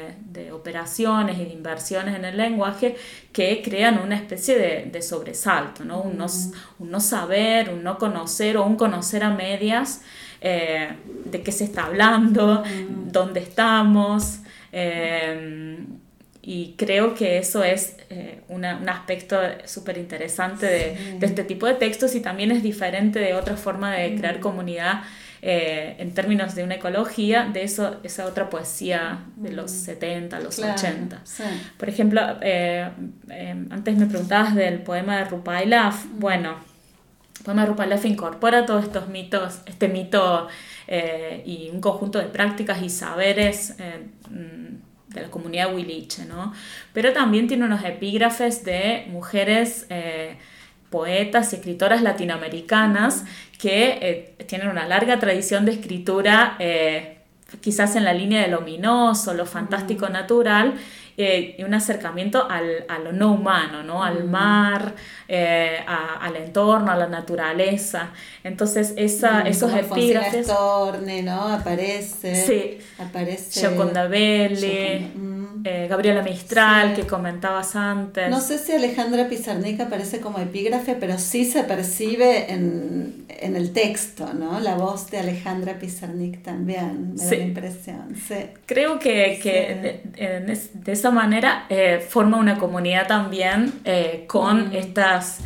operaciones 0.52 1.38
y 1.38 1.46
de 1.46 1.52
inversiones 1.52 2.16
en 2.16 2.26
el 2.26 2.38
lenguaje 2.38 2.96
que 3.32 3.62
crean 3.64 4.00
una 4.00 4.16
especie 4.16 4.58
de, 4.58 5.02
sobresalto, 5.02 5.84
¿no? 5.84 6.02
Un, 6.02 6.18
no, 6.18 7.00
saber, 7.00 7.70
un 7.70 7.84
no 7.84 7.98
conocer 7.98 8.58
o 8.58 8.66
un 8.66 8.76
conocer 8.76 9.24
a 9.24 9.32
medias 9.32 10.02
eh, 10.42 10.90
de 11.26 11.42
qué 11.42 11.52
se 11.52 11.64
está 11.64 11.86
hablando, 11.86 12.64
dónde 13.12 13.40
estamos. 13.40 14.40
Eh, 14.72 15.86
y 16.46 16.76
creo 16.78 17.14
que 17.16 17.38
eso 17.38 17.64
es 17.64 17.96
eh, 18.10 18.42
un 18.50 18.66
aspecto 18.66 19.40
súper 19.64 19.98
interesante 19.98 20.66
de, 20.66 21.18
de, 21.20 21.26
este 21.26 21.46
tipo 21.46 21.66
de 21.68 21.76
textos 21.76 22.16
y 22.16 22.20
también 22.20 22.52
es 22.52 22.62
diferente 22.62 23.20
de 23.20 23.34
otra 23.34 23.56
forma 23.56 23.94
de 23.94 24.16
crear 24.16 24.42
comunidad 24.42 25.04
eh, 25.46 25.98
en 26.00 26.14
términos 26.14 26.56
de 26.56 26.64
una 26.64 26.76
ecología 26.76 27.50
de 27.52 27.64
eso, 27.64 27.98
esa 28.04 28.28
otra 28.28 28.50
poesía 28.50 29.26
de 29.36 29.52
los 29.52 29.72
70, 29.72 30.40
los 30.40 30.58
80. 30.58 31.22
Por 31.78 31.90
ejemplo, 31.90 32.22
eh, 32.42 32.90
eh, 33.30 33.66
antes 33.70 33.98
me 33.98 34.06
preguntabas 34.06 34.56
del 34.56 34.84
poema 34.84 35.18
de 35.18 35.26
Rupailaf. 35.26 36.06
Bueno, 36.14 36.56
el 37.40 37.44
poema 37.44 37.64
de 37.64 37.68
Rupailaf 37.68 38.06
incorpora 38.06 38.66
todos 38.66 38.86
estos 38.86 39.10
mitos, 39.10 39.60
este 39.66 39.90
mito 39.90 40.48
y 41.46 41.70
un 41.74 41.82
conjunto 41.82 42.20
de 42.20 42.28
prácticas 42.28 42.82
y 42.82 42.90
saberes 42.90 43.76
mm, 44.30 45.14
de 45.14 45.22
la 45.24 45.30
comunidad 45.30 45.76
huiliche, 45.76 46.24
¿no? 46.24 46.54
Pero 46.94 47.12
también 47.12 47.50
tiene 47.50 47.66
unos 47.66 47.84
epígrafes 47.84 48.64
de 48.64 49.08
mujeres 49.10 49.88
poetas 50.94 51.52
y 51.52 51.56
escritoras 51.56 52.04
latinoamericanas 52.04 53.26
que 53.58 53.98
eh, 54.38 54.46
tienen 54.46 54.68
una 54.68 54.88
larga 54.88 55.18
tradición 55.18 55.66
de 55.66 55.72
escritura, 55.72 56.56
eh, 56.60 57.18
quizás 57.62 57.96
en 57.96 58.04
la 58.04 58.14
línea 58.14 58.44
de 58.44 58.50
lo 58.50 58.60
ominoso, 58.60 59.34
lo 59.34 59.48
fantástico 59.48 60.08
natural, 60.10 60.76
eh, 61.18 61.56
y 61.58 61.64
un 61.64 61.74
acercamiento 61.74 62.50
al, 62.50 62.86
a 62.88 63.00
lo 63.00 63.12
no 63.12 63.34
humano, 63.34 63.84
¿no? 63.84 64.04
al 64.04 64.24
mar, 64.26 64.96
eh, 65.28 65.80
al 65.86 66.36
entorno, 66.36 66.92
a 66.92 66.96
la 66.96 67.08
naturaleza. 67.08 68.12
Entonces, 68.44 68.94
esa, 68.98 69.42
esos 69.42 69.74
epígrafes... 69.74 70.48
Torne, 70.48 71.24
¿no? 71.24 71.48
Aparece. 71.48 72.36
Sí. 72.36 72.78
Aparece. 72.98 73.60
Gioconda 73.60 74.08
Belli, 74.08 75.12
eh, 75.66 75.88
Gabriela 75.90 76.22
Mistral, 76.22 76.94
que 76.94 77.08
comentabas 77.08 77.76
antes. 77.76 78.30
No 78.30 78.42
sé 78.42 78.58
si 78.58 78.74
Alejandra 78.74 79.28
Pizarnik 79.30 79.80
aparece 79.80 80.20
como 80.20 80.40
epígrafe, 80.40 80.96
pero 80.96 81.18
sí 81.18 81.46
se 81.46 81.64
percibe 81.64 82.52
en, 82.52 83.26
en 83.30 83.56
el 83.56 83.72
texto, 83.72 84.34
¿no? 84.34 84.60
La 84.60 84.76
voz 84.76 85.10
de 85.10 85.20
Alejandra 85.20 85.80
Pizarnik 85.80 86.44
también, 86.44 87.14
me 87.16 87.24
da 87.24 87.30
la 87.30 87.36
impresión. 87.38 88.16
Sí. 88.16 88.36
Creo 88.66 89.00
que, 89.00 89.40
que 89.42 90.02
de, 90.18 90.70
de 90.74 90.92
esa 91.04 91.12
manera 91.12 91.66
eh, 91.68 92.00
forma 92.00 92.38
una 92.38 92.58
comunidad 92.58 93.08
también 93.08 93.74
eh, 93.84 94.24
con 94.26 94.70
mm. 94.70 94.74
estas, 94.74 95.42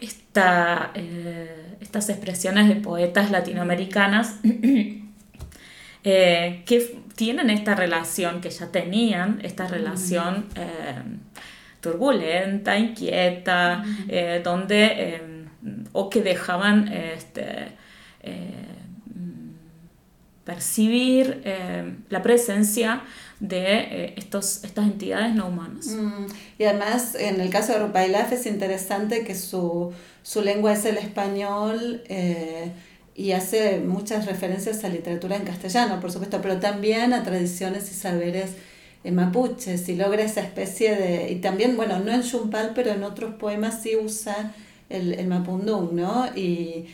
eh, 0.00 1.76
estas 1.80 2.08
expresiones 2.08 2.66
de 2.66 2.74
poetas 2.74 3.30
latinoamericanas 3.30 4.40
que 6.02 7.00
tienen 7.14 7.50
esta 7.50 7.76
relación, 7.76 8.40
que 8.40 8.50
ya 8.50 8.72
tenían 8.72 9.38
esta 9.44 9.68
mm. 9.68 9.70
relación 9.70 10.46
turbulenta, 11.80 12.76
inquieta, 12.76 13.84
mm. 13.84 14.42
donde, 14.42 15.20
o 15.92 16.10
que 16.10 16.20
dejaban 16.20 16.88
este, 16.88 17.76
percibir 20.44 21.44
la 22.08 22.22
presencia 22.22 23.02
de 23.40 23.78
eh, 23.78 24.14
estos, 24.16 24.64
estas 24.64 24.86
entidades 24.86 25.34
no 25.34 25.48
humanas. 25.48 25.86
Mm, 25.88 26.26
y 26.58 26.64
además, 26.64 27.14
en 27.14 27.40
el 27.40 27.50
caso 27.50 27.72
de 27.72 27.80
Rupailaf 27.80 28.32
es 28.32 28.46
interesante 28.46 29.24
que 29.24 29.34
su, 29.34 29.92
su 30.22 30.42
lengua 30.42 30.72
es 30.72 30.84
el 30.84 30.96
español 30.96 32.02
eh, 32.08 32.72
y 33.14 33.32
hace 33.32 33.80
muchas 33.80 34.26
referencias 34.26 34.84
a 34.84 34.88
literatura 34.88 35.36
en 35.36 35.44
castellano, 35.44 36.00
por 36.00 36.12
supuesto, 36.12 36.40
pero 36.40 36.58
también 36.58 37.12
a 37.12 37.22
tradiciones 37.24 37.90
y 37.90 37.94
saberes 37.94 38.52
eh, 39.04 39.12
mapuches 39.12 39.88
y 39.88 39.96
logra 39.96 40.22
esa 40.22 40.40
especie 40.40 40.96
de... 40.96 41.30
Y 41.30 41.36
también, 41.36 41.76
bueno, 41.76 41.98
no 41.98 42.12
en 42.12 42.22
Xumpal, 42.22 42.72
pero 42.74 42.90
en 42.90 43.04
otros 43.04 43.34
poemas 43.34 43.82
sí 43.82 43.96
usa 43.96 44.54
el, 44.88 45.14
el 45.14 45.26
mapundung, 45.26 45.92
¿no? 45.92 46.26
Y 46.34 46.86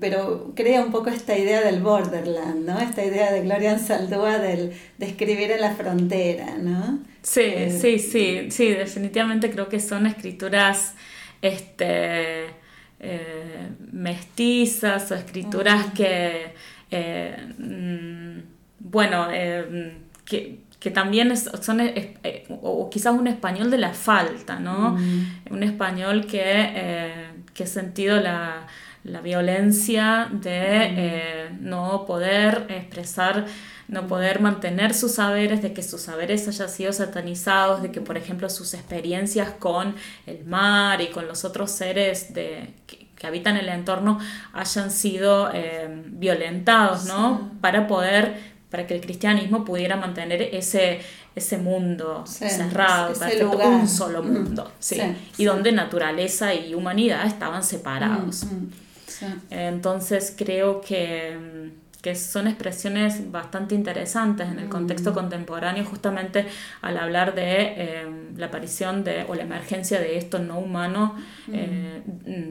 pero 0.00 0.52
crea 0.54 0.82
un 0.82 0.92
poco 0.92 1.10
esta 1.10 1.36
idea 1.36 1.62
del 1.62 1.80
borderland, 1.80 2.66
¿no? 2.66 2.78
Esta 2.78 3.04
idea 3.04 3.32
de 3.32 3.42
Gloria 3.42 3.78
Saldúa 3.78 4.38
del, 4.38 4.72
de 4.98 5.06
escribir 5.06 5.50
en 5.50 5.60
la 5.60 5.74
frontera, 5.74 6.56
¿no? 6.58 7.00
Sí, 7.22 7.40
eh, 7.42 7.78
sí, 7.80 7.98
sí, 7.98 8.50
sí, 8.50 8.68
definitivamente 8.68 9.50
creo 9.50 9.68
que 9.68 9.80
son 9.80 10.06
escrituras 10.06 10.94
este, 11.40 12.44
eh, 13.00 13.68
mestizas 13.92 15.10
o 15.10 15.14
escrituras 15.14 15.86
que, 15.94 16.52
eh, 16.90 17.36
mm, 17.58 18.38
bueno, 18.80 19.28
que, 20.26 20.58
que 20.78 20.90
también 20.90 21.34
son, 21.36 21.80
o 22.60 22.90
quizás 22.90 23.14
un 23.14 23.26
español 23.26 23.70
de 23.70 23.78
la 23.78 23.94
falta, 23.94 24.60
¿no? 24.60 24.98
Un 25.50 25.62
español 25.62 26.26
que, 26.26 27.32
que 27.54 27.64
ha 27.64 27.66
sentido 27.66 28.20
la 28.20 28.66
la 29.04 29.20
violencia 29.20 30.28
de 30.32 30.56
eh, 30.56 31.50
no 31.60 32.06
poder 32.06 32.66
expresar, 32.70 33.44
no 33.86 34.06
poder 34.06 34.40
mantener 34.40 34.94
sus 34.94 35.12
saberes, 35.12 35.60
de 35.60 35.74
que 35.74 35.82
sus 35.82 36.00
saberes 36.00 36.48
hayan 36.48 36.68
sido 36.70 36.92
satanizados, 36.92 37.82
de 37.82 37.92
que, 37.92 38.00
por 38.00 38.16
ejemplo, 38.16 38.48
sus 38.48 38.72
experiencias 38.72 39.50
con 39.58 39.94
el 40.26 40.44
mar 40.46 41.02
y 41.02 41.08
con 41.08 41.28
los 41.28 41.44
otros 41.44 41.70
seres 41.70 42.32
de, 42.32 42.74
que, 42.86 43.04
habitan 43.26 43.56
el 43.56 43.70
entorno 43.70 44.18
hayan 44.52 44.90
sido 44.90 45.50
eh, 45.54 45.88
violentados, 46.08 47.06
¿no? 47.06 47.52
Para 47.62 47.86
poder, 47.86 48.34
para 48.68 48.86
que 48.86 48.94
el 48.94 49.00
cristianismo 49.00 49.64
pudiera 49.64 49.96
mantener 49.96 50.42
ese, 50.42 51.00
ese 51.34 51.56
mundo 51.56 52.24
cerrado, 52.26 53.14
un 53.66 53.88
solo 53.88 54.22
mundo, 54.22 54.72
sí, 54.78 55.00
y 55.38 55.44
donde 55.44 55.72
naturaleza 55.72 56.52
y 56.52 56.74
humanidad 56.74 57.24
estaban 57.26 57.62
separados. 57.62 58.46
Entonces 59.50 60.34
creo 60.36 60.80
que, 60.80 61.72
son 62.14 62.48
expresiones 62.48 63.32
bastante 63.32 63.74
interesantes 63.74 64.46
en 64.46 64.58
el 64.58 64.68
contexto 64.68 65.12
mm. 65.12 65.14
contemporáneo, 65.14 65.86
justamente 65.86 66.44
al 66.82 66.98
hablar 66.98 67.34
de 67.34 68.00
em, 68.00 68.36
la 68.36 68.46
aparición 68.46 69.04
de, 69.04 69.24
o 69.26 69.34
la 69.34 69.44
emergencia 69.44 69.98
de 69.98 70.18
esto 70.18 70.38
no 70.38 70.58
humano 70.58 71.14
mm. 71.46 71.52
eh, 71.54 72.02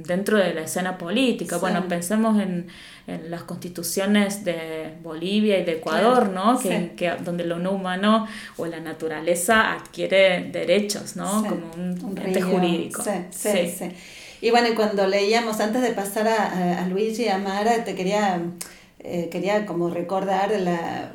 dentro 0.07 0.39
de 0.39 0.55
la 0.55 0.61
escena 0.61 0.97
política. 0.97 1.57
Bueno, 1.57 1.87
pensemos 1.87 2.41
en, 2.41 2.67
las 3.05 3.43
constituciones 3.43 4.45
de 4.45 4.93
Bolivia 5.03 5.59
y 5.59 5.65
de 5.65 5.73
Ecuador, 5.73 6.29
¿no? 6.29 6.57
Que, 6.57 7.13
donde 7.23 7.43
lo 7.43 7.59
no 7.59 7.71
humano 7.73 8.25
o 8.55 8.65
la 8.65 8.79
naturaleza 8.79 9.73
adquiere 9.73 10.49
derechos, 10.51 11.17
¿no? 11.17 11.43
Como 11.45 11.73
un, 11.73 12.17
ente 12.17 12.41
jurídico. 12.41 13.03
sí, 13.29 13.69
sí. 13.69 13.91
Y 14.43 14.51
bueno, 14.51 14.67
cuando 14.75 15.07
leíamos, 15.07 15.61
antes 15.61 15.81
de 15.81 15.91
pasar 15.91 16.27
a, 16.27 16.83
a 16.83 16.87
Luigi 16.89 17.23
y 17.23 17.27
a 17.29 17.37
Mara, 17.37 17.85
te 17.85 17.95
quería, 17.95 18.41
eh, 18.99 19.29
quería 19.31 19.65
como 19.65 19.89
recordar 19.89 20.51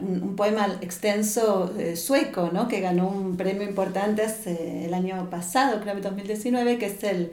un, 0.01 0.35
poema 0.35 0.79
extenso 0.81 1.75
eh, 1.79 1.95
sueco, 1.97 2.49
¿no? 2.55 2.69
Que 2.69 2.81
ganó 2.81 3.07
un 3.07 3.37
premio 3.37 3.65
importante 3.65 4.25
el 4.47 4.95
año 4.95 5.29
pasado, 5.29 5.79
creo 5.83 5.97
que 5.97 6.01
2019, 6.01 6.79
que 6.79 6.87
es 6.87 7.05
el, 7.05 7.33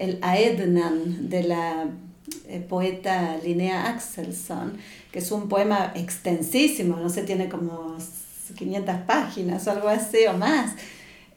el 0.00 0.18
Aednan 0.22 1.28
de 1.30 1.44
la 1.44 1.86
eh, 2.48 2.58
poeta 2.68 3.36
Linnea 3.40 3.90
Axelsson, 3.90 4.76
que 5.12 5.20
es 5.20 5.30
un 5.30 5.48
poema 5.48 5.92
extensísimo, 5.94 6.96
no 6.96 7.10
sé, 7.10 7.22
tiene 7.22 7.48
como 7.48 7.96
500 8.56 8.96
páginas 9.06 9.68
o 9.68 9.70
algo 9.70 9.88
así 9.88 10.26
o 10.28 10.32
más. 10.32 10.72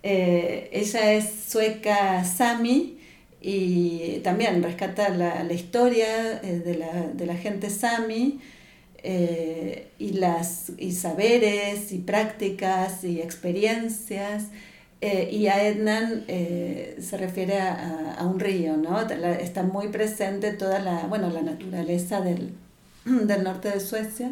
ella 0.02 1.14
es 1.14 1.30
sueca 1.48 2.26
Sami 2.26 2.98
y 3.42 4.20
también 4.24 4.62
rescata 4.62 5.10
la, 5.10 5.44
la 5.44 5.54
historia 5.54 6.40
eh, 6.44 6.62
de, 6.64 6.76
la, 6.76 7.08
de, 7.14 7.26
la, 7.26 7.36
gente 7.36 7.72
sami 7.72 8.40
eh, 9.04 9.88
y, 9.98 10.14
las, 10.14 10.72
y 10.78 10.92
saberes 10.92 11.92
y 11.92 11.98
prácticas 11.98 13.04
y 13.04 13.20
experiencias. 13.20 14.46
Eh, 15.04 15.30
y 15.32 15.48
a 15.48 15.68
Ednan 15.68 16.26
se 16.28 17.18
refiere 17.18 17.60
a, 17.60 18.14
a, 18.20 18.26
un 18.28 18.40
río, 18.40 18.78
¿no? 18.78 19.02
está 19.02 19.64
muy 19.64 19.88
presente 19.88 20.52
toda 20.52 20.78
la, 20.78 21.08
bueno, 21.08 21.32
la 21.32 21.42
naturaleza 21.42 22.22
del, 22.22 22.52
del 23.06 23.44
norte 23.44 23.72
de 23.72 23.80
Suecia 23.80 24.32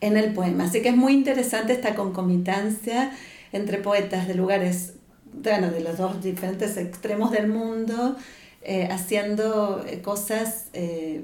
en 0.00 0.16
el 0.16 0.32
poema. 0.32 0.64
Así 0.64 0.82
que 0.82 0.88
es 0.88 0.96
muy 0.96 1.12
interesante 1.12 1.72
esta 1.72 1.94
concomitancia 1.94 3.12
entre 3.52 3.78
poetas 3.78 4.26
de 4.26 4.34
lugares 4.34 4.94
bueno, 5.32 5.70
de 5.70 5.80
los 5.80 5.98
dos 5.98 6.22
diferentes 6.22 6.76
extremos 6.76 7.30
del 7.30 7.48
mundo, 7.48 8.16
eh, 8.62 8.88
haciendo 8.90 9.84
eh, 9.86 10.00
cosas, 10.00 10.66
eh, 10.72 11.22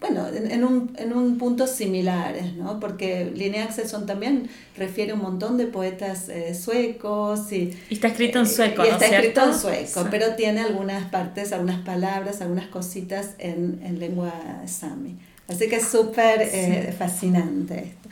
bueno, 0.00 0.26
en, 0.28 0.64
un, 0.64 0.94
en 0.98 1.12
un 1.12 1.38
punto 1.38 1.66
similares, 1.66 2.54
¿no? 2.54 2.80
Porque 2.80 3.30
Linnea 3.34 3.64
Axelsson 3.64 4.06
también 4.06 4.48
refiere 4.76 5.12
un 5.12 5.20
montón 5.20 5.56
de 5.58 5.66
poetas 5.66 6.28
suecos 6.58 7.50
y... 7.52 7.76
Y 7.88 7.94
está 7.94 8.08
escrito 8.08 8.38
en 8.38 8.46
sueco, 8.46 8.84
y 8.84 8.88
está 8.88 9.06
escrito 9.06 9.42
en 9.42 9.54
sueco, 9.54 10.06
pero 10.10 10.34
tiene 10.34 10.60
algunas 10.60 11.10
partes, 11.10 11.52
algunas 11.52 11.80
palabras, 11.80 12.40
algunas 12.40 12.68
cositas 12.68 13.30
en, 13.38 13.80
en 13.82 13.98
lengua 13.98 14.32
sami. 14.66 15.16
Así 15.48 15.68
que 15.68 15.76
es 15.76 15.88
súper 15.88 16.92
fascinante 16.92 17.78
esto. 17.78 18.08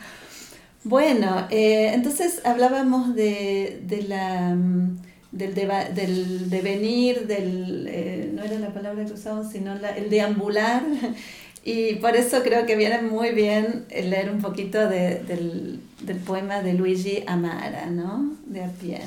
Bueno, 0.85 1.47
entonces 1.49 2.41
hablábamos 2.45 3.15
de, 3.15 3.81
de 3.85 4.03
la 4.03 4.55
mm, 4.55 4.97
del, 5.31 5.53
del 5.93 6.49
devenir, 6.49 7.27
del, 7.27 7.87
eh, 7.89 8.31
no 8.33 8.43
era 8.43 8.57
la 8.59 8.73
palabra 8.73 9.03
que 9.03 9.13
usábamos, 9.13 9.51
sino 9.51 9.73
el 9.73 10.09
deambular 10.09 10.83
Y 11.67 11.95
por 11.95 12.15
eso 12.15 12.43
creo 12.43 12.67
que 12.67 12.75
viene 12.75 13.01
muy 13.01 13.31
bien 13.31 13.85
leer 13.89 14.29
un 14.29 14.39
poquito 14.39 14.87
de, 14.87 15.23
del, 15.23 15.79
del, 16.01 16.17
poema 16.17 16.61
de 16.61 16.75
Luigi 16.75 17.23
Amara, 17.25 17.87
¿no? 17.87 18.35
De 18.45 18.63
a 18.63 18.67
pie. 18.67 19.01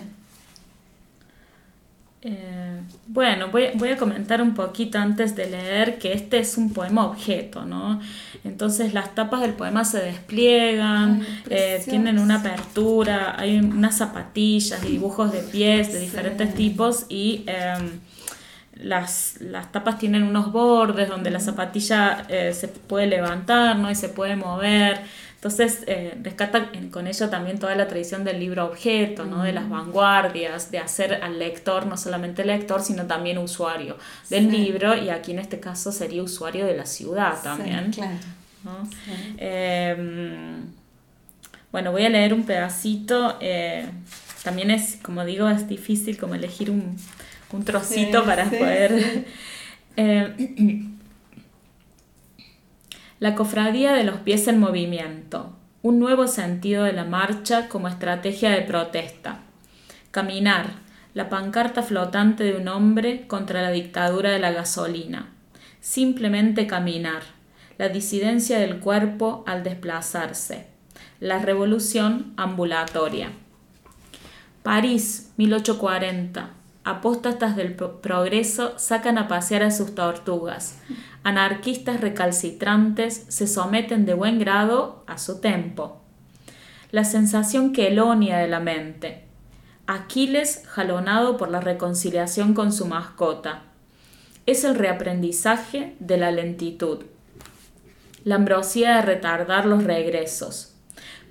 Eh, 2.21 2.81
bueno, 3.07 3.49
voy, 3.53 3.67
voy, 3.75 3.91
a 3.91 3.97
comentar 3.97 4.43
un 4.43 4.53
poquito 4.55 4.99
antes 4.99 5.37
de 5.37 5.49
leer 5.49 5.99
que 5.99 6.13
este 6.13 6.41
es 6.41 6.59
un 6.59 6.73
poema 6.73 7.07
objeto, 7.07 7.65
¿no? 7.65 8.01
Entonces 8.43 8.93
las 8.93 9.15
tapas 9.15 9.41
del 9.41 9.53
poema 9.53 9.85
se 9.85 10.01
despliegan, 10.01 11.25
eh, 11.49 11.81
tienen 11.85 12.19
una 12.19 12.41
apertura, 12.41 13.37
hay 13.39 13.59
unas 13.59 13.99
zapatillas, 13.99 14.83
dibujos 14.83 15.33
de 15.33 15.43
pies 15.43 15.93
de 15.93 16.01
diferentes 16.01 16.55
tipos 16.55 17.07
y 17.09 17.45
em, 17.47 18.01
las, 18.75 19.37
las, 19.41 19.71
tapas 19.71 19.99
tienen 19.99 20.25
unos 20.25 20.51
bordes 20.51 21.09
donde 21.09 21.31
la 21.31 21.41
zapatilla 21.41 22.25
eh, 22.29 22.53
se 22.53 22.67
puede 22.67 23.07
levantar 23.07 23.77
¿no? 23.79 23.91
y 23.91 23.95
se 23.95 24.09
puede 24.09 24.35
mover. 24.35 25.03
Entonces 25.39 25.85
eh, 25.87 26.19
rescata 26.21 26.73
con 26.91 27.07
ello 27.07 27.29
también 27.31 27.61
toda 27.61 27.77
la 27.77 27.87
tradición 27.87 28.25
del 28.25 28.41
libro 28.41 28.67
objeto, 28.67 29.25
¿no? 29.25 29.45
de 29.45 29.53
las 29.53 29.71
vanguardias, 29.71 30.73
de 30.73 30.79
hacer 30.81 31.23
al 31.23 31.39
lector 31.39 31.87
no 31.87 31.97
solamente 31.97 32.45
lector, 32.45 32.83
sino 32.83 33.07
también 33.07 33.39
usuario 33.39 33.99
del 34.31 34.51
libro, 34.51 34.97
y 34.97 35.11
aquí 35.11 35.31
en 35.31 35.39
este 35.39 35.61
caso 35.61 35.93
sería 35.93 36.25
usuario 36.25 36.67
de 36.67 36.77
la 36.77 36.87
ciudad 36.87 37.41
también. 37.41 37.93
Em, 39.37 40.65
bueno, 41.71 41.93
voy 41.93 42.05
a 42.05 42.09
leer 42.09 42.35
un 42.35 42.43
pedacito. 42.43 43.37
Eh, 43.41 43.87
también 44.43 44.73
es, 44.73 44.99
como 45.01 45.25
digo, 45.25 45.49
es 45.49 45.69
difícil 45.69 46.19
como 46.19 46.35
elegir 46.35 46.69
un, 46.69 46.97
un 47.53 47.65
trocito 47.65 48.25
para 48.25 48.51
poder... 48.51 49.25
La 53.21 53.35
cofradía 53.35 53.95
de 53.95 54.05
los 54.05 54.21
pies 54.21 54.47
en 54.47 54.61
movimiento, 54.61 55.53
un 55.83 55.99
nuevo 55.99 56.29
sentido 56.29 56.85
de 56.85 56.93
la 56.93 57.05
marcha 57.05 57.69
como 57.69 57.89
estrategia 57.89 58.51
de 58.51 58.63
protesta. 58.63 59.41
Caminar, 60.13 60.67
la 61.15 61.29
pancarta 61.29 61.83
flotante 61.83 62.45
de 62.45 62.57
un 62.57 62.69
hombre 62.69 63.27
contra 63.27 63.61
la 63.61 63.73
dictadura 63.73 64.31
de 64.31 64.39
la 64.39 64.53
gasolina. 64.53 65.31
Simplemente 65.81 66.69
caminar, 66.69 67.23
la 67.77 67.89
disidencia 67.89 68.61
del 68.61 68.79
cuerpo 68.79 69.43
al 69.49 69.65
desplazarse. 69.65 70.69
La 71.19 71.41
revolución 71.41 72.35
ambulatoria. 72.37 73.33
París, 74.63 75.33
1840 75.39 76.51
apóstatas 76.89 77.55
del 77.55 77.75
progreso 77.75 78.79
sacan 78.79 79.19
a 79.19 79.29
pasear 79.29 79.63
a 79.63 79.71
sus 79.71 79.95
tortugas. 79.95 80.79
Anarquistas 81.23 82.01
recalcitrantes 82.01 83.25
se 83.29 83.47
someten 83.47 84.07
de 84.07 84.15
buen 84.15 84.39
grado 84.39 85.05
a 85.07 85.19
su 85.19 85.41
tempo. 85.41 86.01
La 86.91 87.05
sensación 87.05 87.73
quelonia 87.73 88.39
de 88.39 88.49
la 88.49 88.61
mente. 88.61 89.25
Aquiles 89.87 90.63
jalonado 90.67 91.37
por 91.37 91.51
la 91.51 91.61
reconciliación 91.61 92.55
con 92.55 92.73
su 92.73 92.87
mascota. 92.87 93.63
Es 94.47 94.65
el 94.65 94.75
reaprendizaje 94.75 95.97
de 95.99 96.17
la 96.17 96.31
lentitud. 96.31 97.05
La 98.25 98.37
ambrosía 98.37 98.97
de 98.97 99.03
retardar 99.03 99.67
los 99.67 99.85
regresos. 99.85 100.75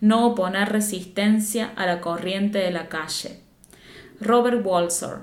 No 0.02 0.28
oponer 0.28 0.70
resistencia 0.70 1.72
a 1.76 1.86
la 1.86 2.02
corriente 2.02 2.60
de 2.60 2.72
la 2.72 2.88
calle. 2.90 3.40
Robert 4.20 4.64
Walser, 4.64 5.20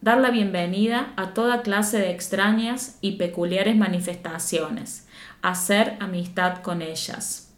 dar 0.00 0.18
la 0.18 0.30
bienvenida 0.30 1.12
a 1.16 1.34
toda 1.34 1.62
clase 1.62 1.98
de 1.98 2.10
extrañas 2.10 2.98
y 3.00 3.12
peculiares 3.12 3.76
manifestaciones, 3.76 5.06
hacer 5.42 5.96
amistad 6.00 6.62
con 6.62 6.80
ellas. 6.80 7.52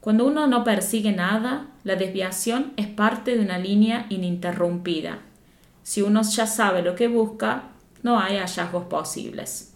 Cuando 0.00 0.26
uno 0.26 0.46
no 0.46 0.64
persigue 0.64 1.12
nada, 1.12 1.66
la 1.84 1.96
desviación 1.96 2.72
es 2.76 2.86
parte 2.86 3.36
de 3.36 3.42
una 3.42 3.58
línea 3.58 4.06
ininterrumpida. 4.08 5.18
Si 5.82 6.02
uno 6.02 6.22
ya 6.22 6.46
sabe 6.46 6.82
lo 6.82 6.94
que 6.94 7.08
busca, 7.08 7.64
no 8.02 8.18
hay 8.18 8.38
hallazgos 8.38 8.84
posibles. 8.84 9.74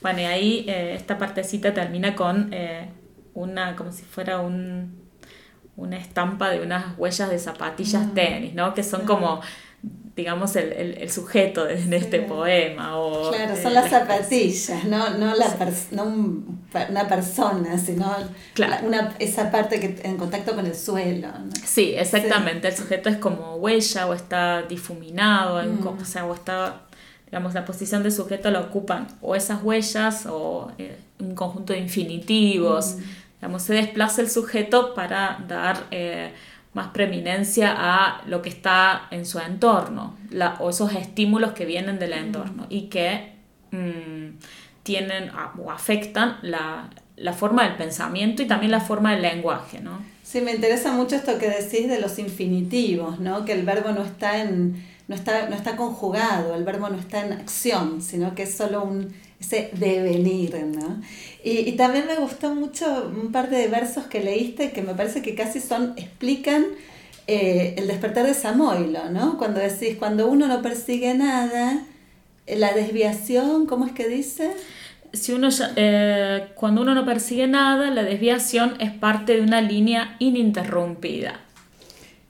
Bueno, 0.00 0.20
y 0.20 0.24
ahí 0.24 0.64
eh, 0.66 0.94
esta 0.94 1.18
partecita 1.18 1.74
termina 1.74 2.16
con 2.16 2.48
eh, 2.52 2.88
una, 3.34 3.76
como 3.76 3.92
si 3.92 4.02
fuera 4.02 4.40
un, 4.40 4.98
una 5.76 5.96
estampa 5.96 6.50
de 6.50 6.62
unas 6.62 6.96
huellas 6.96 7.28
de 7.30 7.38
zapatillas 7.38 8.06
mm. 8.06 8.14
tenis, 8.14 8.54
¿no? 8.54 8.74
Que 8.74 8.82
son 8.82 9.04
como 9.04 9.40
digamos, 10.18 10.56
el, 10.56 10.96
el, 10.98 11.10
sujeto 11.10 11.64
de, 11.64 11.96
este 11.96 12.20
poema. 12.22 12.98
O, 12.98 13.30
claro, 13.30 13.54
son 13.56 13.72
las 13.72 13.88
zapatillas, 13.88 14.84
no, 14.84 15.10
no, 15.10 15.36
la 15.36 15.46
no 15.92 16.04
una 16.90 17.08
persona, 17.08 17.78
sino 17.78 18.12
una, 18.84 19.14
esa 19.20 19.52
parte 19.52 19.78
que 19.78 20.00
en 20.02 20.16
contacto 20.16 20.56
con 20.56 20.66
el 20.66 20.74
suelo. 20.74 21.28
Sí, 21.64 21.94
exactamente. 21.96 22.66
El 22.66 22.76
sujeto 22.76 23.08
es 23.08 23.16
como 23.16 23.56
huella 23.56 24.08
o 24.08 24.12
está 24.12 24.62
difuminado, 24.62 25.62
mm. 25.62 25.86
o, 25.86 26.04
sea, 26.04 26.26
o 26.26 26.34
está, 26.34 26.82
digamos, 27.26 27.54
la 27.54 27.64
posición 27.64 28.02
de 28.02 28.10
sujeto 28.10 28.50
la 28.50 28.60
ocupan 28.60 29.06
o 29.22 29.36
esas 29.36 29.62
huellas 29.62 30.26
o 30.26 30.72
eh, 30.78 30.98
un 31.20 31.36
conjunto 31.36 31.72
de 31.72 31.78
infinitivos. 31.78 32.96
Mm. 32.96 33.02
Digamos, 33.40 33.62
se 33.62 33.74
desplaza 33.74 34.20
el 34.20 34.28
sujeto 34.28 34.94
para 34.94 35.44
dar... 35.46 35.84
Eh, 35.92 36.32
más 36.74 36.88
preeminencia 36.88 37.74
a 37.76 38.22
lo 38.26 38.42
que 38.42 38.48
está 38.48 39.08
en 39.10 39.26
su 39.26 39.38
entorno 39.38 40.16
o 40.60 40.70
esos 40.70 40.94
estímulos 40.94 41.52
que 41.52 41.64
vienen 41.64 41.98
del 41.98 42.12
entorno 42.12 42.66
y 42.68 42.82
que 42.82 43.32
mm, 43.70 44.38
tienen 44.82 45.30
o 45.58 45.70
afectan 45.70 46.38
la, 46.42 46.90
forma 47.34 47.64
del 47.64 47.76
pensamiento 47.76 48.42
y 48.42 48.46
también 48.46 48.70
la 48.70 48.80
forma 48.80 49.12
del 49.12 49.22
lenguaje. 49.22 49.80
¿no? 49.80 50.02
Sí, 50.22 50.40
me 50.40 50.52
interesa 50.52 50.92
mucho 50.92 51.16
esto 51.16 51.38
que 51.38 51.48
decís 51.48 51.88
de 51.88 52.00
los 52.00 52.18
infinitivos, 52.18 53.18
¿no? 53.18 53.44
que 53.44 53.52
el 53.52 53.64
verbo 53.64 53.90
no 53.92 54.04
está, 54.04 54.40
en, 54.40 54.82
no, 55.08 55.14
está, 55.14 55.48
no 55.48 55.56
está 55.56 55.76
conjugado, 55.76 56.54
el 56.54 56.64
verbo 56.64 56.88
no 56.88 56.98
está 56.98 57.26
en 57.26 57.32
acción, 57.32 58.02
sino 58.02 58.34
que 58.34 58.44
es 58.44 58.56
solo 58.56 58.84
un 58.84 59.12
ese 59.40 59.70
devenir, 59.72 60.54
¿no? 60.66 61.00
Y, 61.44 61.68
y, 61.68 61.72
también 61.76 62.06
me 62.06 62.16
gustó 62.16 62.54
mucho 62.54 63.12
un 63.14 63.30
par 63.30 63.48
de 63.48 63.68
versos 63.68 64.06
que 64.06 64.20
leíste 64.20 64.72
que 64.72 64.82
me 64.82 64.94
parece 64.94 65.22
que 65.22 65.36
casi 65.36 65.60
son, 65.60 65.94
explican 65.96 66.66
eh, 67.30 67.74
el 67.76 67.86
despertar 67.88 68.26
de 68.26 68.32
Samoilo, 68.32 69.10
¿no? 69.10 69.36
Cuando 69.36 69.60
decís, 69.60 69.96
cuando 69.98 70.28
uno 70.28 70.48
no 70.48 70.62
persigue 70.62 71.12
nada, 71.12 71.84
la 72.46 72.72
desviación, 72.72 73.66
¿cómo 73.66 73.84
es 73.84 73.92
que 73.92 74.08
dice? 74.08 74.52
Si 75.12 75.32
uno 75.32 75.50
eh, 75.76 76.48
cuando 76.54 76.80
uno 76.80 76.94
no 76.94 77.04
persigue 77.04 77.46
nada, 77.46 77.90
la 77.90 78.02
desviación 78.02 78.76
es 78.80 78.92
parte 78.92 79.36
de 79.36 79.42
una 79.42 79.60
línea 79.60 80.16
ininterrumpida. 80.20 81.38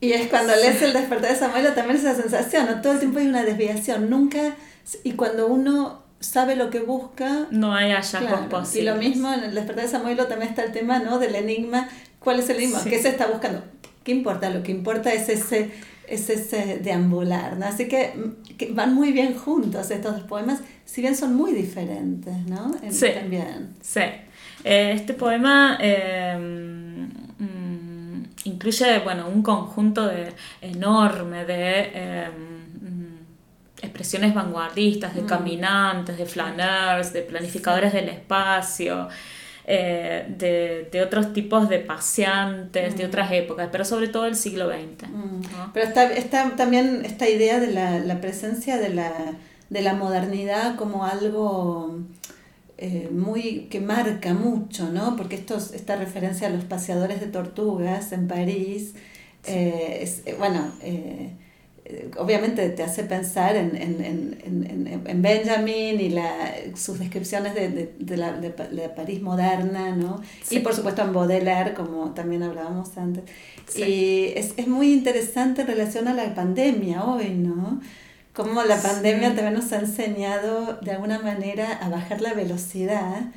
Y 0.01 0.15
es 0.15 0.27
cuando 0.27 0.53
lees 0.57 0.83
el 0.83 0.93
despertar 0.93 1.31
de 1.31 1.37
Samoilo 1.37 1.75
también 1.75 1.97
esa 1.97 2.17
sensación, 2.17 2.67
¿no? 2.67 2.81
Todo 2.81 2.95
el 2.95 2.99
tiempo 2.99 3.21
hay 3.21 3.29
una 3.29 3.45
desviación, 3.45 4.11
nunca... 4.11 4.57
Y 5.05 5.13
cuando 5.13 5.47
uno 5.47 6.03
sabe 6.21 6.57
lo 6.57 6.71
que 6.71 6.81
busca. 6.81 7.47
No 7.51 7.75
hay 7.75 7.93
hallazgos 7.93 8.41
posibles. 8.49 8.77
Y 8.77 8.83
lo 8.83 8.97
mismo 8.97 9.33
en 9.33 9.45
el 9.45 9.55
despertar 9.55 9.85
de 9.85 9.91
Samuel 9.91 10.17
también 10.17 10.51
está 10.51 10.65
el 10.65 10.73
tema 10.73 10.99
¿no? 10.99 11.19
del 11.19 11.35
enigma. 11.35 11.89
¿Cuál 12.19 12.41
es 12.41 12.51
el 12.51 12.57
enigma? 12.57 12.83
¿Qué 12.85 13.01
se 13.01 13.09
está 13.09 13.27
buscando? 13.29 13.63
¿Qué 14.03 14.13
importa? 14.13 14.51
Lo 14.51 14.63
que 14.63 14.73
importa 14.73 15.13
es 15.13 15.29
ese, 15.29 15.71
es 16.07 16.31
ese 16.31 16.79
deambular. 16.79 17.57
¿no? 17.57 17.67
Así 17.67 17.89
que, 17.89 18.15
van 18.71 18.95
muy 18.95 19.13
bien 19.13 19.37
juntos 19.37 19.91
estos 19.91 20.15
dos 20.15 20.23
poemas, 20.23 20.61
si 20.85 21.01
bien 21.01 21.17
son 21.17 21.35
muy 21.35 21.53
diferentes. 21.53 22.35
¿no? 22.47 22.73
sí. 22.91 23.09
También. 23.15 23.75
Sí. 23.81 24.01
Eh, 24.65 24.93
este 24.95 25.15
poema. 25.15 25.79
Em, 25.81 27.05
mm, 27.39 28.25
incluye 28.45 28.99
bueno, 29.01 29.29
un 29.29 29.43
conjunto 29.43 30.07
de, 30.07 30.33
enorme 30.61 31.45
de 31.45 31.91
em, 31.95 32.58
expresiones 33.83 34.35
vanguardistas, 34.35 35.15
de 35.15 35.23
mm. 35.23 35.27
caminantes, 35.27 36.19
de 36.19 36.27
flaneurs, 36.27 37.13
de 37.13 37.23
planificadores 37.23 37.93
del 37.93 38.09
espacio, 38.09 39.09
eh, 39.67 40.25
de, 40.91 41.03
otros 41.03 41.33
tipos 41.33 41.69
de 41.69 41.79
paseantes, 41.79 42.97
de 42.97 43.05
mm. 43.05 43.07
otras 43.07 43.33
épocas, 43.33 43.69
pero 43.71 43.85
sobre 43.85 44.09
todo 44.09 44.25
del 44.25 44.37
siglo 44.37 44.69
XX. 44.69 45.09
Mm. 45.09 45.41
Pero 45.73 45.87
está, 45.87 46.57
también 46.57 47.05
esta 47.05 47.29
idea 47.29 47.61
de 47.61 47.73
la, 47.73 48.21
presencia 48.21 48.79
de 48.79 48.89
la, 48.89 49.93
modernidad 49.95 50.77
como 50.77 51.05
algo 51.05 51.99
eh, 52.79 53.09
muy 53.13 53.69
que 53.71 53.81
marca 53.81 54.33
mucho, 54.35 54.89
¿no? 54.89 55.17
Porque 55.17 55.37
esto, 55.37 55.57
esta 55.57 55.97
referencia 55.97 56.49
a 56.49 56.51
los 56.51 56.65
paseadores 56.65 57.21
de 57.21 57.27
tortugas 57.27 58.13
en 58.13 58.27
París, 58.27 58.95
eh, 59.45 59.99
es, 60.01 60.23
bueno, 60.39 60.73
obviamente 62.19 62.69
te 62.71 62.83
hace 62.83 63.05
pensar 63.05 63.57
en, 63.57 65.23
Benjamin 65.23 66.01
y 66.01 66.11
la, 66.11 66.55
sus 66.75 66.99
descripciones 66.99 67.55
de, 67.55 68.17
la, 68.17 68.33
de, 68.33 68.51
París 68.89 69.23
moderna, 69.23 69.95
¿no? 69.95 70.23
Y 70.51 70.61
por 70.61 70.75
supuesto 70.75 71.03
en 71.03 71.13
Baudelaire, 71.13 71.75
como 71.75 72.13
también 72.13 72.43
hablábamos 72.43 72.97
antes. 72.99 73.25
Y 73.77 74.33
es, 74.37 74.67
muy 74.67 74.93
interesante 74.93 75.63
en 75.63 75.69
relación 75.69 76.09
a 76.09 76.15
la 76.15 76.35
pandemia 76.35 77.05
hoy, 77.05 77.31
¿no? 77.31 77.81
cómo 78.35 78.63
la 78.63 78.81
pandemia 78.81 79.35
también 79.35 79.55
nos 79.55 79.73
ha 79.73 79.81
enseñado 79.81 80.79
de 80.81 80.93
alguna 80.93 81.19
manera 81.19 81.73
a 81.73 81.89
bajar 81.89 82.21
la 82.21 82.35
velocidad. 82.35 83.33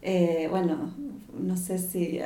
Eh, 0.00 0.46
bueno, 0.48 0.94
no 1.38 1.56
sé 1.56 1.78
si, 1.78 2.20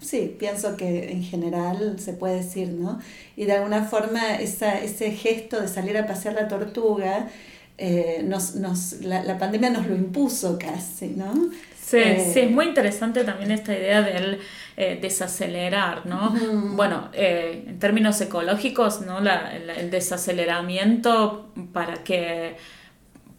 sí, 0.00 0.36
pienso 0.38 0.76
que 0.76 1.10
en 1.10 1.22
general 1.22 1.96
se 1.98 2.12
puede 2.12 2.36
decir, 2.36 2.68
¿no? 2.68 3.00
Y 3.36 3.44
de 3.44 3.52
alguna 3.52 3.84
forma 3.84 4.36
esa, 4.36 4.80
ese 4.80 5.10
gesto 5.12 5.60
de 5.60 5.68
salir 5.68 5.96
a 5.96 6.06
pasear 6.06 6.34
la 6.34 6.48
tortuga, 6.48 7.28
eh, 7.76 8.22
nos, 8.24 8.56
nos, 8.56 9.00
la, 9.02 9.22
la, 9.22 9.38
pandemia 9.38 9.70
nos 9.70 9.86
lo 9.86 9.94
impuso 9.94 10.58
casi, 10.58 11.08
¿no? 11.08 11.32
Sí, 11.80 11.96
eh, 11.96 12.30
sí, 12.32 12.40
es 12.40 12.50
muy 12.50 12.66
interesante 12.66 13.24
también 13.24 13.50
esta 13.50 13.72
idea 13.72 14.02
del 14.02 14.40
eh, 14.76 14.98
desacelerar, 15.00 16.04
¿no? 16.04 16.34
Bueno, 16.74 17.08
en 17.12 17.78
términos 17.78 18.20
ecológicos, 18.20 19.02
¿no? 19.02 19.20
La, 19.20 19.56
el 19.56 19.90
desaceleramiento 19.90 21.52
para 21.72 22.02
que 22.04 22.56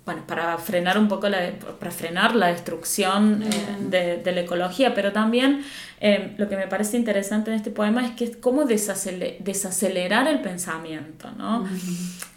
bueno, 0.09 0.23
para 0.25 0.57
frenar 0.57 0.97
un 0.97 1.07
poco 1.07 1.29
la, 1.29 1.51
para 1.79 1.91
frenar 1.91 2.35
la 2.35 2.47
destrucción 2.47 3.43
eh, 3.43 3.47
de, 3.91 4.17
de, 4.17 4.31
la 4.31 4.41
ecología, 4.41 4.95
pero 4.95 5.11
también 5.11 5.63
eh, 6.01 6.33
lo 6.39 6.49
que 6.49 6.57
me 6.57 6.65
parece 6.65 6.97
interesante 6.97 7.51
en 7.51 7.57
este 7.57 7.69
poema 7.69 8.03
es 8.03 8.13
que 8.13 8.23
es 8.23 8.35
cómo 8.35 8.63
desacelerar 8.65 10.27
el 10.27 10.41
pensamiento, 10.41 11.29
¿no? 11.37 11.63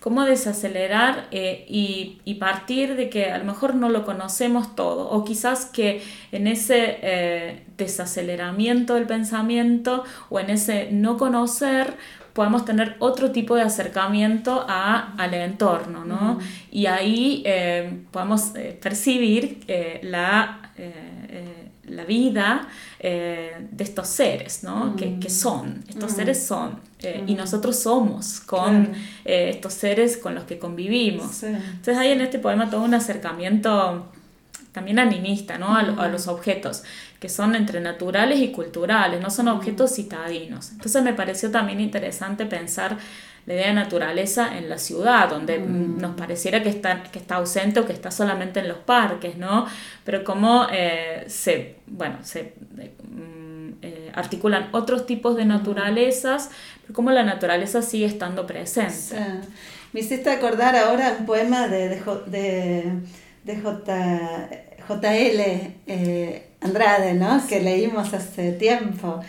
Cómo 0.01 0.25
desacelerar 0.25 1.29
eh, 1.31 1.65
y, 1.67 2.21
y, 2.27 2.35
partir 2.35 2.95
de 2.95 3.09
que 3.09 3.31
a 3.31 3.39
lo 3.39 3.45
mejor 3.45 3.75
no 3.75 3.89
lo 3.89 4.05
conocemos 4.05 4.77
todo, 4.77 5.09
o 5.09 5.25
quizás 5.25 5.65
que 5.65 6.03
en 6.31 6.49
ese 6.49 7.63
desaceleramiento 7.79 8.97
del 8.97 9.07
pensamiento 9.07 10.05
o 10.29 10.41
en 10.41 10.51
ese 10.51 10.91
no 10.93 11.17
conocer, 11.17 11.97
podemos 12.33 12.65
tener 12.65 12.97
otro 12.99 13.31
tipo 13.31 13.55
de 13.57 13.63
acercamiento 13.63 14.65
a, 14.69 15.15
al 15.17 15.35
entorno, 15.35 16.05
¿no? 16.05 16.39
Y 16.71 16.87
ahí 16.87 17.43
eh, 17.45 18.05
podemos 18.11 18.55
eh, 18.55 18.79
percibir 18.81 19.61
eh, 19.69 20.01
la, 20.03 20.59
la, 21.85 22.05
vida 22.05 22.69
de 22.99 23.85
estos 23.85 24.09
seres, 24.09 24.65
¿no? 24.65 24.97
Que, 24.97 25.29
son, 25.29 25.85
estos 25.89 26.13
seres 26.13 26.45
son, 26.47 26.81
y 27.27 27.35
nosotros 27.35 27.79
somos 27.79 28.41
con 28.41 28.93
estos 29.25 29.75
seres 29.75 30.17
con 30.17 30.35
los 30.35 30.45
que 30.45 30.59
convivimos. 30.59 31.43
Entonces 31.43 31.97
hay 31.99 32.13
en 32.13 32.23
este 32.23 32.39
poema 32.39 32.71
todo 32.71 32.83
un 32.83 32.95
acercamiento 32.95 34.12
también 34.73 34.99
animista, 34.99 35.59
¿no? 35.59 35.77
A, 35.77 36.09
los 36.09 36.29
objetos, 36.29 36.83
que 37.21 37.29
son 37.29 37.55
entre 37.55 37.81
naturales 37.81 38.41
y 38.41 38.51
culturales, 38.51 39.21
no 39.21 39.31
son 39.31 39.49
objetos 39.49 39.95
citadinos. 39.95 40.73
Entonces 40.73 41.03
me 41.03 41.13
pareció 41.13 41.51
también 41.51 41.81
interesante 41.81 42.47
pensar 42.47 42.97
la 43.45 43.55
idea 43.55 43.67
de 43.69 43.75
naturaleza 43.75 44.57
en 44.57 44.69
la 44.69 44.79
ciudad, 44.79 45.29
donde 45.29 45.59
mm. 45.59 45.99
nos 45.99 46.15
pareciera 46.15 46.63
que 46.63 46.71
está, 46.71 47.03
que 47.03 47.19
está 47.19 47.37
ausente 47.37 47.81
o 47.81 47.87
que 47.87 47.93
está 47.93 48.11
solamente 48.11 48.61
en 48.61 48.69
los 48.69 48.79
parques, 48.79 49.37
¿no? 49.37 49.67
Pero 50.05 50.25
cómo 50.25 50.67
eh, 50.73 51.25
se, 51.27 51.77
bueno, 51.87 52.19
se 52.23 52.55
mm, 52.71 53.73
eh, 53.83 54.13
articulan 54.15 54.69
otros 54.73 55.07
tipos 55.07 55.37
de 55.37 55.45
naturalezas, 55.45 56.51
pero 56.81 56.95
cómo 56.95 57.11
la 57.11 57.25
naturaleza 57.25 57.83
sigue 57.83 58.07
estando 58.07 58.47
presente. 58.47 59.17
Me 59.93 60.01
hiciste 60.01 60.31
acordar 60.31 60.77
ahora 60.77 61.17
un 61.19 61.27
poema 61.27 61.69
de, 61.69 61.89
de 61.91 62.03
de 62.27 63.03
J, 63.47 64.49
JL 64.89 65.41
eh, 65.87 66.43
Andrade, 66.61 67.15
¿no? 67.15 67.45
que 67.47 67.61
leímos 67.61 68.15
hace 68.15 68.53
tiempo, 68.53 69.21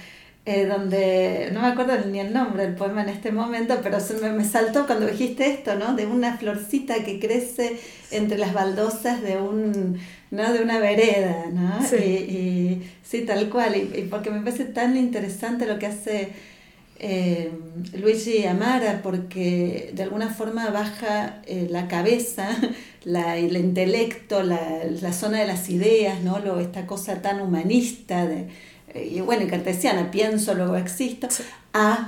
eh, 0.46 0.66
donde 0.66 1.50
no 1.54 1.62
me 1.62 1.68
acuerdo 1.68 1.98
ni 2.06 2.20
el 2.20 2.34
nombre 2.34 2.64
del 2.66 2.76
poema 2.76 3.04
en 3.04 3.10
este 3.10 3.32
momento, 3.32 3.80
pero 3.82 4.00
se 4.00 4.16
me, 4.16 4.32
me, 4.32 4.44
saltó 4.44 4.86
cuando 4.86 5.08
dijiste 5.08 5.48
esto, 5.48 5.76
¿no? 5.76 5.96
de 5.96 6.06
una 6.06 6.38
florcita 6.38 7.04
que 7.04 7.20
crece 7.20 7.80
entre 8.12 8.38
las 8.38 8.54
baldosas 8.54 9.22
de 9.22 9.38
un 9.38 10.00
¿no? 10.32 10.52
de 10.52 10.62
una 10.62 10.80
vereda, 10.80 11.46
¿no? 11.52 11.82
Sí. 11.84 11.96
Y, 11.96 12.92
sí, 13.04 13.22
tal 13.22 13.50
cual, 13.50 13.76
y, 13.76 14.00
y 14.00 14.08
porque 14.10 14.32
me 14.32 14.40
parece 14.40 14.66
tan 14.66 14.98
interesante 14.98 15.66
lo 15.66 15.80
que 15.80 15.86
hace 15.86 16.32
eh, 17.06 17.52
Luigi 17.98 18.46
Amara 18.46 19.02
porque 19.04 19.92
de 19.94 20.04
alguna 20.04 20.30
forma 20.30 20.70
baja 20.70 21.42
eh, 21.46 21.68
la 21.70 21.88
cabeza, 21.88 22.48
la, 23.06 23.38
el 23.38 23.58
intelecto, 23.58 24.44
la, 24.44 24.84
la, 25.02 25.14
zona 25.14 25.40
de 25.40 25.48
las 25.48 25.70
ideas, 25.70 26.22
¿no? 26.22 26.40
Lo, 26.40 26.60
esta 26.60 26.86
cosa 26.86 27.22
tan 27.22 27.42
humanista 27.42 28.26
de, 28.26 28.48
eh, 28.94 29.12
y 29.16 29.22
bueno, 29.22 29.44
y 29.44 29.48
cartesiana, 29.48 30.12
pienso, 30.12 30.54
luego 30.54 30.76
existo, 30.76 31.28
a 31.74 32.06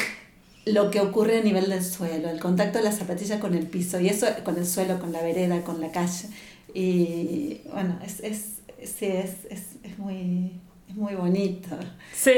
lo 0.66 0.90
que 0.92 1.00
ocurre 1.00 1.40
a 1.40 1.42
nivel 1.42 1.70
del 1.70 1.84
suelo, 1.84 2.30
el 2.30 2.40
contacto 2.40 2.80
de 2.80 2.86
la 2.86 2.92
zapatilla 2.92 3.40
con 3.40 3.54
el 3.54 3.68
piso, 3.68 4.00
y 4.00 4.10
eso 4.10 4.28
con 4.44 4.58
el 4.58 4.66
suelo, 4.66 5.00
con 5.00 5.12
la 5.12 5.22
vereda, 5.22 5.62
con 5.62 5.82
la 5.82 5.92
calle. 5.92 6.30
Y 6.74 7.62
bueno, 7.72 8.00
es, 8.06 8.20
es, 8.22 8.60
sí, 8.84 9.06
es, 9.06 9.46
es, 9.50 9.62
es 9.84 9.98
muy 9.98 10.52
muy 10.96 11.16
bonito. 11.16 11.70
Sí, 12.14 12.32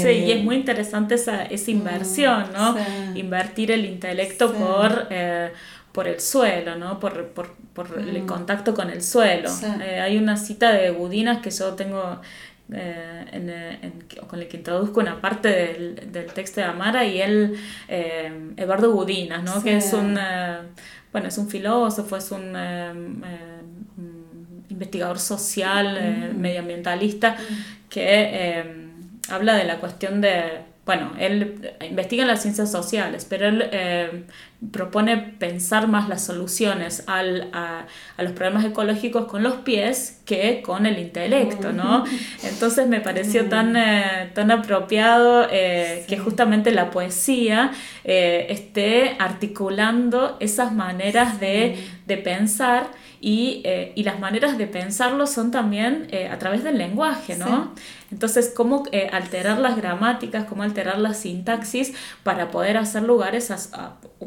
sí, 0.00 0.08
y 0.08 0.32
es 0.32 0.44
muy 0.44 0.56
interesante 0.56 1.16
esa, 1.16 1.44
esa 1.46 1.70
inversión, 1.70 2.52
¿no? 2.52 2.76
Invertir 3.14 3.72
el 3.72 3.84
intelecto 3.84 4.52
por, 4.52 5.08
eh, 5.10 5.50
por 5.94 6.08
el 6.08 6.18
suelo, 6.18 6.74
¿no? 6.74 6.98
Por, 6.98 7.28
por, 7.28 7.54
por 7.72 7.86
el 7.96 8.26
contacto 8.26 8.74
con 8.74 8.90
el 8.90 9.00
suelo. 9.00 9.48
Eh, 9.80 10.00
hay 10.00 10.18
una 10.18 10.36
cita 10.36 10.72
de 10.72 10.90
Budinas 10.90 11.40
que 11.40 11.50
yo 11.52 11.74
tengo 11.74 12.20
eh, 12.72 13.24
en, 13.30 13.48
en, 13.48 14.04
con 14.26 14.40
el 14.40 14.48
que 14.48 14.56
introduzco 14.56 14.98
una 14.98 15.20
parte 15.20 15.48
del, 15.48 16.10
del 16.10 16.26
texto 16.26 16.60
de 16.60 16.66
Amara 16.66 17.04
y 17.04 17.22
él, 17.22 17.56
Eduardo 18.56 18.90
Budinas, 18.90 19.44
¿no? 19.44 19.62
Que 19.62 19.76
es 19.76 19.92
un, 19.92 20.18
bueno, 21.12 21.28
es 21.28 21.38
un 21.38 21.48
filósofo, 21.48 22.16
es 22.16 22.32
un 22.32 22.56
investigador 24.68 25.20
social, 25.20 26.34
medioambientalista, 26.36 27.36
que 27.88 28.58
em, 28.58 28.90
habla 29.28 29.54
de 29.54 29.64
la 29.64 29.78
cuestión 29.78 30.20
de, 30.20 30.42
bueno, 30.84 31.12
él 31.20 31.72
investiga 31.88 32.22
en 32.22 32.28
las 32.28 32.42
ciencias 32.42 32.72
sociales, 32.72 33.24
pero 33.30 33.46
él 33.46 34.26
propone 34.72 35.16
pensar 35.16 35.88
más 35.88 36.08
las 36.08 36.24
soluciones 36.24 37.04
al, 37.06 37.50
a, 37.52 37.86
a, 38.16 38.22
los 38.22 38.32
problemas 38.32 38.64
ecológicos 38.64 39.26
con 39.26 39.42
los 39.42 39.54
pies 39.56 40.20
que 40.24 40.62
con 40.62 40.86
el 40.86 40.98
intelecto, 40.98 41.72
¿no? 41.72 42.04
Entonces 42.42 42.88
me 42.88 43.00
pareció 43.00 43.48
tan, 43.48 43.76
eh, 43.76 44.30
tan 44.34 44.50
apropiado 44.50 45.46
eh, 45.50 46.04
que 46.08 46.18
justamente 46.18 46.70
la 46.70 46.90
poesía 46.90 47.72
eh, 48.04 48.46
esté 48.48 49.16
articulando 49.18 50.36
esas 50.40 50.72
maneras 50.72 51.40
de, 51.40 51.76
de 52.06 52.16
pensar 52.16 52.86
y, 53.20 53.62
y, 53.94 54.02
las 54.02 54.20
maneras 54.20 54.58
de 54.58 54.66
pensarlo 54.66 55.26
son 55.26 55.50
también 55.50 56.08
a 56.30 56.38
través 56.38 56.62
del 56.62 56.76
lenguaje, 56.76 57.36
¿no? 57.36 57.72
Entonces, 58.14 58.52
cómo 58.54 58.84
eh, 58.92 59.08
alterar 59.12 59.58
las 59.58 59.76
gramáticas, 59.76 60.44
cómo 60.44 60.62
alterar 60.62 60.98
la 60.98 61.14
sintaxis 61.14 61.94
para 62.22 62.52
poder 62.52 62.76
hacer 62.76 63.02
lugar 63.02 63.34
esas, 63.34 63.72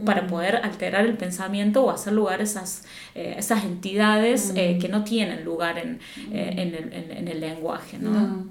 para 0.06 0.17
mm. 0.24 0.28
poder 0.28 0.56
alterar 0.58 1.06
el 1.06 1.18
pensamiento 1.18 1.84
o 1.84 1.92
hacer 1.92 2.14
lugar 2.14 2.42
esas, 2.42 2.84
esas 3.16 3.64
entidades 3.64 4.52
mm. 4.52 4.80
que 4.80 4.90
no 4.90 5.04
tienen 5.04 5.44
lugar 5.44 5.78
en, 5.78 6.00
mm. 6.30 6.36
en, 6.36 6.60
el, 6.60 6.94
en, 6.94 7.28
el, 7.28 7.40
lenguaje, 7.40 7.98
¿no? 8.00 8.46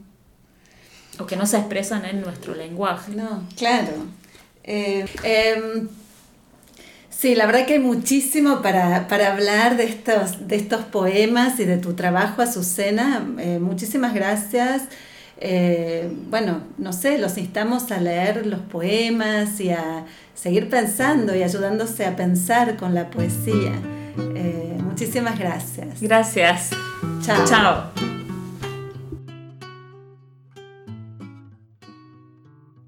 O 1.19 1.27
que 1.27 1.37
no 1.37 1.47
se 1.47 1.59
expresan 1.59 2.05
en 2.05 2.21
nuestro 2.21 2.55
lenguaje. 2.55 3.13
No, 3.13 3.43
claro. 3.57 3.93
Em, 4.65 5.89
Sí, 7.19 7.35
la 7.35 7.47
verdad 7.47 7.65
que 7.65 7.75
hay 7.75 7.79
muchísimo 7.79 8.61
para, 8.61 9.09
para 9.09 9.33
hablar 9.33 9.79
de 9.79 9.85
estos, 9.85 10.49
de 10.49 10.57
estos 10.57 10.85
poemas 10.85 11.59
y 11.59 11.65
de 11.65 11.79
tu 11.79 11.95
trabajo, 11.95 12.43
Azucena. 12.43 13.27
Eh, 13.39 13.59
muchísimas 13.59 14.13
gracias. 14.13 14.83
Eh, 15.39 16.13
bueno, 16.29 16.61
no 16.77 16.93
sé, 16.93 17.17
los 17.17 17.39
instamos 17.39 17.91
a 17.91 18.01
leer 18.01 18.45
los 18.45 18.61
poemas 18.61 19.59
y 19.61 19.71
a 19.71 20.05
seguir 20.37 20.69
pensando 20.71 21.35
y 21.35 21.43
ayudándose 21.43 22.07
a 22.07 22.15
pensar 22.15 22.77
con 22.77 22.95
la 22.95 23.11
poesía. 23.11 23.73
Eh, 24.37 24.79
muchísimas 24.81 25.39
gracias. 25.39 26.01
Gracias. 26.01 26.71
Chao. 27.23 27.45
Chao. 27.45 28.26